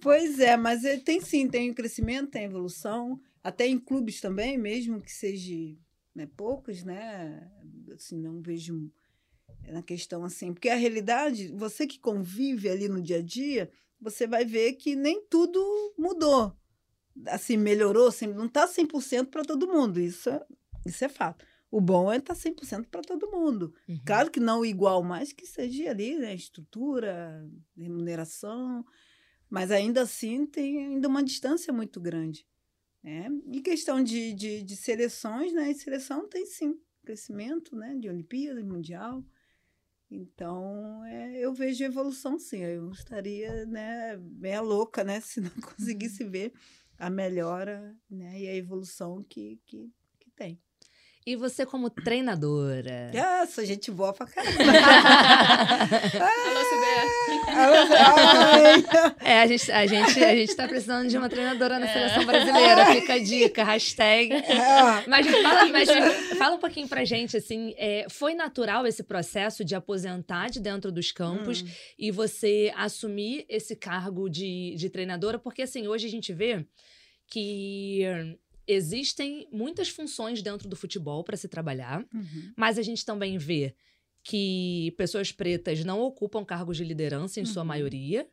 Pois 0.00 0.40
é, 0.40 0.56
mas 0.56 0.84
é, 0.84 0.98
tem 0.98 1.20
sim, 1.20 1.48
tem 1.48 1.70
o 1.70 1.74
crescimento, 1.74 2.30
tem 2.32 2.44
evolução, 2.44 3.18
até 3.42 3.66
em 3.66 3.78
clubes 3.78 4.20
também, 4.20 4.58
mesmo 4.58 5.00
que 5.00 5.12
seja 5.12 5.54
né, 6.14 6.28
poucos, 6.36 6.82
né? 6.84 7.48
Assim, 7.90 8.18
não 8.18 8.40
vejo 8.40 8.90
na 9.68 9.82
questão 9.82 10.24
assim, 10.24 10.52
porque 10.52 10.68
a 10.68 10.74
realidade, 10.74 11.48
você 11.48 11.86
que 11.86 11.98
convive 11.98 12.68
ali 12.68 12.88
no 12.88 13.00
dia 13.00 13.18
a 13.18 13.22
dia, 13.22 13.70
você 14.00 14.26
vai 14.26 14.44
ver 14.44 14.74
que 14.74 14.96
nem 14.96 15.24
tudo 15.26 15.60
mudou. 15.96 16.56
Assim, 17.26 17.56
melhorou, 17.56 18.08
assim, 18.08 18.26
não 18.26 18.46
está 18.46 18.66
100% 18.66 19.26
para 19.26 19.44
todo 19.44 19.68
mundo, 19.68 20.00
isso 20.00 20.30
é, 20.30 20.44
isso 20.86 21.04
é 21.04 21.08
fato. 21.08 21.44
O 21.70 21.80
bom 21.80 22.12
é 22.12 22.18
estar 22.18 22.34
100% 22.34 22.88
para 22.90 23.00
todo 23.00 23.30
mundo. 23.30 23.74
Uhum. 23.88 23.98
Claro 24.04 24.30
que 24.30 24.40
não 24.40 24.64
igual, 24.64 25.02
mas 25.02 25.32
que 25.32 25.46
seja 25.46 25.90
ali, 25.90 26.18
né? 26.18 26.34
Estrutura, 26.34 27.48
remuneração. 27.74 28.84
Mas 29.48 29.70
ainda 29.70 30.02
assim 30.02 30.44
tem 30.44 30.84
ainda 30.84 31.08
uma 31.08 31.22
distância 31.22 31.72
muito 31.72 31.98
grande. 31.98 32.46
Né? 33.02 33.28
E 33.50 33.62
questão 33.62 34.02
de, 34.02 34.34
de, 34.34 34.62
de 34.62 34.76
seleções, 34.76 35.52
né? 35.54 35.70
E 35.70 35.74
seleção 35.74 36.28
tem 36.28 36.44
sim 36.44 36.78
crescimento, 37.12 37.76
né? 37.76 37.94
De 37.96 38.08
Olimpíada, 38.08 38.64
Mundial. 38.64 39.22
Então, 40.10 41.04
é, 41.04 41.38
eu 41.38 41.52
vejo 41.54 41.84
evolução 41.84 42.38
sim. 42.38 42.62
Eu 42.62 42.90
estaria, 42.90 43.66
né, 43.66 44.16
meia 44.16 44.60
louca, 44.60 45.04
né? 45.04 45.20
Se 45.20 45.40
não 45.40 45.50
conseguisse 45.50 46.24
ver 46.24 46.52
a 46.98 47.10
melhora, 47.10 47.94
né? 48.10 48.40
E 48.40 48.48
a 48.48 48.54
evolução 48.54 49.22
que, 49.28 49.60
que, 49.66 49.92
que 50.18 50.30
tem. 50.30 50.60
E 51.24 51.36
você 51.36 51.64
como 51.64 51.88
treinadora? 51.88 53.12
Nossa, 53.14 53.64
gente 53.64 53.92
boa 53.92 54.12
pra 54.12 54.26
caramba. 54.26 54.58
É, 59.20 59.40
a 59.40 59.46
gente, 59.46 59.70
a, 59.70 59.86
gente, 59.86 60.24
a 60.24 60.34
gente 60.34 60.56
tá 60.56 60.66
precisando 60.66 61.08
de 61.08 61.16
uma 61.16 61.28
treinadora 61.28 61.78
na 61.78 61.86
seleção 61.86 62.24
brasileira. 62.26 62.86
Fica 62.86 63.14
a 63.14 63.18
dica, 63.18 63.62
hashtag. 63.62 64.32
ah, 64.34 65.04
Mas, 65.06 65.26
fala, 65.28 65.68
mas 65.68 65.88
fala 66.38 66.56
um 66.56 66.58
pouquinho 66.58 66.88
pra 66.88 67.04
gente, 67.04 67.36
assim, 67.36 67.72
é, 67.76 68.06
foi 68.10 68.34
natural 68.34 68.84
esse 68.86 69.04
processo 69.04 69.64
de 69.64 69.74
aposentar 69.76 70.50
de 70.50 70.58
dentro 70.60 70.90
dos 70.90 71.12
campos 71.12 71.62
hum, 71.62 71.68
e 71.98 72.10
você 72.10 72.72
assumir 72.76 73.44
esse 73.48 73.76
cargo 73.76 74.28
de, 74.28 74.74
de 74.76 74.90
treinadora? 74.90 75.38
Porque, 75.38 75.62
assim, 75.62 75.86
hoje 75.86 76.06
a 76.06 76.10
gente 76.10 76.32
vê 76.32 76.66
que 77.28 78.02
existem 78.72 79.48
muitas 79.52 79.88
funções 79.88 80.42
dentro 80.42 80.68
do 80.68 80.76
futebol 80.76 81.22
para 81.22 81.36
se 81.36 81.48
trabalhar, 81.48 82.04
uhum. 82.14 82.52
mas 82.56 82.78
a 82.78 82.82
gente 82.82 83.04
também 83.04 83.38
vê 83.38 83.74
que 84.24 84.94
pessoas 84.96 85.32
pretas 85.32 85.84
não 85.84 86.00
ocupam 86.00 86.44
cargos 86.44 86.76
de 86.76 86.84
liderança 86.84 87.40
em 87.40 87.44
sua 87.44 87.62
Uhum. 87.62 87.68
maioria. 87.68 88.28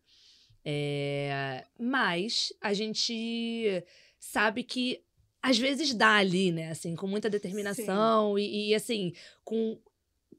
É, 0.64 1.66
mas 1.80 2.54
a 2.62 2.74
gente 2.74 3.84
sabe 4.20 4.64
que 4.64 5.02
às 5.42 5.58
vezes 5.58 5.94
dá 5.94 6.16
ali, 6.16 6.52
né? 6.52 6.70
Assim, 6.70 6.96
com 6.96 7.08
muita 7.08 7.30
determinação 7.30 8.38
e, 8.38 8.70
e, 8.70 8.76
assim, 8.76 9.14
com, 9.44 9.80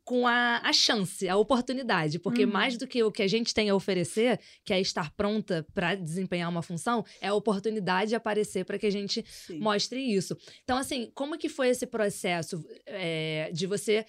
com 0.04 0.26
a, 0.26 0.60
a 0.64 0.72
chance, 0.72 1.28
a 1.28 1.36
oportunidade. 1.36 2.18
Porque 2.18 2.44
Uhum. 2.44 2.52
mais 2.52 2.76
do 2.76 2.86
que 2.86 3.02
o 3.02 3.12
que 3.12 3.22
a 3.22 3.28
gente 3.28 3.54
tem 3.54 3.70
a 3.70 3.74
oferecer, 3.74 4.40
que 4.64 4.72
é 4.72 4.80
estar 4.80 5.10
pronta 5.12 5.66
para 5.72 5.94
desempenhar 5.94 6.48
uma 6.48 6.62
função, 6.62 7.04
é 7.20 7.28
a 7.28 7.34
oportunidade 7.34 8.10
de 8.10 8.14
aparecer 8.16 8.64
para 8.64 8.78
que 8.78 8.86
a 8.86 8.90
gente 8.90 9.24
Sim. 9.28 9.58
mostre 9.58 10.00
isso. 10.00 10.36
Então, 10.64 10.76
assim, 10.76 11.10
como 11.14 11.38
que 11.38 11.48
foi 11.48 11.68
esse 11.68 11.86
processo 11.86 12.64
é, 12.86 13.50
de 13.52 13.66
você 13.66 14.04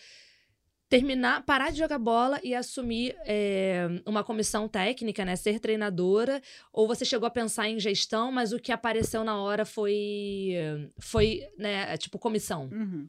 terminar, 0.90 1.46
parar 1.46 1.72
de 1.72 1.78
jogar 1.78 1.98
bola 1.98 2.38
e 2.44 2.54
assumir 2.54 3.16
é, 3.26 3.88
uma 4.06 4.26
comissão 4.26 4.68
técnica, 4.68 5.24
né? 5.24 5.38
Ser 5.38 5.58
treinadora? 5.58 6.42
Ou 6.74 6.86
você 6.86 7.06
chegou 7.06 7.26
a 7.26 7.32
pensar 7.32 7.70
em 7.70 7.80
gestão, 7.80 8.30
mas 8.30 8.52
o 8.52 8.60
que 8.60 8.74
apareceu 8.74 9.24
na 9.24 9.42
hora 9.42 9.64
foi, 9.64 10.54
foi 11.00 11.48
né, 11.58 11.96
tipo, 11.96 12.20
comissão? 12.20 12.70
Uhum. 12.74 13.08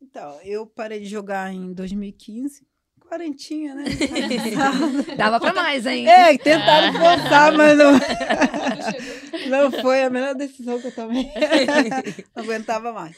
Então, 0.00 0.40
eu 0.42 0.66
parei 0.66 1.00
de 1.00 1.06
jogar 1.06 1.52
em 1.52 1.72
2015. 1.72 2.66
Quarentinha, 3.00 3.74
né? 3.74 3.84
Dava 5.16 5.40
pra 5.40 5.54
mais, 5.54 5.86
hein? 5.86 6.06
é, 6.06 6.36
tentaram 6.36 6.92
forçar, 6.92 7.56
mas 7.56 7.78
não, 7.78 7.92
não 9.48 9.72
foi 9.80 10.02
a 10.02 10.10
melhor 10.10 10.34
decisão 10.34 10.78
que 10.78 10.88
eu 10.88 10.94
tomei. 10.94 11.24
não 12.36 12.44
aguentava 12.44 12.92
mais. 12.92 13.16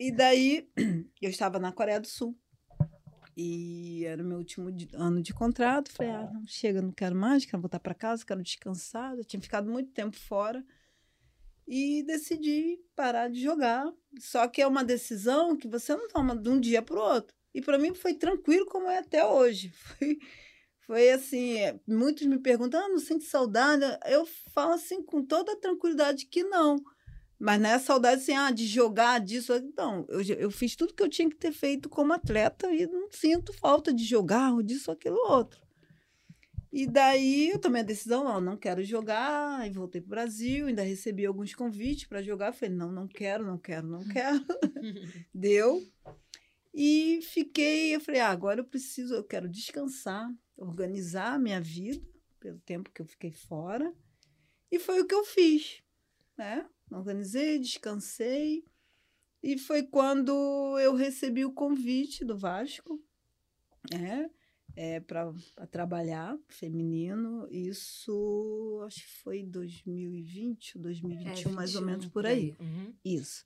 E 0.00 0.10
daí, 0.10 0.66
eu 1.20 1.28
estava 1.28 1.58
na 1.58 1.72
Coreia 1.72 2.00
do 2.00 2.06
Sul. 2.06 2.34
E 3.36 4.04
era 4.04 4.22
o 4.22 4.26
meu 4.26 4.38
último 4.38 4.68
ano 4.94 5.22
de 5.22 5.32
contrato. 5.32 5.92
Falei, 5.92 6.12
ah, 6.12 6.28
não, 6.32 6.46
chega, 6.46 6.80
não 6.80 6.90
quero 6.90 7.14
mais, 7.14 7.44
quero 7.44 7.60
voltar 7.60 7.78
para 7.78 7.94
casa, 7.94 8.24
quero 8.24 8.42
descansar. 8.42 9.14
Eu 9.14 9.24
tinha 9.24 9.40
ficado 9.40 9.70
muito 9.70 9.92
tempo 9.92 10.16
fora. 10.16 10.64
E 11.70 12.02
decidi 12.02 12.80
parar 12.96 13.28
de 13.28 13.42
jogar. 13.42 13.92
Só 14.18 14.48
que 14.48 14.62
é 14.62 14.66
uma 14.66 14.82
decisão 14.82 15.54
que 15.54 15.68
você 15.68 15.94
não 15.94 16.08
toma 16.08 16.34
de 16.34 16.48
um 16.48 16.58
dia 16.58 16.80
para 16.80 16.96
o 16.96 17.02
outro. 17.02 17.36
E 17.54 17.60
para 17.60 17.78
mim 17.78 17.94
foi 17.94 18.14
tranquilo, 18.14 18.64
como 18.66 18.88
é 18.88 18.98
até 18.98 19.24
hoje. 19.24 19.70
Foi, 19.98 20.18
foi 20.86 21.10
assim: 21.10 21.58
é, 21.58 21.78
muitos 21.86 22.26
me 22.26 22.38
perguntam, 22.38 22.80
ah, 22.80 22.88
não 22.88 22.98
sente 22.98 23.24
saudade? 23.24 23.84
Eu 24.06 24.26
falo 24.54 24.72
assim, 24.72 25.02
com 25.02 25.22
toda 25.22 25.54
tranquilidade, 25.60 26.24
que 26.24 26.42
não. 26.42 26.82
Mas 27.38 27.60
não 27.60 27.68
é 27.68 27.78
saudade 27.78 28.22
assim, 28.22 28.32
ah, 28.34 28.50
de 28.50 28.66
jogar, 28.66 29.20
disso. 29.20 29.52
Não, 29.76 30.06
eu, 30.08 30.22
eu 30.22 30.50
fiz 30.50 30.74
tudo 30.74 30.94
que 30.94 31.02
eu 31.02 31.08
tinha 31.08 31.28
que 31.28 31.36
ter 31.36 31.52
feito 31.52 31.88
como 31.88 32.12
atleta 32.14 32.72
e 32.72 32.86
não 32.86 33.08
sinto 33.10 33.52
falta 33.52 33.92
de 33.92 34.02
jogar 34.02 34.52
ou 34.54 34.62
disso 34.62 34.90
aquilo 34.90 35.18
outro. 35.28 35.67
E 36.70 36.86
daí 36.86 37.50
eu 37.50 37.58
tomei 37.58 37.80
a 37.80 37.84
decisão, 37.84 38.22
não, 38.22 38.40
não 38.40 38.56
quero 38.56 38.84
jogar, 38.84 39.66
e 39.66 39.70
voltei 39.70 40.00
pro 40.00 40.10
Brasil, 40.10 40.66
ainda 40.66 40.82
recebi 40.82 41.24
alguns 41.24 41.54
convites 41.54 42.06
para 42.06 42.22
jogar, 42.22 42.52
falei, 42.52 42.74
não, 42.74 42.92
não 42.92 43.08
quero, 43.08 43.44
não 43.46 43.58
quero, 43.58 43.86
não 43.86 44.04
quero. 44.08 44.44
Deu. 45.32 45.82
E 46.74 47.20
fiquei, 47.22 47.94
eu 47.94 48.00
falei, 48.00 48.20
ah, 48.20 48.28
agora 48.28 48.60
eu 48.60 48.64
preciso, 48.64 49.14
eu 49.14 49.24
quero 49.24 49.48
descansar, 49.48 50.30
organizar 50.56 51.34
a 51.34 51.38
minha 51.38 51.60
vida, 51.60 52.06
pelo 52.38 52.58
tempo 52.60 52.90
que 52.92 53.00
eu 53.00 53.06
fiquei 53.06 53.32
fora. 53.32 53.92
E 54.70 54.78
foi 54.78 55.00
o 55.00 55.06
que 55.06 55.14
eu 55.14 55.24
fiz, 55.24 55.82
né? 56.36 56.68
Organizei, 56.90 57.58
descansei. 57.58 58.64
E 59.42 59.56
foi 59.56 59.82
quando 59.82 60.78
eu 60.78 60.94
recebi 60.94 61.44
o 61.44 61.52
convite 61.52 62.24
do 62.24 62.36
Vasco, 62.36 63.02
né? 63.90 64.30
É, 64.80 65.00
para 65.00 65.34
trabalhar 65.72 66.38
feminino. 66.46 67.48
Isso 67.50 68.80
acho 68.86 69.00
que 69.00 69.08
foi 69.24 69.42
2020, 69.42 70.78
2021, 70.78 71.50
é, 71.50 71.52
mais 71.52 71.74
ou 71.74 71.82
menos 71.82 72.06
por 72.06 72.24
aí. 72.24 72.54
Uhum. 72.60 72.94
Isso. 73.04 73.44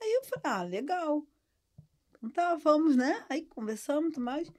Aí 0.00 0.10
eu 0.14 0.24
falei, 0.24 0.42
ah, 0.44 0.62
legal. 0.62 1.26
Então 2.08 2.30
tá, 2.30 2.54
vamos, 2.54 2.96
né? 2.96 3.22
Aí 3.28 3.42
conversamos, 3.42 4.14
tudo 4.14 4.24
mais. 4.24 4.50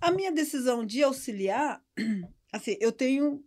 A 0.00 0.10
minha 0.10 0.32
decisão 0.32 0.86
de 0.86 1.02
auxiliar, 1.02 1.84
assim, 2.50 2.78
eu 2.80 2.90
tenho 2.90 3.44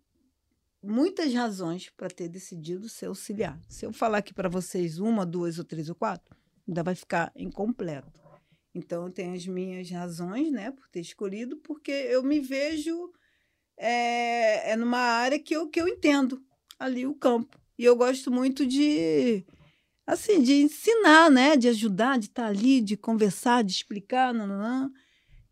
muitas 0.84 1.34
razões 1.34 1.90
para 1.90 2.08
ter 2.08 2.30
decidido 2.30 2.88
ser 2.88 3.08
auxiliar. 3.08 3.60
Se 3.68 3.84
eu 3.86 3.92
falar 3.92 4.20
aqui 4.20 4.34
para 4.34 4.48
vocês 4.48 5.00
uma, 5.00 5.26
duas 5.26 5.58
ou 5.58 5.66
três 5.66 5.90
ou 5.90 5.96
quatro, 5.96 6.36
ainda 6.68 6.84
vai 6.84 6.94
ficar 6.94 7.32
incompleto. 7.36 8.25
Então, 8.76 9.06
eu 9.06 9.10
tenho 9.10 9.34
as 9.34 9.48
minhas 9.48 9.90
razões, 9.90 10.52
né, 10.52 10.70
por 10.70 10.86
ter 10.90 11.00
escolhido, 11.00 11.56
porque 11.58 11.92
eu 11.92 12.22
me 12.22 12.42
vejo 12.42 13.10
é, 13.78 14.72
é 14.72 14.76
numa 14.76 15.00
área 15.00 15.40
que 15.40 15.56
eu, 15.56 15.70
que 15.70 15.80
eu 15.80 15.88
entendo 15.88 16.44
ali 16.78 17.08
o 17.08 17.16
campo. 17.16 17.58
E 17.78 17.86
eu 17.86 17.96
gosto 17.96 18.30
muito 18.30 18.66
de, 18.66 19.46
assim, 20.06 20.42
de 20.42 20.62
ensinar, 20.62 21.32
né, 21.32 21.56
de 21.56 21.70
ajudar, 21.70 22.20
de 22.20 22.26
estar 22.26 22.48
ali, 22.48 22.82
de 22.82 22.98
conversar, 22.98 23.64
de 23.64 23.72
explicar, 23.72 24.34
nananã. 24.34 24.92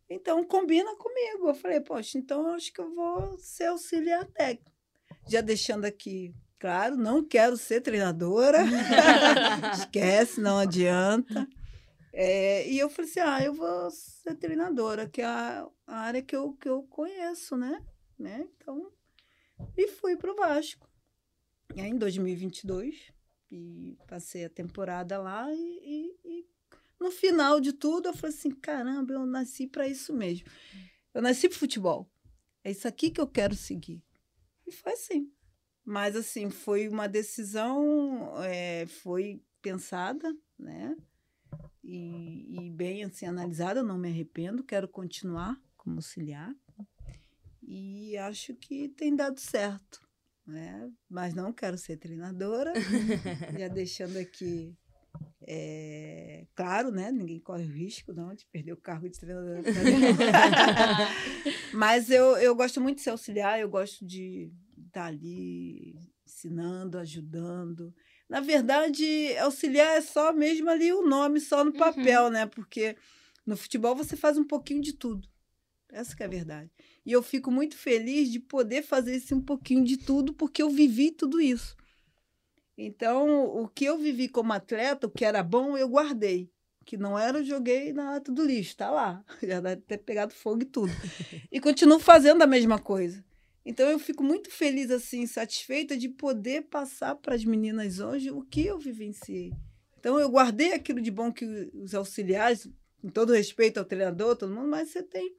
Então, 0.10 0.44
combina 0.44 0.94
comigo. 0.98 1.48
Eu 1.48 1.56
falei, 1.56 1.80
poxa, 1.80 2.18
então 2.18 2.46
eu 2.48 2.54
acho 2.56 2.74
que 2.74 2.82
eu 2.82 2.94
vou 2.94 3.38
ser 3.40 3.68
auxiliar 3.68 4.26
técnico. 4.26 4.72
Já 5.30 5.40
deixando 5.40 5.86
aqui 5.86 6.36
claro, 6.60 6.98
não 6.98 7.24
quero 7.24 7.56
ser 7.56 7.80
treinadora. 7.80 8.60
Esquece, 9.74 10.42
não 10.42 10.58
adianta. 10.58 11.48
É, 12.16 12.70
e 12.70 12.78
eu 12.78 12.90
falei 12.90 13.10
assim: 13.10 13.20
ah, 13.20 13.44
eu 13.44 13.54
vou 13.54 13.90
ser 13.90 14.36
treinadora, 14.36 15.10
que 15.10 15.22
é 15.22 15.26
a, 15.26 15.68
área 15.88 16.22
que 16.22 16.36
eu, 16.36 16.54
que 16.54 16.70
eu 16.70 16.84
conheço, 16.84 17.58
né? 17.58 17.84
né? 18.18 18.48
Então, 18.56 18.92
e 19.76 19.88
fui 19.88 20.16
para 20.16 20.32
o 20.32 20.36
Vasco. 20.36 20.88
E 21.76 21.82
aí, 21.82 21.90
em 21.90 21.98
2022, 21.98 23.12
e 23.52 23.98
passei 24.08 24.46
a 24.46 24.50
temporada 24.50 25.18
lá 25.20 25.52
e, 25.52 25.58
e, 25.58 26.20
e, 26.24 26.46
no 27.00 27.12
final 27.12 27.60
de 27.60 27.74
tudo 27.74 28.10
eu 28.10 28.14
falei 28.14 28.36
assim, 28.36 28.52
caramba, 28.52 29.14
eu 29.14 29.26
nasci 29.26 29.68
para 29.68 29.88
isso 29.88 30.14
mesmo. 30.14 30.48
Eu 31.14 31.22
nasci 31.22 31.50
para 31.50 31.58
futebol. 31.58 32.10
É 32.64 32.72
isso 32.72 32.88
aqui 32.88 33.10
que 33.10 33.20
eu 33.20 33.28
quero 33.28 33.56
seguir. 33.56 34.04
E 34.66 34.72
foi 34.72 34.94
assim. 34.94 35.32
Mas 35.84 36.16
assim, 36.16 36.50
foi 36.50 36.88
uma 36.88 37.08
decisão, 37.08 38.42
é, 38.44 38.86
foi 38.86 39.44
pensada, 39.62 40.34
né? 40.58 40.96
E, 41.84 42.66
e 42.66 42.70
bem 42.70 43.04
assim 43.04 43.26
analisada, 43.26 43.84
não 43.84 43.98
me 43.98 44.10
arrependo, 44.10 44.64
quero 44.64 44.88
continuar 44.88 45.60
como 45.76 45.98
auxiliar 45.98 46.54
e 47.62 48.18
acho 48.18 48.54
que 48.56 48.90
tem 48.90 49.16
dado 49.16 49.40
certo, 49.40 50.02
né? 50.46 50.90
Mas 51.10 51.34
não 51.34 51.54
quero 51.54 51.78
ser 51.78 51.98
treinadora, 51.98 52.74
já 53.58 53.68
deixando 53.68 54.18
aqui 54.18 54.76
é, 55.42 56.46
claro, 56.56 56.92
né? 56.92 57.12
Ninguém 57.12 57.40
corre 57.40 57.66
o 57.66 57.72
risco 57.72 58.14
não 58.14 58.34
de 58.34 58.46
perder 58.48 58.74
o 58.74 58.78
cargo 58.78 59.10
de 59.10 59.20
treinadora. 59.20 59.62
Mas 61.74 62.10
eu, 62.10 62.38
eu 62.38 62.56
gosto 62.56 62.80
muito 62.80 62.98
de 62.98 63.04
ser 63.04 63.10
auxiliar, 63.10 63.60
eu 63.60 63.70
gosto 63.70 64.06
de 64.06 64.52
estar 64.86 65.06
ali 65.06 65.96
ensinando, 66.26 66.98
ajudando. 66.98 67.94
Na 68.34 68.40
verdade, 68.40 69.38
auxiliar 69.38 69.96
é 69.96 70.02
só 70.02 70.34
mesmo 70.34 70.68
ali 70.68 70.92
o 70.92 71.08
nome, 71.08 71.40
só 71.40 71.64
no 71.64 71.70
uhum. 71.70 71.78
papel, 71.78 72.24
uhum. 72.24 72.30
né? 72.32 72.48
Porque 72.48 72.96
no 73.46 73.56
futebol 73.56 73.96
você 73.96 74.16
faz 74.16 74.40
um 74.40 74.44
pouquinho 74.44 74.82
de 74.82 74.92
tudo. 74.92 75.30
Essa 75.92 76.16
é 76.20 76.24
a 76.24 76.28
verdade. 76.28 76.72
E 77.06 77.12
eu 77.12 77.22
fico 77.22 77.52
muito 77.52 77.78
feliz 77.78 78.32
de 78.32 78.40
poder 78.40 78.82
fazer 78.82 79.18
esse 79.18 79.36
um 79.36 79.40
pouquinho 79.40 79.86
de 79.86 79.98
tudo, 79.98 80.34
porque 80.34 80.64
eu 80.64 80.70
vivi 80.72 81.12
tudo 81.12 81.40
isso. 81.40 81.78
Então, 82.76 83.46
o 83.46 83.68
que 83.68 83.86
eu 83.86 84.00
vivi 84.00 84.28
como 84.28 84.52
atleta, 84.52 85.06
o 85.06 85.12
que 85.12 85.24
era 85.24 85.44
bom, 85.44 85.78
eu 85.78 85.88
guardei. 85.88 86.52
O 86.82 86.86
que 86.86 86.98
não 86.98 87.20
era, 87.20 87.38
eu 87.38 87.46
joguei 87.46 87.94
na 87.94 88.14
lata 88.14 88.32
do 88.32 88.44
lixo, 88.44 88.76
tá 88.76 88.90
lá. 88.90 89.24
Já 89.44 89.62
deve 89.62 89.84
ter 89.84 90.00
pegado 90.00 90.34
fogo 90.34 90.64
e 90.64 90.66
tudo. 90.66 90.92
E 91.52 91.62
continuo 91.62 92.00
fazendo 92.00 92.42
a 92.42 92.48
mesma 92.48 92.80
coisa. 92.80 93.24
Então 93.66 93.90
eu 93.90 93.98
fico 93.98 94.24
muito 94.24 94.52
feliz, 94.52 94.92
assim, 94.92 95.26
satisfeita 95.26 95.96
de 95.96 96.10
poder 96.10 96.64
passar 96.64 97.16
para 97.16 97.34
as 97.34 97.46
meninas 97.46 98.00
hoje 98.00 98.30
o 98.30 98.42
que 98.42 98.66
eu 98.66 98.78
vivenciei. 98.78 99.54
Então 99.98 100.20
eu 100.20 100.30
guardei 100.30 100.74
aquilo 100.74 101.02
de 101.02 101.10
bom 101.10 101.32
que 101.32 101.46
os 101.74 101.96
auxiliares, 101.96 102.70
com 103.02 103.10
todo 103.10 103.34
respeito 103.34 103.78
ao 103.80 103.86
treinador, 103.86 104.36
todo 104.36 104.54
mundo, 104.54 104.68
mas 104.68 104.90
você 104.90 105.02
tem 105.02 105.34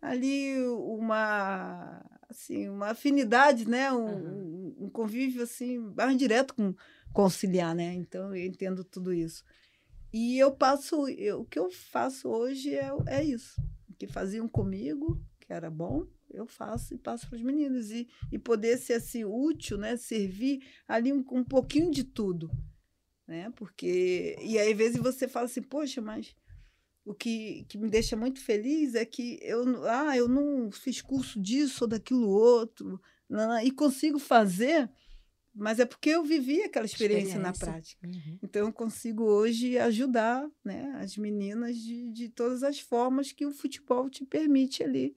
ali 0.00 0.60
uma 0.68 2.04
assim 2.28 2.68
uma 2.68 2.88
afinidade, 2.90 3.66
né, 3.66 3.90
um, 3.90 4.04
uhum. 4.04 4.76
um 4.80 4.90
convívio 4.90 5.42
assim 5.42 5.78
mais 5.78 6.16
direto 6.16 6.54
com, 6.54 6.74
auxiliar, 7.22 7.74
né? 7.74 7.94
Então 7.94 8.36
eu 8.36 8.44
entendo 8.44 8.84
tudo 8.84 9.14
isso. 9.14 9.42
E 10.12 10.38
eu 10.38 10.52
passo, 10.52 11.08
eu, 11.08 11.40
o 11.40 11.44
que 11.44 11.58
eu 11.58 11.70
faço 11.70 12.28
hoje 12.28 12.74
é, 12.74 12.90
é 13.06 13.24
isso. 13.24 13.60
O 13.88 13.94
que 13.94 14.06
faziam 14.06 14.46
comigo, 14.46 15.18
que 15.40 15.52
era 15.52 15.70
bom, 15.70 16.06
eu 16.30 16.46
faço 16.46 16.94
e 16.94 16.98
passo 16.98 17.28
para 17.28 17.36
os 17.36 17.42
meninos. 17.42 17.90
E, 17.90 18.08
e 18.30 18.38
poder 18.38 18.78
ser 18.78 18.94
assim 18.94 19.24
útil, 19.24 19.78
né? 19.78 19.96
Servir 19.96 20.62
ali 20.86 21.12
um, 21.12 21.24
um 21.32 21.44
pouquinho 21.44 21.90
de 21.90 22.04
tudo. 22.04 22.50
Né? 23.26 23.50
Porque. 23.56 24.36
E 24.40 24.58
aí, 24.58 24.72
às 24.72 24.76
vezes, 24.78 24.98
você 24.98 25.26
fala 25.26 25.46
assim, 25.46 25.62
poxa, 25.62 26.00
mas 26.00 26.34
o 27.04 27.14
que, 27.14 27.64
que 27.68 27.78
me 27.78 27.88
deixa 27.88 28.16
muito 28.16 28.40
feliz 28.40 28.94
é 28.94 29.04
que 29.04 29.38
eu, 29.40 29.84
ah, 29.84 30.16
eu 30.16 30.28
não 30.28 30.70
fiz 30.72 31.00
curso 31.00 31.40
disso 31.40 31.84
ou 31.84 31.88
daquilo 31.88 32.28
outro, 32.28 33.00
não, 33.28 33.60
e 33.60 33.70
consigo 33.70 34.18
fazer, 34.18 34.90
mas 35.54 35.78
é 35.78 35.86
porque 35.86 36.10
eu 36.10 36.24
vivi 36.24 36.62
aquela 36.62 36.84
experiência, 36.84 37.36
experiência. 37.36 37.40
na 37.40 37.52
prática. 37.52 38.06
Uhum. 38.06 38.38
Então, 38.42 38.66
eu 38.66 38.72
consigo 38.72 39.22
hoje 39.22 39.78
ajudar 39.78 40.48
né, 40.64 40.92
as 40.96 41.16
meninas 41.16 41.76
de, 41.78 42.10
de 42.10 42.28
todas 42.28 42.64
as 42.64 42.80
formas 42.80 43.30
que 43.30 43.46
o 43.46 43.52
futebol 43.52 44.10
te 44.10 44.24
permite 44.24 44.82
ali 44.82 45.14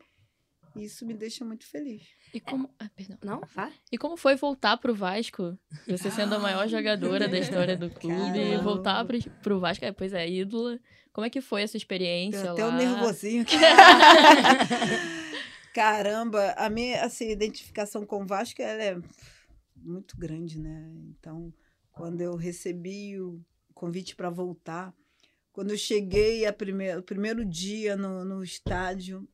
isso 0.76 1.06
me 1.06 1.14
deixa 1.14 1.44
muito 1.44 1.66
feliz. 1.66 2.04
E 2.34 2.40
como. 2.40 2.70
Ah, 2.80 2.90
perdão. 2.96 3.18
Não, 3.24 3.42
vá. 3.54 3.72
E 3.92 3.98
como 3.98 4.16
foi 4.16 4.36
voltar 4.36 4.78
pro 4.78 4.94
Vasco? 4.94 5.58
Você 5.88 6.12
sendo 6.12 6.36
a 6.36 6.40
maior 6.40 6.68
jogadora 6.68 7.28
da 7.28 7.40
história 7.40 7.76
do 7.76 7.90
clube, 7.90 8.40
Caramba. 8.40 8.64
voltar 8.64 9.06
pro, 9.06 9.18
pro 9.42 9.60
Vasco, 9.60 9.86
é, 9.86 9.92
pois 9.92 10.14
é, 10.14 10.30
ídola. 10.30 10.80
Como 11.12 11.26
é 11.26 11.30
que 11.30 11.42
foi 11.42 11.64
essa 11.64 11.78
experiência? 11.78 12.42
Deu 12.42 12.54
até 12.54 12.66
lá? 12.66 12.74
um 12.74 12.78
nervosinho 12.78 13.42
aqui. 13.42 13.56
Caramba, 15.74 16.54
a 16.58 16.70
minha 16.70 17.04
assim, 17.04 17.30
identificação 17.30 18.06
com 18.06 18.24
o 18.24 18.26
Vasco 18.26 18.62
ela 18.62 18.84
é 18.84 18.98
muito 19.76 20.18
grande, 20.18 20.60
né? 20.60 20.92
Então, 21.10 21.54
quando 21.92 22.22
eu 22.22 22.36
recebi 22.36 23.20
o 23.20 23.42
convite 23.74 24.16
para 24.16 24.30
voltar, 24.30 24.94
quando 25.52 25.72
eu 25.72 25.78
cheguei 25.78 26.46
a 26.46 26.54
primeir, 26.54 26.98
o 26.98 27.04
primeiro 27.04 27.46
dia 27.46 27.96
no, 27.96 28.24
no 28.24 28.44
estádio, 28.44 29.28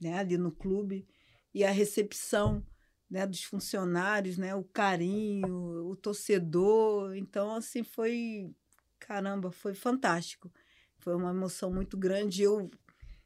né, 0.00 0.18
ali 0.18 0.36
no 0.36 0.52
clube, 0.52 1.06
e 1.54 1.64
a 1.64 1.70
recepção 1.70 2.64
né, 3.10 3.26
dos 3.26 3.42
funcionários, 3.42 4.36
né, 4.36 4.54
o 4.54 4.64
carinho, 4.64 5.88
o 5.88 5.96
torcedor. 5.96 7.16
Então, 7.16 7.54
assim, 7.54 7.82
foi. 7.82 8.50
Caramba, 8.98 9.50
foi 9.50 9.74
fantástico. 9.74 10.52
Foi 10.98 11.14
uma 11.14 11.30
emoção 11.30 11.72
muito 11.72 11.96
grande. 11.96 12.42
Eu 12.42 12.70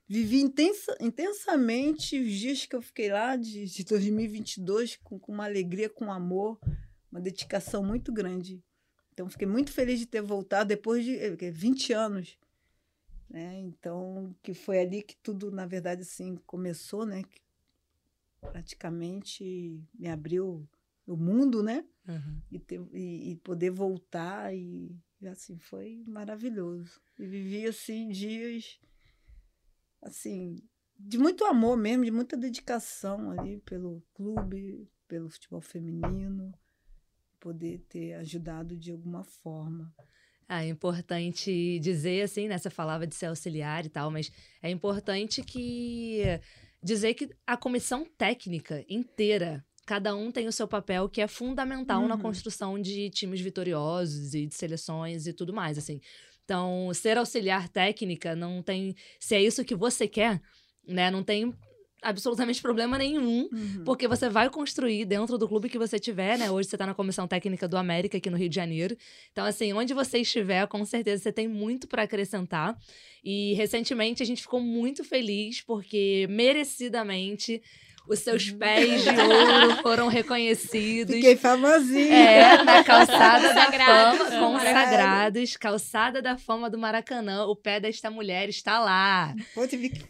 vivi 0.06 0.40
intensa, 0.40 0.96
intensamente 1.00 2.20
os 2.20 2.32
dias 2.32 2.66
que 2.66 2.76
eu 2.76 2.82
fiquei 2.82 3.10
lá, 3.10 3.34
de, 3.36 3.64
de 3.64 3.84
2022, 3.84 4.96
com, 4.96 5.18
com 5.18 5.32
uma 5.32 5.44
alegria, 5.44 5.88
com 5.88 6.12
amor, 6.12 6.58
uma 7.10 7.20
dedicação 7.20 7.82
muito 7.82 8.12
grande. 8.12 8.62
Então, 9.12 9.28
fiquei 9.28 9.46
muito 9.46 9.72
feliz 9.72 9.98
de 9.98 10.06
ter 10.06 10.22
voltado 10.22 10.68
depois 10.68 11.04
de 11.04 11.18
20 11.50 11.92
anos 11.92 12.38
né? 13.32 13.58
Então, 13.60 14.36
que 14.42 14.52
foi 14.52 14.78
ali 14.78 15.02
que 15.02 15.16
tudo, 15.16 15.50
na 15.50 15.64
verdade, 15.64 16.02
assim, 16.02 16.36
começou, 16.46 17.06
né? 17.06 17.22
Que 17.22 17.40
praticamente 18.42 19.82
me 19.94 20.08
abriu 20.08 20.68
o 21.06 21.16
mundo, 21.16 21.62
né? 21.62 21.82
Uhum. 22.06 22.42
E, 22.50 22.58
ter, 22.58 22.80
e, 22.92 23.32
e, 23.32 23.36
poder 23.36 23.70
voltar 23.70 24.54
e, 24.54 24.94
assim, 25.24 25.56
foi 25.58 26.04
maravilhoso. 26.06 27.00
E 27.18 27.26
vivi, 27.26 27.66
assim, 27.66 28.10
dias, 28.10 28.78
assim, 30.02 30.62
de 30.98 31.16
muito 31.16 31.46
amor 31.46 31.78
mesmo, 31.78 32.04
de 32.04 32.10
muita 32.10 32.36
dedicação 32.36 33.30
ali 33.30 33.60
pelo 33.60 34.02
clube, 34.12 34.86
pelo 35.08 35.30
futebol 35.30 35.62
feminino, 35.62 36.52
poder 37.40 37.78
ter 37.88 38.12
ajudado 38.14 38.76
de 38.76 38.92
alguma 38.92 39.24
forma. 39.24 39.94
Ah, 40.54 40.62
é 40.62 40.68
importante 40.68 41.78
dizer 41.80 42.20
assim, 42.22 42.46
né? 42.46 42.58
Você 42.58 42.68
falava 42.68 43.06
de 43.06 43.14
ser 43.14 43.24
auxiliar 43.26 43.86
e 43.86 43.88
tal, 43.88 44.10
mas 44.10 44.30
é 44.62 44.68
importante 44.68 45.42
que 45.42 46.20
dizer 46.82 47.14
que 47.14 47.30
a 47.46 47.56
comissão 47.56 48.04
técnica 48.18 48.84
inteira, 48.86 49.64
cada 49.86 50.14
um 50.14 50.30
tem 50.30 50.46
o 50.46 50.52
seu 50.52 50.68
papel 50.68 51.08
que 51.08 51.22
é 51.22 51.26
fundamental 51.26 52.06
na 52.06 52.16
Uhum. 52.16 52.20
construção 52.20 52.78
de 52.78 53.08
times 53.08 53.40
vitoriosos 53.40 54.34
e 54.34 54.46
de 54.46 54.54
seleções 54.54 55.26
e 55.26 55.32
tudo 55.32 55.54
mais, 55.54 55.78
assim. 55.78 56.00
Então, 56.44 56.92
ser 56.92 57.16
auxiliar 57.16 57.68
técnica 57.70 58.36
não 58.36 58.62
tem, 58.62 58.94
se 59.18 59.34
é 59.34 59.40
isso 59.42 59.64
que 59.64 59.74
você 59.74 60.06
quer, 60.06 60.38
né? 60.86 61.10
Não 61.10 61.22
tem 61.22 61.54
absolutamente 62.02 62.60
problema 62.60 62.98
nenhum 62.98 63.48
Uhum. 63.52 63.84
porque 63.84 64.08
você 64.08 64.28
vai 64.28 64.50
construir 64.50 65.04
dentro 65.04 65.38
do 65.38 65.48
clube 65.48 65.68
que 65.68 65.78
você 65.78 65.98
tiver, 65.98 66.36
né? 66.38 66.50
Hoje 66.50 66.68
você 66.68 66.76
tá 66.76 66.86
na 66.86 66.94
comissão 66.94 67.26
técnica 67.28 67.68
do 67.68 67.76
América 67.76 68.18
aqui 68.18 68.28
no 68.28 68.36
Rio 68.36 68.48
de 68.48 68.56
Janeiro. 68.56 68.96
Então, 69.32 69.44
assim, 69.44 69.72
onde 69.72 69.94
você 69.94 70.18
estiver, 70.18 70.66
com 70.66 70.84
certeza 70.84 71.22
você 71.22 71.32
tem 71.32 71.48
muito 71.48 71.86
para 71.86 72.02
acrescentar. 72.02 72.76
E 73.24 73.54
recentemente 73.54 74.22
a 74.22 74.26
gente 74.26 74.42
ficou 74.42 74.60
muito 74.60 75.04
feliz 75.04 75.60
porque 75.60 76.26
merecidamente 76.28 77.62
os 78.08 78.18
seus 78.18 78.50
pés 78.50 79.02
de 79.04 79.08
ouro 79.10 79.76
foram 79.82 80.08
reconhecidos. 80.08 81.14
Fiquei 81.14 81.36
famosinha. 81.36 82.14
É, 82.14 82.62
na 82.64 82.82
calçada 82.84 83.54
da 83.54 83.72
fama, 83.72 84.24
consagrados, 84.58 85.56
calçada 85.56 86.20
da 86.22 86.36
fama 86.36 86.68
do 86.68 86.78
Maracanã. 86.78 87.44
O 87.46 87.54
pé 87.56 87.78
desta 87.80 88.10
mulher 88.10 88.48
está 88.48 88.78
lá. 88.80 89.34
Pô, 89.54 89.66
tive 89.66 89.88
que 89.90 90.02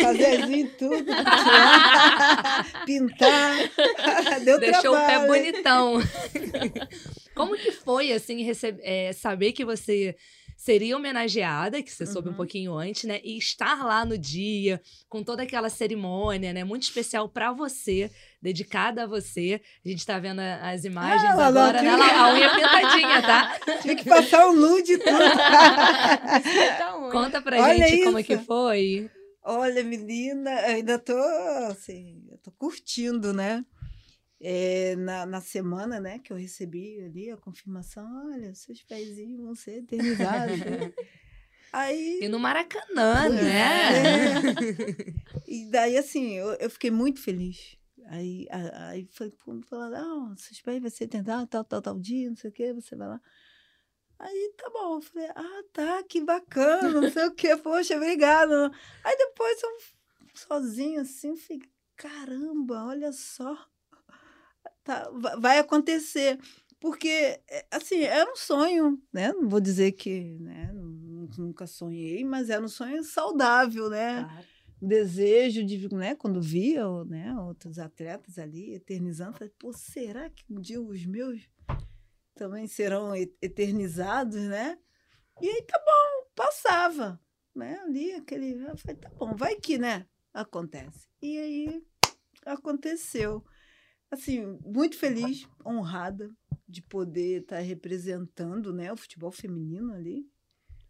fazer 0.00 0.42
assim 0.42 0.66
tudo, 0.78 1.04
tirar, 1.04 2.66
pintar. 2.84 3.56
Deu 4.44 4.58
Deixou 4.58 4.92
o 4.94 4.96
pé 4.98 5.06
trabalho, 5.06 5.26
bonitão. 5.26 5.94
Como 7.34 7.54
que 7.56 7.70
foi, 7.70 8.12
assim, 8.12 8.42
rece- 8.42 8.78
é, 8.82 9.12
saber 9.12 9.52
que 9.52 9.64
você 9.64 10.16
seria 10.66 10.96
homenageada, 10.96 11.80
que 11.80 11.92
você 11.92 12.04
soube 12.04 12.26
um 12.28 12.32
Uhum. 12.32 12.36
pouquinho 12.36 12.74
antes, 12.76 13.04
né? 13.04 13.20
E 13.22 13.38
estar 13.38 13.84
lá 13.84 14.04
no 14.04 14.18
dia, 14.18 14.80
com 15.08 15.22
toda 15.22 15.44
aquela 15.44 15.70
cerimônia, 15.70 16.52
né? 16.52 16.64
Muito 16.64 16.82
especial 16.82 17.28
pra 17.28 17.52
você, 17.52 18.10
dedicada 18.42 19.04
a 19.04 19.06
você. 19.06 19.60
A 19.84 19.88
gente 19.88 20.04
tá 20.04 20.18
vendo 20.18 20.40
as 20.40 20.84
imagens 20.84 21.22
Ah, 21.30 21.34
ela 21.34 21.46
agora, 21.46 21.80
né? 21.80 21.88
Ela- 21.88 22.30
A 22.30 22.34
unha 22.34 22.50
pintadinha, 22.56 23.22
tá? 23.22 23.60
Tive 23.80 23.94
que 23.94 24.08
passar 24.08 24.48
o 24.48 24.54
nude 24.54 24.94
e 24.94 24.98
tudo. 24.98 25.12
Conta 27.12 27.40
pra 27.40 27.62
Olha 27.62 27.86
gente 27.86 28.02
como 28.04 28.18
isso. 28.18 28.26
que 28.26 28.36
foi. 28.38 29.08
Olha, 29.44 29.84
menina, 29.84 30.50
eu 30.62 30.74
ainda 30.74 30.98
tô 30.98 31.16
assim, 31.70 32.24
eu 32.28 32.38
tô 32.38 32.50
curtindo, 32.58 33.32
né? 33.32 33.64
É, 34.40 34.94
na, 34.96 35.24
na 35.24 35.40
semana, 35.40 35.98
né, 35.98 36.18
que 36.18 36.30
eu 36.32 36.36
recebi 36.36 37.00
ali 37.00 37.30
a 37.30 37.36
confirmação, 37.38 38.06
olha, 38.30 38.54
seus 38.54 38.82
pezinhos 38.82 39.40
vão 39.40 39.54
ser 39.54 39.78
eternizados. 39.78 40.58
né? 40.58 40.92
Aí 41.72 42.20
E 42.22 42.28
no 42.28 42.38
Maracanã, 42.38 43.28
né? 43.28 44.42
E 45.46 45.70
daí, 45.70 45.96
assim, 45.96 46.34
eu, 46.34 46.52
eu 46.54 46.70
fiquei 46.70 46.90
muito 46.90 47.20
feliz. 47.20 47.76
Aí, 48.08 48.46
aí 48.50 49.06
foi 49.10 49.32
falando, 49.64 49.94
ah, 49.94 50.34
seus 50.36 50.60
pés 50.60 50.80
vai 50.80 50.90
ser 50.90 51.08
tentar 51.08 51.46
tal, 51.46 51.64
tal, 51.64 51.82
tal 51.82 51.98
dia, 51.98 52.28
não 52.28 52.36
sei 52.36 52.50
o 52.50 52.52
quê, 52.52 52.72
você 52.72 52.94
vai 52.94 53.08
lá. 53.08 53.20
Aí, 54.18 54.54
tá 54.56 54.70
bom. 54.70 54.96
Eu 54.96 55.02
falei, 55.02 55.28
ah, 55.34 55.62
tá, 55.72 56.02
que 56.04 56.22
bacana, 56.22 57.00
não 57.00 57.10
sei 57.10 57.26
o 57.26 57.34
quê, 57.34 57.56
poxa, 57.56 57.96
obrigada. 57.96 58.70
Aí 59.04 59.16
depois 59.16 59.62
eu, 59.62 59.70
sozinha, 60.34 61.02
assim, 61.02 61.36
fiquei, 61.36 61.68
caramba, 61.96 62.86
olha 62.86 63.12
só, 63.12 63.56
tá, 64.86 65.10
va- 65.10 65.36
vai 65.36 65.58
acontecer. 65.58 66.38
Porque, 66.80 67.08
é, 67.48 67.66
assim, 67.70 68.00
era 68.02 68.30
um 68.30 68.36
sonho, 68.36 69.02
né? 69.12 69.32
Não 69.32 69.48
vou 69.48 69.60
dizer 69.60 69.92
que, 69.92 70.38
né, 70.38 70.70
nu- 70.72 71.28
nunca 71.36 71.66
sonhei, 71.66 72.24
mas 72.24 72.48
era 72.50 72.64
um 72.64 72.68
sonho 72.68 73.02
saudável, 73.02 73.90
né? 73.90 74.20
um 74.80 74.86
desejo 74.86 75.64
de, 75.64 75.88
né, 75.94 76.14
quando 76.14 76.40
via 76.40 76.84
né, 77.06 77.34
outros 77.40 77.78
atletas 77.78 78.38
ali 78.38 78.74
eternizando, 78.74 79.32
falei, 79.32 79.50
pô, 79.58 79.72
será 79.72 80.28
que 80.28 80.44
um 80.50 80.60
dia 80.60 80.80
os 80.80 81.04
meus 81.06 81.48
também 82.34 82.66
serão 82.66 83.16
eternizados, 83.40 84.36
né? 84.42 84.78
E 85.40 85.48
aí 85.48 85.62
tá 85.62 85.78
bom, 85.78 86.28
passava, 86.34 87.18
né? 87.54 87.78
Ali 87.80 88.12
aquele, 88.12 88.52
eu 88.62 88.76
falei, 88.76 88.96
tá 88.96 89.08
bom, 89.18 89.34
vai 89.34 89.56
que, 89.56 89.78
né? 89.78 90.06
Acontece. 90.34 91.08
E 91.22 91.38
aí 91.38 91.82
aconteceu. 92.44 93.42
Assim, 94.10 94.58
muito 94.64 94.96
feliz, 94.96 95.48
honrada 95.64 96.30
de 96.68 96.82
poder 96.82 97.42
estar 97.42 97.58
representando, 97.58 98.72
né, 98.72 98.92
o 98.92 98.96
futebol 98.96 99.30
feminino 99.30 99.92
ali, 99.92 100.28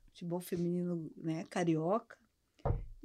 futebol 0.08 0.40
feminino, 0.40 1.10
né, 1.16 1.44
carioca 1.44 2.16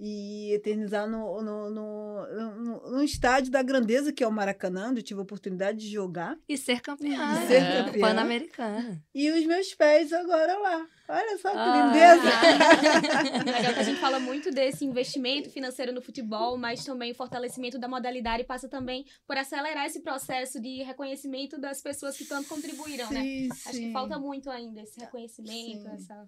e 0.04 0.52
eternizar 0.56 1.08
no, 1.08 1.39
no, 1.43 1.70
no, 1.70 2.28
no, 2.56 2.91
no 2.91 3.04
estádio 3.04 3.52
da 3.52 3.62
grandeza 3.62 4.12
que 4.12 4.24
é 4.24 4.28
o 4.28 4.32
Maracanã, 4.32 4.89
onde 4.89 5.02
eu 5.02 5.04
tive 5.04 5.20
a 5.20 5.24
oportunidade 5.24 5.78
de 5.78 5.91
jogar. 5.91 6.36
E 6.49 6.58
ser 6.58 6.82
campeã. 6.82 7.34
E 7.43 7.47
ser 7.47 7.62
né? 7.62 7.84
campeã. 7.84 8.02
Pan-Americana. 8.02 9.04
E 9.14 9.30
os 9.30 9.45
meus 9.45 9.76
pés 9.76 10.12
agora 10.12 10.58
lá. 10.58 10.88
Olha 11.08 11.38
só 11.38 11.52
que 11.52 11.58
Ah. 11.58 11.86
lindeza! 11.86 13.45
Legal 13.45 13.74
que 13.76 13.80
a 13.80 13.84
gente 13.84 13.99
fala 13.99 14.20
muito 14.20 14.49
desse 14.49 14.84
investimento 14.86 15.52
financeiro 15.52 15.91
no 15.93 16.02
futebol, 16.02 16.58
mas 16.58 16.84
também 16.84 17.12
o 17.12 17.16
fortalecimento 17.16 17.78
da 17.78 17.88
modalidade 17.88 18.43
passa 18.43 18.68
também 18.68 19.06
por 19.28 19.38
acelerar 19.38 19.86
esse 19.86 19.99
processo 20.02 20.60
de 20.60 20.82
reconhecimento 20.82 21.60
das 21.60 21.80
pessoas 21.80 22.18
que 22.18 22.26
tanto 22.26 22.49
contribuíram, 22.49 23.12
né? 23.12 23.22
Sim, 23.22 23.49
Acho 23.52 23.64
que 23.70 23.76
sim. 23.78 23.93
falta 23.93 24.18
muito 24.18 24.49
ainda 24.49 24.82
esse 24.82 24.99
reconhecimento, 24.99 25.84
Sim. 25.84 25.93
essa... 25.95 26.28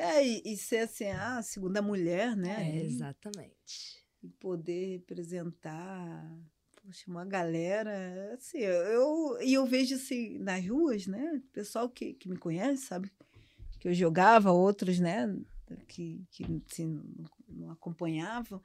É, 0.00 0.26
e, 0.26 0.42
e 0.46 0.56
ser 0.56 0.78
assim, 0.78 1.08
a 1.08 1.42
segunda 1.42 1.82
mulher, 1.82 2.34
né? 2.34 2.70
É, 2.70 2.82
exatamente. 2.82 4.02
E 4.22 4.28
poder 4.28 4.92
representar 4.92 6.26
poxa, 6.82 7.04
uma 7.06 7.24
galera. 7.24 8.34
Assim, 8.34 8.58
eu, 8.58 9.38
e 9.42 9.54
eu 9.54 9.66
vejo 9.66 9.94
assim, 9.94 10.38
nas 10.38 10.66
ruas, 10.66 11.06
né? 11.06 11.34
O 11.34 11.52
pessoal 11.52 11.88
que, 11.88 12.14
que 12.14 12.28
me 12.28 12.36
conhece, 12.36 12.86
sabe? 12.86 13.12
Que 13.78 13.88
eu 13.88 13.94
jogava, 13.94 14.50
outros, 14.50 14.98
né? 14.98 15.36
Que, 15.86 16.24
que 16.30 16.44
assim, 16.70 17.00
não 17.46 17.70
acompanhavam. 17.70 18.60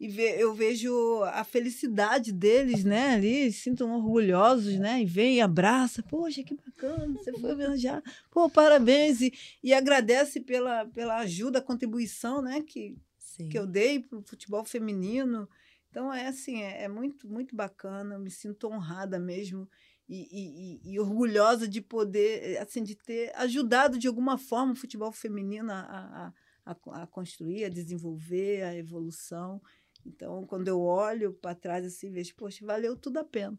E 0.00 0.08
ve, 0.08 0.22
eu 0.40 0.54
vejo 0.54 1.22
a 1.24 1.44
felicidade 1.44 2.32
deles, 2.32 2.84
né? 2.84 3.10
Ali, 3.10 3.52
sintam 3.52 3.92
orgulhosos, 3.92 4.78
né? 4.78 5.02
E 5.02 5.04
vem 5.04 5.36
e 5.36 5.40
abraça. 5.42 6.02
Poxa, 6.02 6.42
que 6.42 6.54
bacana, 6.54 7.06
você 7.18 7.30
foi 7.38 7.54
viajar. 7.54 8.02
Pô, 8.30 8.48
parabéns. 8.48 9.20
E, 9.20 9.30
e 9.62 9.74
agradece 9.74 10.40
pela, 10.40 10.86
pela 10.86 11.18
ajuda, 11.18 11.58
a 11.58 11.62
contribuição, 11.62 12.40
né? 12.40 12.62
Que, 12.62 12.96
Sim. 13.18 13.50
que 13.50 13.58
eu 13.58 13.66
dei 13.66 14.00
para 14.00 14.18
o 14.18 14.22
futebol 14.22 14.64
feminino. 14.64 15.46
Então, 15.90 16.10
é 16.10 16.28
assim, 16.28 16.62
é, 16.62 16.84
é 16.84 16.88
muito, 16.88 17.28
muito 17.28 17.54
bacana, 17.54 18.14
eu 18.14 18.20
me 18.20 18.30
sinto 18.30 18.68
honrada 18.68 19.18
mesmo 19.18 19.68
e, 20.08 20.28
e- 20.30 20.90
e- 20.90 20.94
e 20.94 21.00
orgulhosa 21.00 21.68
de 21.68 21.80
poder, 21.80 22.56
assim, 22.58 22.82
de 22.82 22.94
ter 22.94 23.32
ajudado 23.36 23.98
de 23.98 24.08
alguma 24.08 24.38
forma 24.38 24.72
o 24.72 24.76
futebol 24.76 25.12
feminino 25.12 25.70
a, 25.70 26.32
a, 26.64 26.72
a, 26.72 27.02
a 27.02 27.06
construir, 27.06 27.64
a 27.64 27.68
desenvolver, 27.68 28.62
a 28.62 28.74
evolução. 28.74 29.60
Então, 30.06 30.44
quando 30.46 30.68
eu 30.68 30.80
olho 30.80 31.32
para 31.34 31.54
trás 31.54 31.84
assim, 31.84 32.10
vejo, 32.10 32.34
poxa, 32.34 32.64
valeu 32.64 32.96
tudo 32.96 33.18
a 33.18 33.24
pena. 33.24 33.58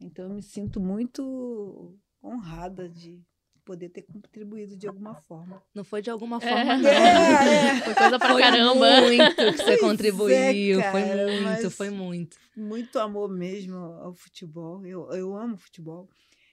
Então, 0.00 0.26
eu 0.28 0.34
me 0.34 0.42
sinto 0.42 0.80
muito 0.80 1.98
honrada 2.22 2.88
de 2.88 3.20
poder 3.64 3.90
ter 3.90 4.02
contribuído 4.02 4.76
de 4.76 4.86
alguma 4.88 5.14
forma. 5.14 5.62
Não 5.74 5.84
foi 5.84 6.00
de 6.00 6.08
alguma 6.08 6.36
É. 6.38 6.40
forma, 6.40 6.78
não. 6.78 6.88
É, 6.88 7.76
é. 7.76 7.80
Foi 7.84 7.94
coisa 7.94 8.18
pra 8.18 8.28
Foi 8.32 8.40
caramba. 8.42 9.00
muito 9.02 9.34
que 9.36 9.52
você 9.62 9.70
é, 9.72 9.78
contribuiu. 9.78 10.80
foi 10.80 11.02
cara, 11.02 11.26
muito, 11.26 11.42
mas- 11.42 11.74
foi 11.74 11.90
muito. 11.90 12.36
muito 12.56 12.98
amor 12.98 13.28
mesmo 13.28 13.76
ao 13.76 14.14
futebol. 14.14 14.86
Eu, 14.86 15.10
eu 15.12 15.36
amo 15.36 15.58
futebol. 15.58 16.08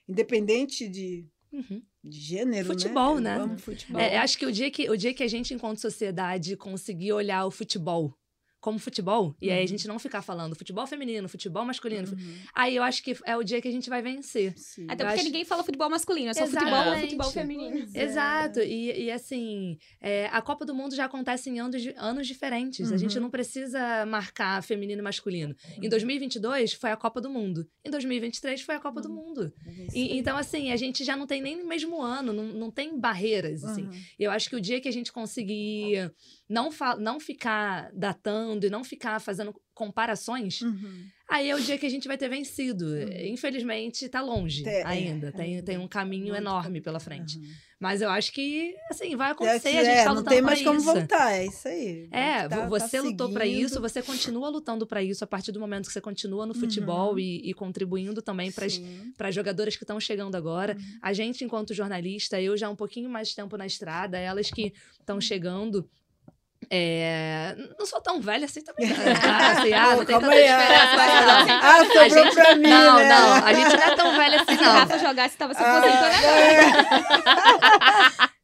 Independente 0.08 0.88
de, 0.88 1.26
Uhum. 1.52 1.82
de 2.04 2.20
gênero, 2.20 2.66
Futebol, 2.66 3.14
né? 3.18 3.30
né? 3.34 3.38
Eu 3.38 3.44
amo 3.44 3.58
futebol. 3.58 4.00
É, 4.00 4.18
acho 4.18 4.36
que 4.36 4.44
o 4.44 4.52
dia 4.52 4.70
que, 4.70 4.90
o 4.90 4.96
dia 4.96 5.14
que 5.14 5.22
a 5.22 5.28
gente, 5.28 5.54
enquanto 5.54 5.78
sociedade, 5.80 6.54
conseguir 6.56 7.12
olhar 7.14 7.46
o 7.46 7.50
futebol 7.50 8.14
como 8.66 8.80
futebol, 8.80 9.36
e 9.40 9.48
aí 9.48 9.58
a 9.58 9.60
Uhum. 9.60 9.66
gente 9.68 9.86
não 9.86 9.96
ficar 9.96 10.22
falando 10.22 10.56
futebol 10.56 10.84
feminino, 10.88 11.28
futebol 11.28 11.64
masculino, 11.64 12.08
Uhum, 12.08 12.34
aí 12.52 12.74
eu 12.74 12.82
acho 12.82 13.00
que 13.04 13.16
é 13.24 13.36
o 13.36 13.44
dia 13.44 13.60
que 13.62 13.68
a 13.68 13.70
gente 13.70 13.88
vai 13.88 14.02
vencer. 14.02 14.54
sim. 14.58 14.86
Até 14.88 15.04
Eu 15.04 15.06
porque 15.06 15.20
acho- 15.20 15.24
ninguém 15.24 15.44
fala 15.44 15.62
futebol 15.62 15.88
masculino, 15.88 16.30
é 16.30 16.34
só 16.34 16.46
futebol 16.46 16.72
ou 16.72 16.78
Exatamente. 16.80 17.02
futebol 17.10 17.30
feminino. 17.30 17.86
É. 17.94 18.02
Exato, 18.02 18.58
e, 18.60 19.04
e 19.04 19.10
assim, 19.12 19.78
é, 20.00 20.26
a 20.32 20.42
Copa 20.42 20.64
do 20.66 20.74
Mundo 20.74 20.96
já 20.96 21.04
acontece 21.04 21.48
em 21.48 21.60
anos, 21.60 21.80
anos 21.96 22.26
diferentes. 22.26 22.90
A 22.90 22.96
gente 22.96 23.16
Uhum. 23.16 23.22
não 23.24 23.30
precisa 23.30 24.04
marcar 24.06 24.60
feminino 24.64 25.00
e 25.00 25.04
masculino. 25.04 25.54
Em 25.80 25.88
2022 25.88 26.72
foi 26.72 26.90
a 26.90 26.96
Copa 26.96 27.20
do 27.20 27.30
Mundo. 27.30 27.66
Em 27.84 27.90
2023 27.90 28.62
foi 28.62 28.74
a 28.74 28.80
Copa 28.80 29.00
do 29.00 29.08
Uhum. 29.08 29.14
Mundo. 29.14 29.52
É 29.66 29.96
E- 29.98 30.18
então, 30.18 30.36
assim, 30.36 30.72
a 30.72 30.76
gente 30.76 31.04
já 31.04 31.16
não 31.16 31.26
tem 31.26 31.40
nem 31.40 31.56
no 31.56 31.66
mesmo 31.68 32.02
ano, 32.02 32.32
não, 32.32 32.44
não 32.44 32.70
tem 32.70 32.98
barreiras, 32.98 33.62
assim. 33.62 33.82
Uhum. 33.84 34.00
Eu 34.18 34.30
acho 34.32 34.48
que 34.50 34.56
o 34.56 34.60
dia 34.60 34.80
que 34.80 34.88
a 34.88 34.92
gente 34.92 35.12
conseguir 35.12 36.10
não, 36.48 36.70
não 36.98 37.18
ficar 37.20 37.90
datando 37.92 38.55
e 38.64 38.70
não 38.70 38.84
ficar 38.84 39.20
fazendo 39.20 39.54
comparações, 39.74 40.62
Uhum. 40.62 41.04
aí 41.28 41.50
é 41.50 41.54
o 41.54 41.60
dia 41.60 41.76
que 41.76 41.84
a 41.84 41.90
gente 41.90 42.08
vai 42.08 42.16
ter 42.16 42.28
vencido. 42.28 42.86
Uhum. 42.86 43.26
Infelizmente, 43.32 44.08
tá 44.08 44.22
longe 44.22 44.62
Tem- 44.62 44.72
é, 44.72 44.86
ainda. 44.86 45.32
tem, 45.32 45.58
é, 45.58 45.62
tem 45.62 45.76
um 45.78 45.88
caminho 45.88 46.34
enorme 46.34 46.80
pela 46.80 46.98
frente. 46.98 47.36
Uhum. 47.38 47.44
Mas 47.78 48.00
eu 48.00 48.08
acho 48.08 48.32
que, 48.32 48.74
assim, 48.90 49.14
vai 49.16 49.28
É 49.28 49.32
acontecer. 49.32 49.70
que, 49.70 49.76
a 49.76 49.84
gente 49.84 49.92
é, 49.98 50.04
tá 50.04 50.08
não 50.08 50.14
lutando 50.14 50.30
tem 50.30 50.38
pra 50.38 50.46
mais 50.46 50.62
como 50.62 50.76
isso. 50.78 50.84
voltar, 50.86 51.32
é 51.32 51.44
isso 51.46 51.68
aí. 51.68 52.08
É, 52.10 52.48
Tá- 52.48 52.60
vo- 52.64 52.70
você 52.70 52.96
tá 52.96 53.02
lutou 53.02 53.26
seguindo. 53.30 53.44
isso, 53.66 53.80
você 53.82 54.00
continua 54.02 54.48
lutando 54.48 54.86
pra 54.86 55.02
isso 55.02 55.22
a 55.22 55.26
partir 55.26 55.52
do 55.52 55.60
momento 55.60 55.86
que 55.86 55.92
você 55.92 56.00
continua 56.00 56.46
no 56.46 56.54
futebol 56.54 57.12
Uhum. 57.12 57.18
e, 57.18 57.50
e 57.50 57.52
contribuindo 57.52 58.22
também 58.22 58.50
para 58.50 58.66
para 59.18 59.30
jogadoras 59.30 59.76
que 59.76 59.84
estão 59.84 60.00
chegando 60.00 60.36
agora. 60.36 60.74
Uhum. 60.74 60.98
A 61.02 61.12
gente, 61.12 61.44
enquanto 61.44 61.74
jornalista, 61.74 62.40
eu 62.40 62.56
já 62.56 62.66
há 62.68 62.70
um 62.70 62.76
pouquinho 62.76 63.10
mais 63.10 63.28
de 63.28 63.36
tempo 63.36 63.56
na 63.58 63.66
estrada, 63.66 64.18
elas 64.18 64.50
que 64.50 64.62
Uhum. 64.64 64.70
estão 65.00 65.20
chegando. 65.20 65.86
É, 66.70 67.54
Não 67.78 67.86
sou 67.86 68.00
tão 68.00 68.20
velha 68.20 68.44
assim 68.44 68.62
também. 68.62 68.90
Ah, 69.22 69.52
assim, 69.52 69.72
ah, 69.72 69.84
Pô, 69.90 69.96
não 69.96 70.04
tem 70.04 70.18
tanta 70.20 70.32
aí, 70.32 70.42
diferença. 70.42 70.84
ah, 70.92 71.44
não. 71.44 71.54
Ah, 71.62 71.76
sobrou 71.84 72.08
gente- 72.24 72.34
pra 72.34 72.54
mim, 72.56 72.68
Não, 72.68 72.96
né? 72.98 73.08
não, 73.08 73.44
a 73.46 73.52
gente 73.52 73.76
não 73.76 73.82
é 73.84 73.96
tão 73.96 74.16
velha 74.16 74.36
assim, 74.42 74.56
Se 74.56 74.62
o 74.62 74.66
não. 74.66 74.72
Rafa 74.72 74.98
jogasse, 74.98 75.36
tava 75.36 75.54
se 75.54 75.62
Ah, 75.62 75.78
aposentando 75.78 76.04
agora. 76.04 76.36
é. 78.26 78.28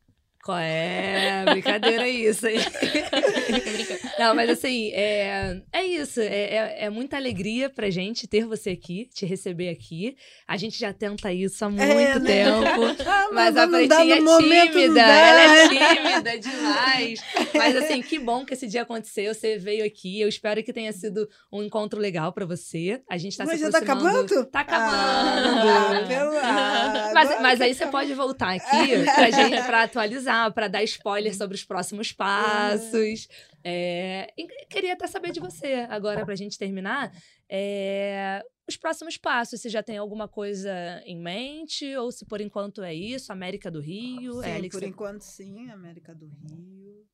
Qual 0.42 0.58
é? 0.58 1.44
Brincadeira 1.50 2.08
isso, 2.08 2.48
hein? 2.48 2.58
Não, 4.18 4.34
mas 4.34 4.50
assim, 4.50 4.90
é, 4.92 5.60
é 5.72 5.84
isso. 5.84 6.20
É, 6.20 6.26
é, 6.26 6.76
é 6.86 6.90
muita 6.90 7.16
alegria 7.16 7.70
pra 7.70 7.90
gente 7.90 8.26
ter 8.26 8.44
você 8.44 8.70
aqui, 8.70 9.08
te 9.14 9.24
receber 9.24 9.68
aqui. 9.68 10.16
A 10.46 10.56
gente 10.56 10.78
já 10.78 10.92
tenta 10.92 11.32
isso 11.32 11.64
há 11.64 11.68
muito 11.68 11.82
É, 11.84 12.18
né? 12.18 12.44
tempo. 12.44 13.02
Ah, 13.12 13.28
Mas 13.32 13.56
a 13.56 13.66
Pretinha 13.68 14.16
é 14.16 14.18
tímida, 14.18 15.00
ela 15.00 15.56
é 15.56 15.68
tímida 15.68 16.38
demais. 16.38 17.20
Mas 17.54 17.76
assim, 17.76 18.02
que 18.02 18.18
bom 18.18 18.44
que 18.44 18.54
esse 18.54 18.66
dia 18.66 18.82
aconteceu, 18.82 19.34
você 19.34 19.58
veio 19.58 19.84
aqui. 19.84 20.20
Eu 20.20 20.28
espero 20.28 20.62
que 20.62 20.72
tenha 20.72 20.92
sido 20.92 21.28
um 21.52 21.62
encontro 21.62 21.98
legal 22.00 22.32
pra 22.32 22.44
você. 22.46 23.00
A 23.10 23.16
gente 23.16 23.36
tá 23.36 23.44
Mas 23.44 23.58
se 23.60 23.64
já 23.66 23.70
tá 23.70 23.78
aproximando. 23.78 24.18
acabando? 24.18 24.46
Tá 24.46 24.60
acabando. 24.60 26.36
Ah, 26.42 27.08
ah, 27.08 27.10
Mas, 27.14 27.40
mas 27.40 27.60
aí 27.60 27.74
você 27.74 27.86
pode 27.86 28.12
voltar 28.14 28.54
aqui 28.54 29.04
pra 29.14 29.30
gente 29.30 29.62
pra 29.62 29.82
atualizar, 29.84 30.31
pra 30.54 30.68
dar 30.68 30.82
spoiler 30.84 31.34
sobre 31.36 31.54
os 31.56 31.64
próximos 31.64 32.12
passos. 32.12 33.28
É, 33.64 34.32
e 34.36 34.46
queria 34.68 34.94
até 34.94 35.06
saber 35.06 35.30
de 35.32 35.40
você, 35.40 35.86
agora 35.88 36.24
pra 36.24 36.34
gente 36.34 36.58
terminar. 36.58 37.12
é, 37.48 38.42
os 38.68 38.76
próximos 38.76 39.16
passos, 39.16 39.60
se 39.60 39.68
já 39.68 39.82
tem 39.82 39.98
alguma 39.98 40.26
coisa 40.28 41.02
em 41.04 41.18
mente, 41.20 41.94
ou 41.96 42.10
se 42.12 42.24
por 42.24 42.40
enquanto 42.40 42.82
é 42.82 42.94
isso, 42.94 43.32
América 43.32 43.70
do 43.70 43.80
Rio, 43.80 44.40
é 44.42 44.46
Sim, 44.46 44.52
ali 44.52 44.68
que 44.70 44.76
por 44.76 44.82
enquanto 44.84 45.22
sim, 45.22 45.68
América 45.70 46.14
do 46.14 46.26
Rio. 46.28 47.04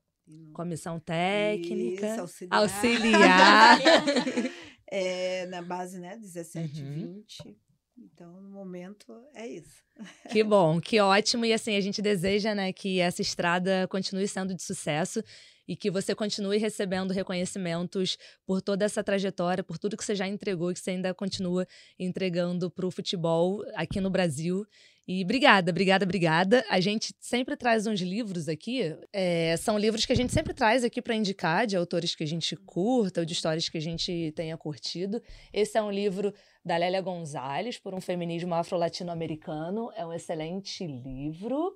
comissão 0.52 1.00
técnica, 1.00 2.06
Isso, 2.06 2.20
auxiliar. 2.20 2.60
auxiliar. 2.62 3.78
É, 4.90 5.44
na 5.46 5.60
base, 5.60 5.98
né, 5.98 6.16
17, 6.16 6.80
Uhum. 6.82 6.92
20. 7.28 7.58
Então, 8.00 8.40
no 8.40 8.48
momento, 8.48 9.12
é 9.34 9.46
isso. 9.46 9.82
Que 10.30 10.44
bom, 10.44 10.80
que 10.80 11.00
ótimo. 11.00 11.44
E 11.44 11.52
assim, 11.52 11.74
a 11.76 11.80
gente 11.80 12.00
deseja, 12.00 12.54
né, 12.54 12.72
que 12.72 13.00
essa 13.00 13.20
estrada 13.20 13.88
continue 13.88 14.28
sendo 14.28 14.54
de 14.54 14.62
sucesso 14.62 15.22
e 15.68 15.76
que 15.76 15.90
você 15.90 16.14
continue 16.14 16.56
recebendo 16.56 17.12
reconhecimentos 17.12 18.16
por 18.46 18.62
toda 18.62 18.86
essa 18.86 19.04
trajetória, 19.04 19.62
por 19.62 19.78
tudo 19.78 19.96
que 19.96 20.04
você 20.04 20.14
já 20.14 20.26
entregou 20.26 20.70
e 20.70 20.74
que 20.74 20.80
você 20.80 20.92
ainda 20.92 21.12
continua 21.12 21.66
entregando 21.98 22.70
para 22.70 22.86
o 22.86 22.90
futebol 22.90 23.62
aqui 23.74 24.00
no 24.00 24.08
Brasil. 24.08 24.64
E 25.06 25.24
obrigada, 25.24 25.70
obrigada, 25.70 26.04
obrigada. 26.04 26.64
A 26.68 26.80
gente 26.80 27.14
sempre 27.18 27.56
traz 27.56 27.86
uns 27.86 27.98
livros 27.98 28.46
aqui. 28.46 28.94
é, 29.10 29.56
são 29.56 29.78
livros 29.78 30.04
que 30.04 30.12
a 30.12 30.16
gente 30.16 30.34
sempre 30.34 30.52
traz 30.52 30.84
aqui 30.84 31.00
para 31.00 31.14
indicar, 31.14 31.66
de 31.66 31.78
autores 31.78 32.14
que 32.14 32.22
a 32.22 32.26
gente 32.26 32.54
curta 32.54 33.20
ou 33.20 33.24
de 33.24 33.32
histórias 33.32 33.70
que 33.70 33.78
a 33.78 33.80
gente 33.80 34.32
tenha 34.36 34.54
curtido. 34.58 35.22
Esse 35.50 35.78
é 35.78 35.82
um 35.82 35.90
livro 35.90 36.34
da 36.62 36.76
Lélia 36.76 37.00
Gonzalez, 37.00 37.78
por 37.78 37.94
um 37.94 38.02
feminismo 38.02 38.54
afro-latino-americano. 38.54 39.90
É 39.96 40.04
um 40.04 40.12
excelente 40.12 40.86
livro. 40.86 41.74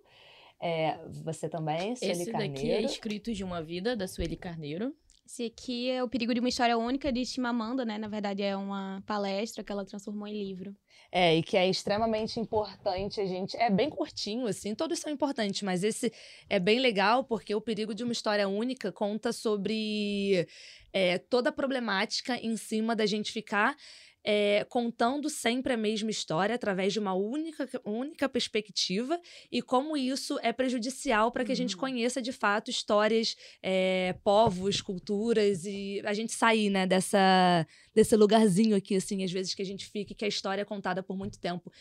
É, 0.64 0.96
você 1.24 1.48
também, 1.48 1.96
Sueli 1.96 2.12
Esse 2.12 2.30
Carneiro. 2.30 2.54
daqui 2.54 2.70
é 2.70 2.80
Escritos 2.82 3.36
de 3.36 3.42
uma 3.42 3.60
Vida, 3.60 3.96
da 3.96 4.06
Sueli 4.06 4.36
Carneiro. 4.36 4.94
Esse 5.26 5.46
aqui 5.46 5.90
é 5.90 6.04
O 6.04 6.08
Perigo 6.08 6.32
de 6.32 6.38
uma 6.38 6.48
História 6.48 6.78
Única, 6.78 7.12
de 7.12 7.26
Chimamanda, 7.26 7.84
né? 7.84 7.98
Na 7.98 8.06
verdade, 8.06 8.42
é 8.42 8.56
uma 8.56 9.02
palestra 9.04 9.64
que 9.64 9.72
ela 9.72 9.84
transformou 9.84 10.28
em 10.28 10.32
livro. 10.32 10.72
É, 11.10 11.36
e 11.36 11.42
que 11.42 11.56
é 11.56 11.68
extremamente 11.68 12.38
importante 12.38 13.20
a 13.20 13.26
gente. 13.26 13.56
É 13.56 13.68
bem 13.68 13.90
curtinho, 13.90 14.46
assim, 14.46 14.72
todos 14.72 15.00
são 15.00 15.12
importantes, 15.12 15.62
mas 15.62 15.82
esse 15.82 16.12
é 16.48 16.60
bem 16.60 16.78
legal 16.78 17.24
porque 17.24 17.54
o 17.54 17.60
perigo 17.60 17.94
de 17.94 18.04
uma 18.04 18.12
história 18.12 18.48
única 18.48 18.92
conta 18.92 19.32
sobre 19.32 20.46
é, 20.92 21.18
toda 21.18 21.50
a 21.50 21.52
problemática 21.52 22.36
em 22.36 22.56
cima 22.56 22.94
da 22.94 23.04
gente 23.04 23.32
ficar. 23.32 23.76
É, 24.24 24.64
contando 24.68 25.28
sempre 25.28 25.72
a 25.72 25.76
mesma 25.76 26.10
história 26.10 26.54
através 26.54 26.92
de 26.92 26.98
uma 26.98 27.14
única, 27.14 27.68
única 27.84 28.28
perspectiva 28.28 29.20
e 29.50 29.60
como 29.60 29.96
isso 29.96 30.38
é 30.42 30.52
prejudicial 30.52 31.32
para 31.32 31.44
que 31.44 31.52
a 31.52 31.56
gente 31.56 31.74
Uhum. 31.74 31.80
conheça 31.80 32.22
de 32.22 32.32
fato 32.32 32.70
histórias, 32.70 33.36
é, 33.62 34.14
povos, 34.24 34.80
culturas 34.80 35.64
e 35.64 36.00
a 36.04 36.12
gente 36.12 36.32
sair 36.32 36.70
né, 36.70 36.86
dessa, 36.86 37.66
desse 37.94 38.16
lugarzinho 38.16 38.76
aqui, 38.76 38.96
assim, 38.96 39.24
às 39.24 39.32
vezes 39.32 39.54
que 39.54 39.62
a 39.62 39.66
gente 39.66 39.86
fica 39.86 40.12
e 40.12 40.14
que 40.14 40.24
a 40.24 40.28
história 40.28 40.62
é 40.62 40.64
contada 40.64 41.02
por 41.02 41.16
muito 41.16 41.38
tempo. 41.38 41.72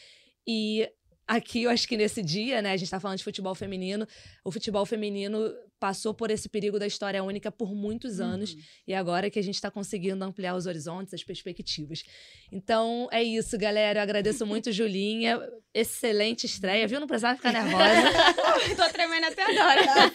E 0.47 0.89
aqui, 1.27 1.63
eu 1.63 1.69
acho 1.69 1.87
que 1.87 1.95
nesse 1.95 2.21
dia, 2.21 2.61
né, 2.61 2.71
a 2.71 2.77
gente 2.77 2.89
tá 2.89 2.99
falando 2.99 3.17
de 3.17 3.23
futebol 3.23 3.55
feminino, 3.55 4.07
o 4.43 4.51
futebol 4.51 4.85
feminino 4.85 5.53
passou 5.81 6.13
por 6.13 6.29
esse 6.29 6.47
perigo 6.47 6.77
da 6.77 6.85
história 6.85 7.23
única 7.23 7.51
por 7.51 7.73
muitos 7.73 8.19
anos 8.19 8.53
Uhum. 8.53 8.59
e 8.89 8.93
agora 8.93 9.31
que 9.31 9.39
a 9.39 9.41
gente 9.41 9.55
está 9.55 9.71
conseguindo 9.71 10.23
ampliar 10.23 10.55
os 10.55 10.67
horizontes, 10.67 11.11
as 11.11 11.23
perspectivas. 11.23 12.03
Então, 12.51 13.07
é 13.11 13.23
isso, 13.23 13.57
galera. 13.57 13.97
Eu 13.99 14.03
agradeço 14.03 14.45
muito, 14.45 14.71
Julinha. 14.71 15.41
Excelente 15.73 16.45
estreia, 16.45 16.87
viu? 16.87 16.99
Não 16.99 17.07
precisava 17.07 17.35
ficar 17.35 17.51
nervosa. 17.57 18.75
Tô 18.77 18.89
tremendo 18.91 19.25
até 19.25 19.41
agora. 19.43 19.83
Tá. 19.85 20.11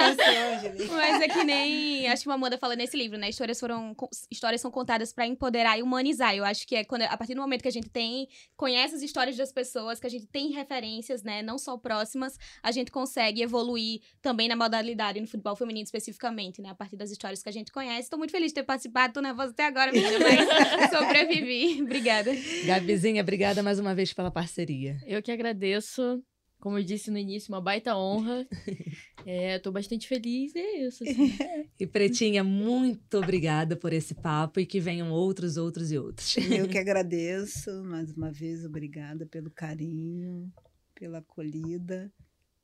Mas 0.96 1.22
é 1.22 1.28
que 1.28 1.42
nem 1.44 2.06
acho 2.08 2.22
que 2.22 2.28
uma 2.28 2.34
Amanda 2.36 2.56
fala 2.58 2.76
nesse 2.76 2.96
livro, 2.96 3.18
né? 3.18 3.28
Histórias 3.30 3.58
foram 3.58 3.96
histórias 4.30 4.60
são 4.60 4.70
contadas 4.70 5.12
pra 5.12 5.26
empoderar 5.26 5.78
e 5.78 5.82
humanizar. 5.82 6.36
Eu 6.36 6.44
acho 6.44 6.66
que 6.66 6.76
é 6.76 6.84
quando 6.84 7.02
a 7.02 7.16
partir 7.16 7.34
do 7.34 7.40
momento 7.40 7.62
que 7.62 7.68
a 7.68 7.72
gente 7.72 7.88
tem 7.88 8.28
conhece 8.56 8.94
as 8.94 9.02
histórias 9.02 9.36
das 9.36 9.50
pessoas, 9.50 9.98
que 9.98 10.06
a 10.06 10.10
gente 10.10 10.26
tem 10.26 10.52
referências, 10.52 11.22
né, 11.22 11.42
não 11.42 11.58
só 11.58 11.76
próximas, 11.76 12.36
a 12.62 12.70
gente 12.70 12.90
consegue 12.90 13.42
evoluir 13.42 14.00
também 14.22 14.48
na 14.48 14.54
modalidade 14.56 15.20
no 15.20 15.26
futebol 15.26 15.55
feminino 15.56 15.84
especificamente, 15.84 16.60
né, 16.60 16.68
a 16.70 16.74
partir 16.74 16.96
das 16.96 17.10
histórias 17.10 17.42
que 17.42 17.48
a 17.48 17.52
gente 17.52 17.72
conhece. 17.72 18.10
Tô 18.10 18.16
muito 18.16 18.30
feliz 18.30 18.48
de 18.48 18.54
ter 18.54 18.62
participado, 18.62 19.14
tô 19.14 19.20
nervosa 19.20 19.52
até 19.52 19.66
agora, 19.66 19.92
menina, 19.92 20.18
mas 20.78 20.90
sobrevivi. 20.90 21.82
Obrigada. 21.82 22.32
Gabizinha, 22.66 23.22
obrigada 23.22 23.62
mais 23.62 23.78
uma 23.78 23.94
vez 23.94 24.12
pela 24.12 24.30
parceria. 24.30 24.96
Eu 25.06 25.22
que 25.22 25.32
agradeço. 25.32 26.22
Como 26.58 26.78
eu 26.78 26.82
disse 26.82 27.10
no 27.10 27.18
início, 27.18 27.52
uma 27.52 27.60
baita 27.60 27.96
honra. 27.96 28.46
É, 29.28 29.58
tô 29.58 29.72
bastante 29.72 30.06
feliz 30.06 30.54
e 30.54 30.58
é 30.60 30.86
isso. 30.86 31.02
assim. 31.02 31.36
E 31.80 31.84
Pretinha, 31.84 32.44
muito 32.44 33.18
obrigada 33.18 33.74
por 33.74 33.92
esse 33.92 34.14
papo 34.14 34.60
e 34.60 34.64
que 34.64 34.78
venham 34.78 35.10
outros, 35.10 35.56
outros 35.56 35.90
e 35.90 35.98
outros. 35.98 36.36
Eu 36.36 36.68
que 36.68 36.78
agradeço, 36.78 37.82
mais 37.82 38.12
uma 38.12 38.30
vez, 38.30 38.64
obrigada 38.64 39.26
pelo 39.26 39.50
carinho, 39.50 40.48
pela 40.94 41.18
acolhida. 41.18 42.08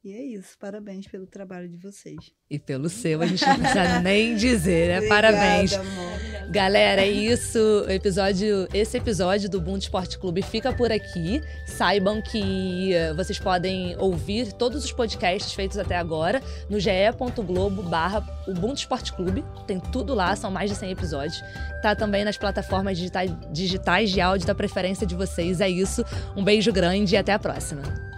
E 0.04 0.12
é 0.12 0.20
isso, 0.20 0.58
parabéns 0.58 1.06
pelo 1.06 1.28
trabalho 1.28 1.68
de 1.68 1.76
vocês. 1.76 2.32
E 2.50 2.58
pelo 2.58 2.88
seu, 2.88 3.22
a 3.22 3.26
gente 3.26 3.46
não 3.46 3.56
precisa 3.56 4.00
nem 4.02 4.34
dizer, 4.34 4.88
né? 4.88 4.96
Obrigada, 4.96 5.32
Parabéns. 5.32 5.72
amor. 5.74 6.50
Galera, 6.50 7.02
é 7.02 7.08
isso. 7.08 7.86
Episódio, 7.88 8.66
esse 8.74 8.96
episódio 8.96 9.48
do 9.48 9.60
Boom 9.60 9.76
Esporte 9.78 10.18
Clube 10.18 10.42
fica 10.42 10.72
por 10.72 10.90
aqui. 10.90 11.40
Saibam 11.66 12.20
que 12.20 12.92
eh, 12.92 13.14
vocês 13.14 13.38
podem 13.38 13.96
ouvir 13.96 14.52
todos 14.52 14.84
os 14.84 14.90
podcasts 14.90 15.52
feitos 15.52 15.78
até 15.78 15.96
agora 15.96 16.42
no 16.68 16.80
ge.globo 16.80 17.84
barra 17.84 18.26
Ubuntu 18.48 18.80
Esporte 18.80 19.12
Clube. 19.12 19.44
Tem 19.68 19.78
tudo 19.78 20.14
lá, 20.14 20.34
são 20.34 20.50
mais 20.50 20.68
de 20.68 20.76
100 20.76 20.90
episódios. 20.90 21.40
Tá 21.80 21.94
também 21.94 22.24
nas 22.24 22.36
plataformas 22.36 22.98
digitais, 22.98 23.30
digitais 23.52 24.10
de 24.10 24.20
áudio 24.20 24.48
da 24.48 24.54
preferência 24.54 25.06
de 25.06 25.14
vocês. 25.14 25.60
É 25.60 25.68
isso. 25.68 26.04
Um 26.36 26.42
beijo 26.42 26.72
grande 26.72 27.14
e 27.14 27.16
até 27.16 27.32
a 27.32 27.38
próxima. 27.38 28.11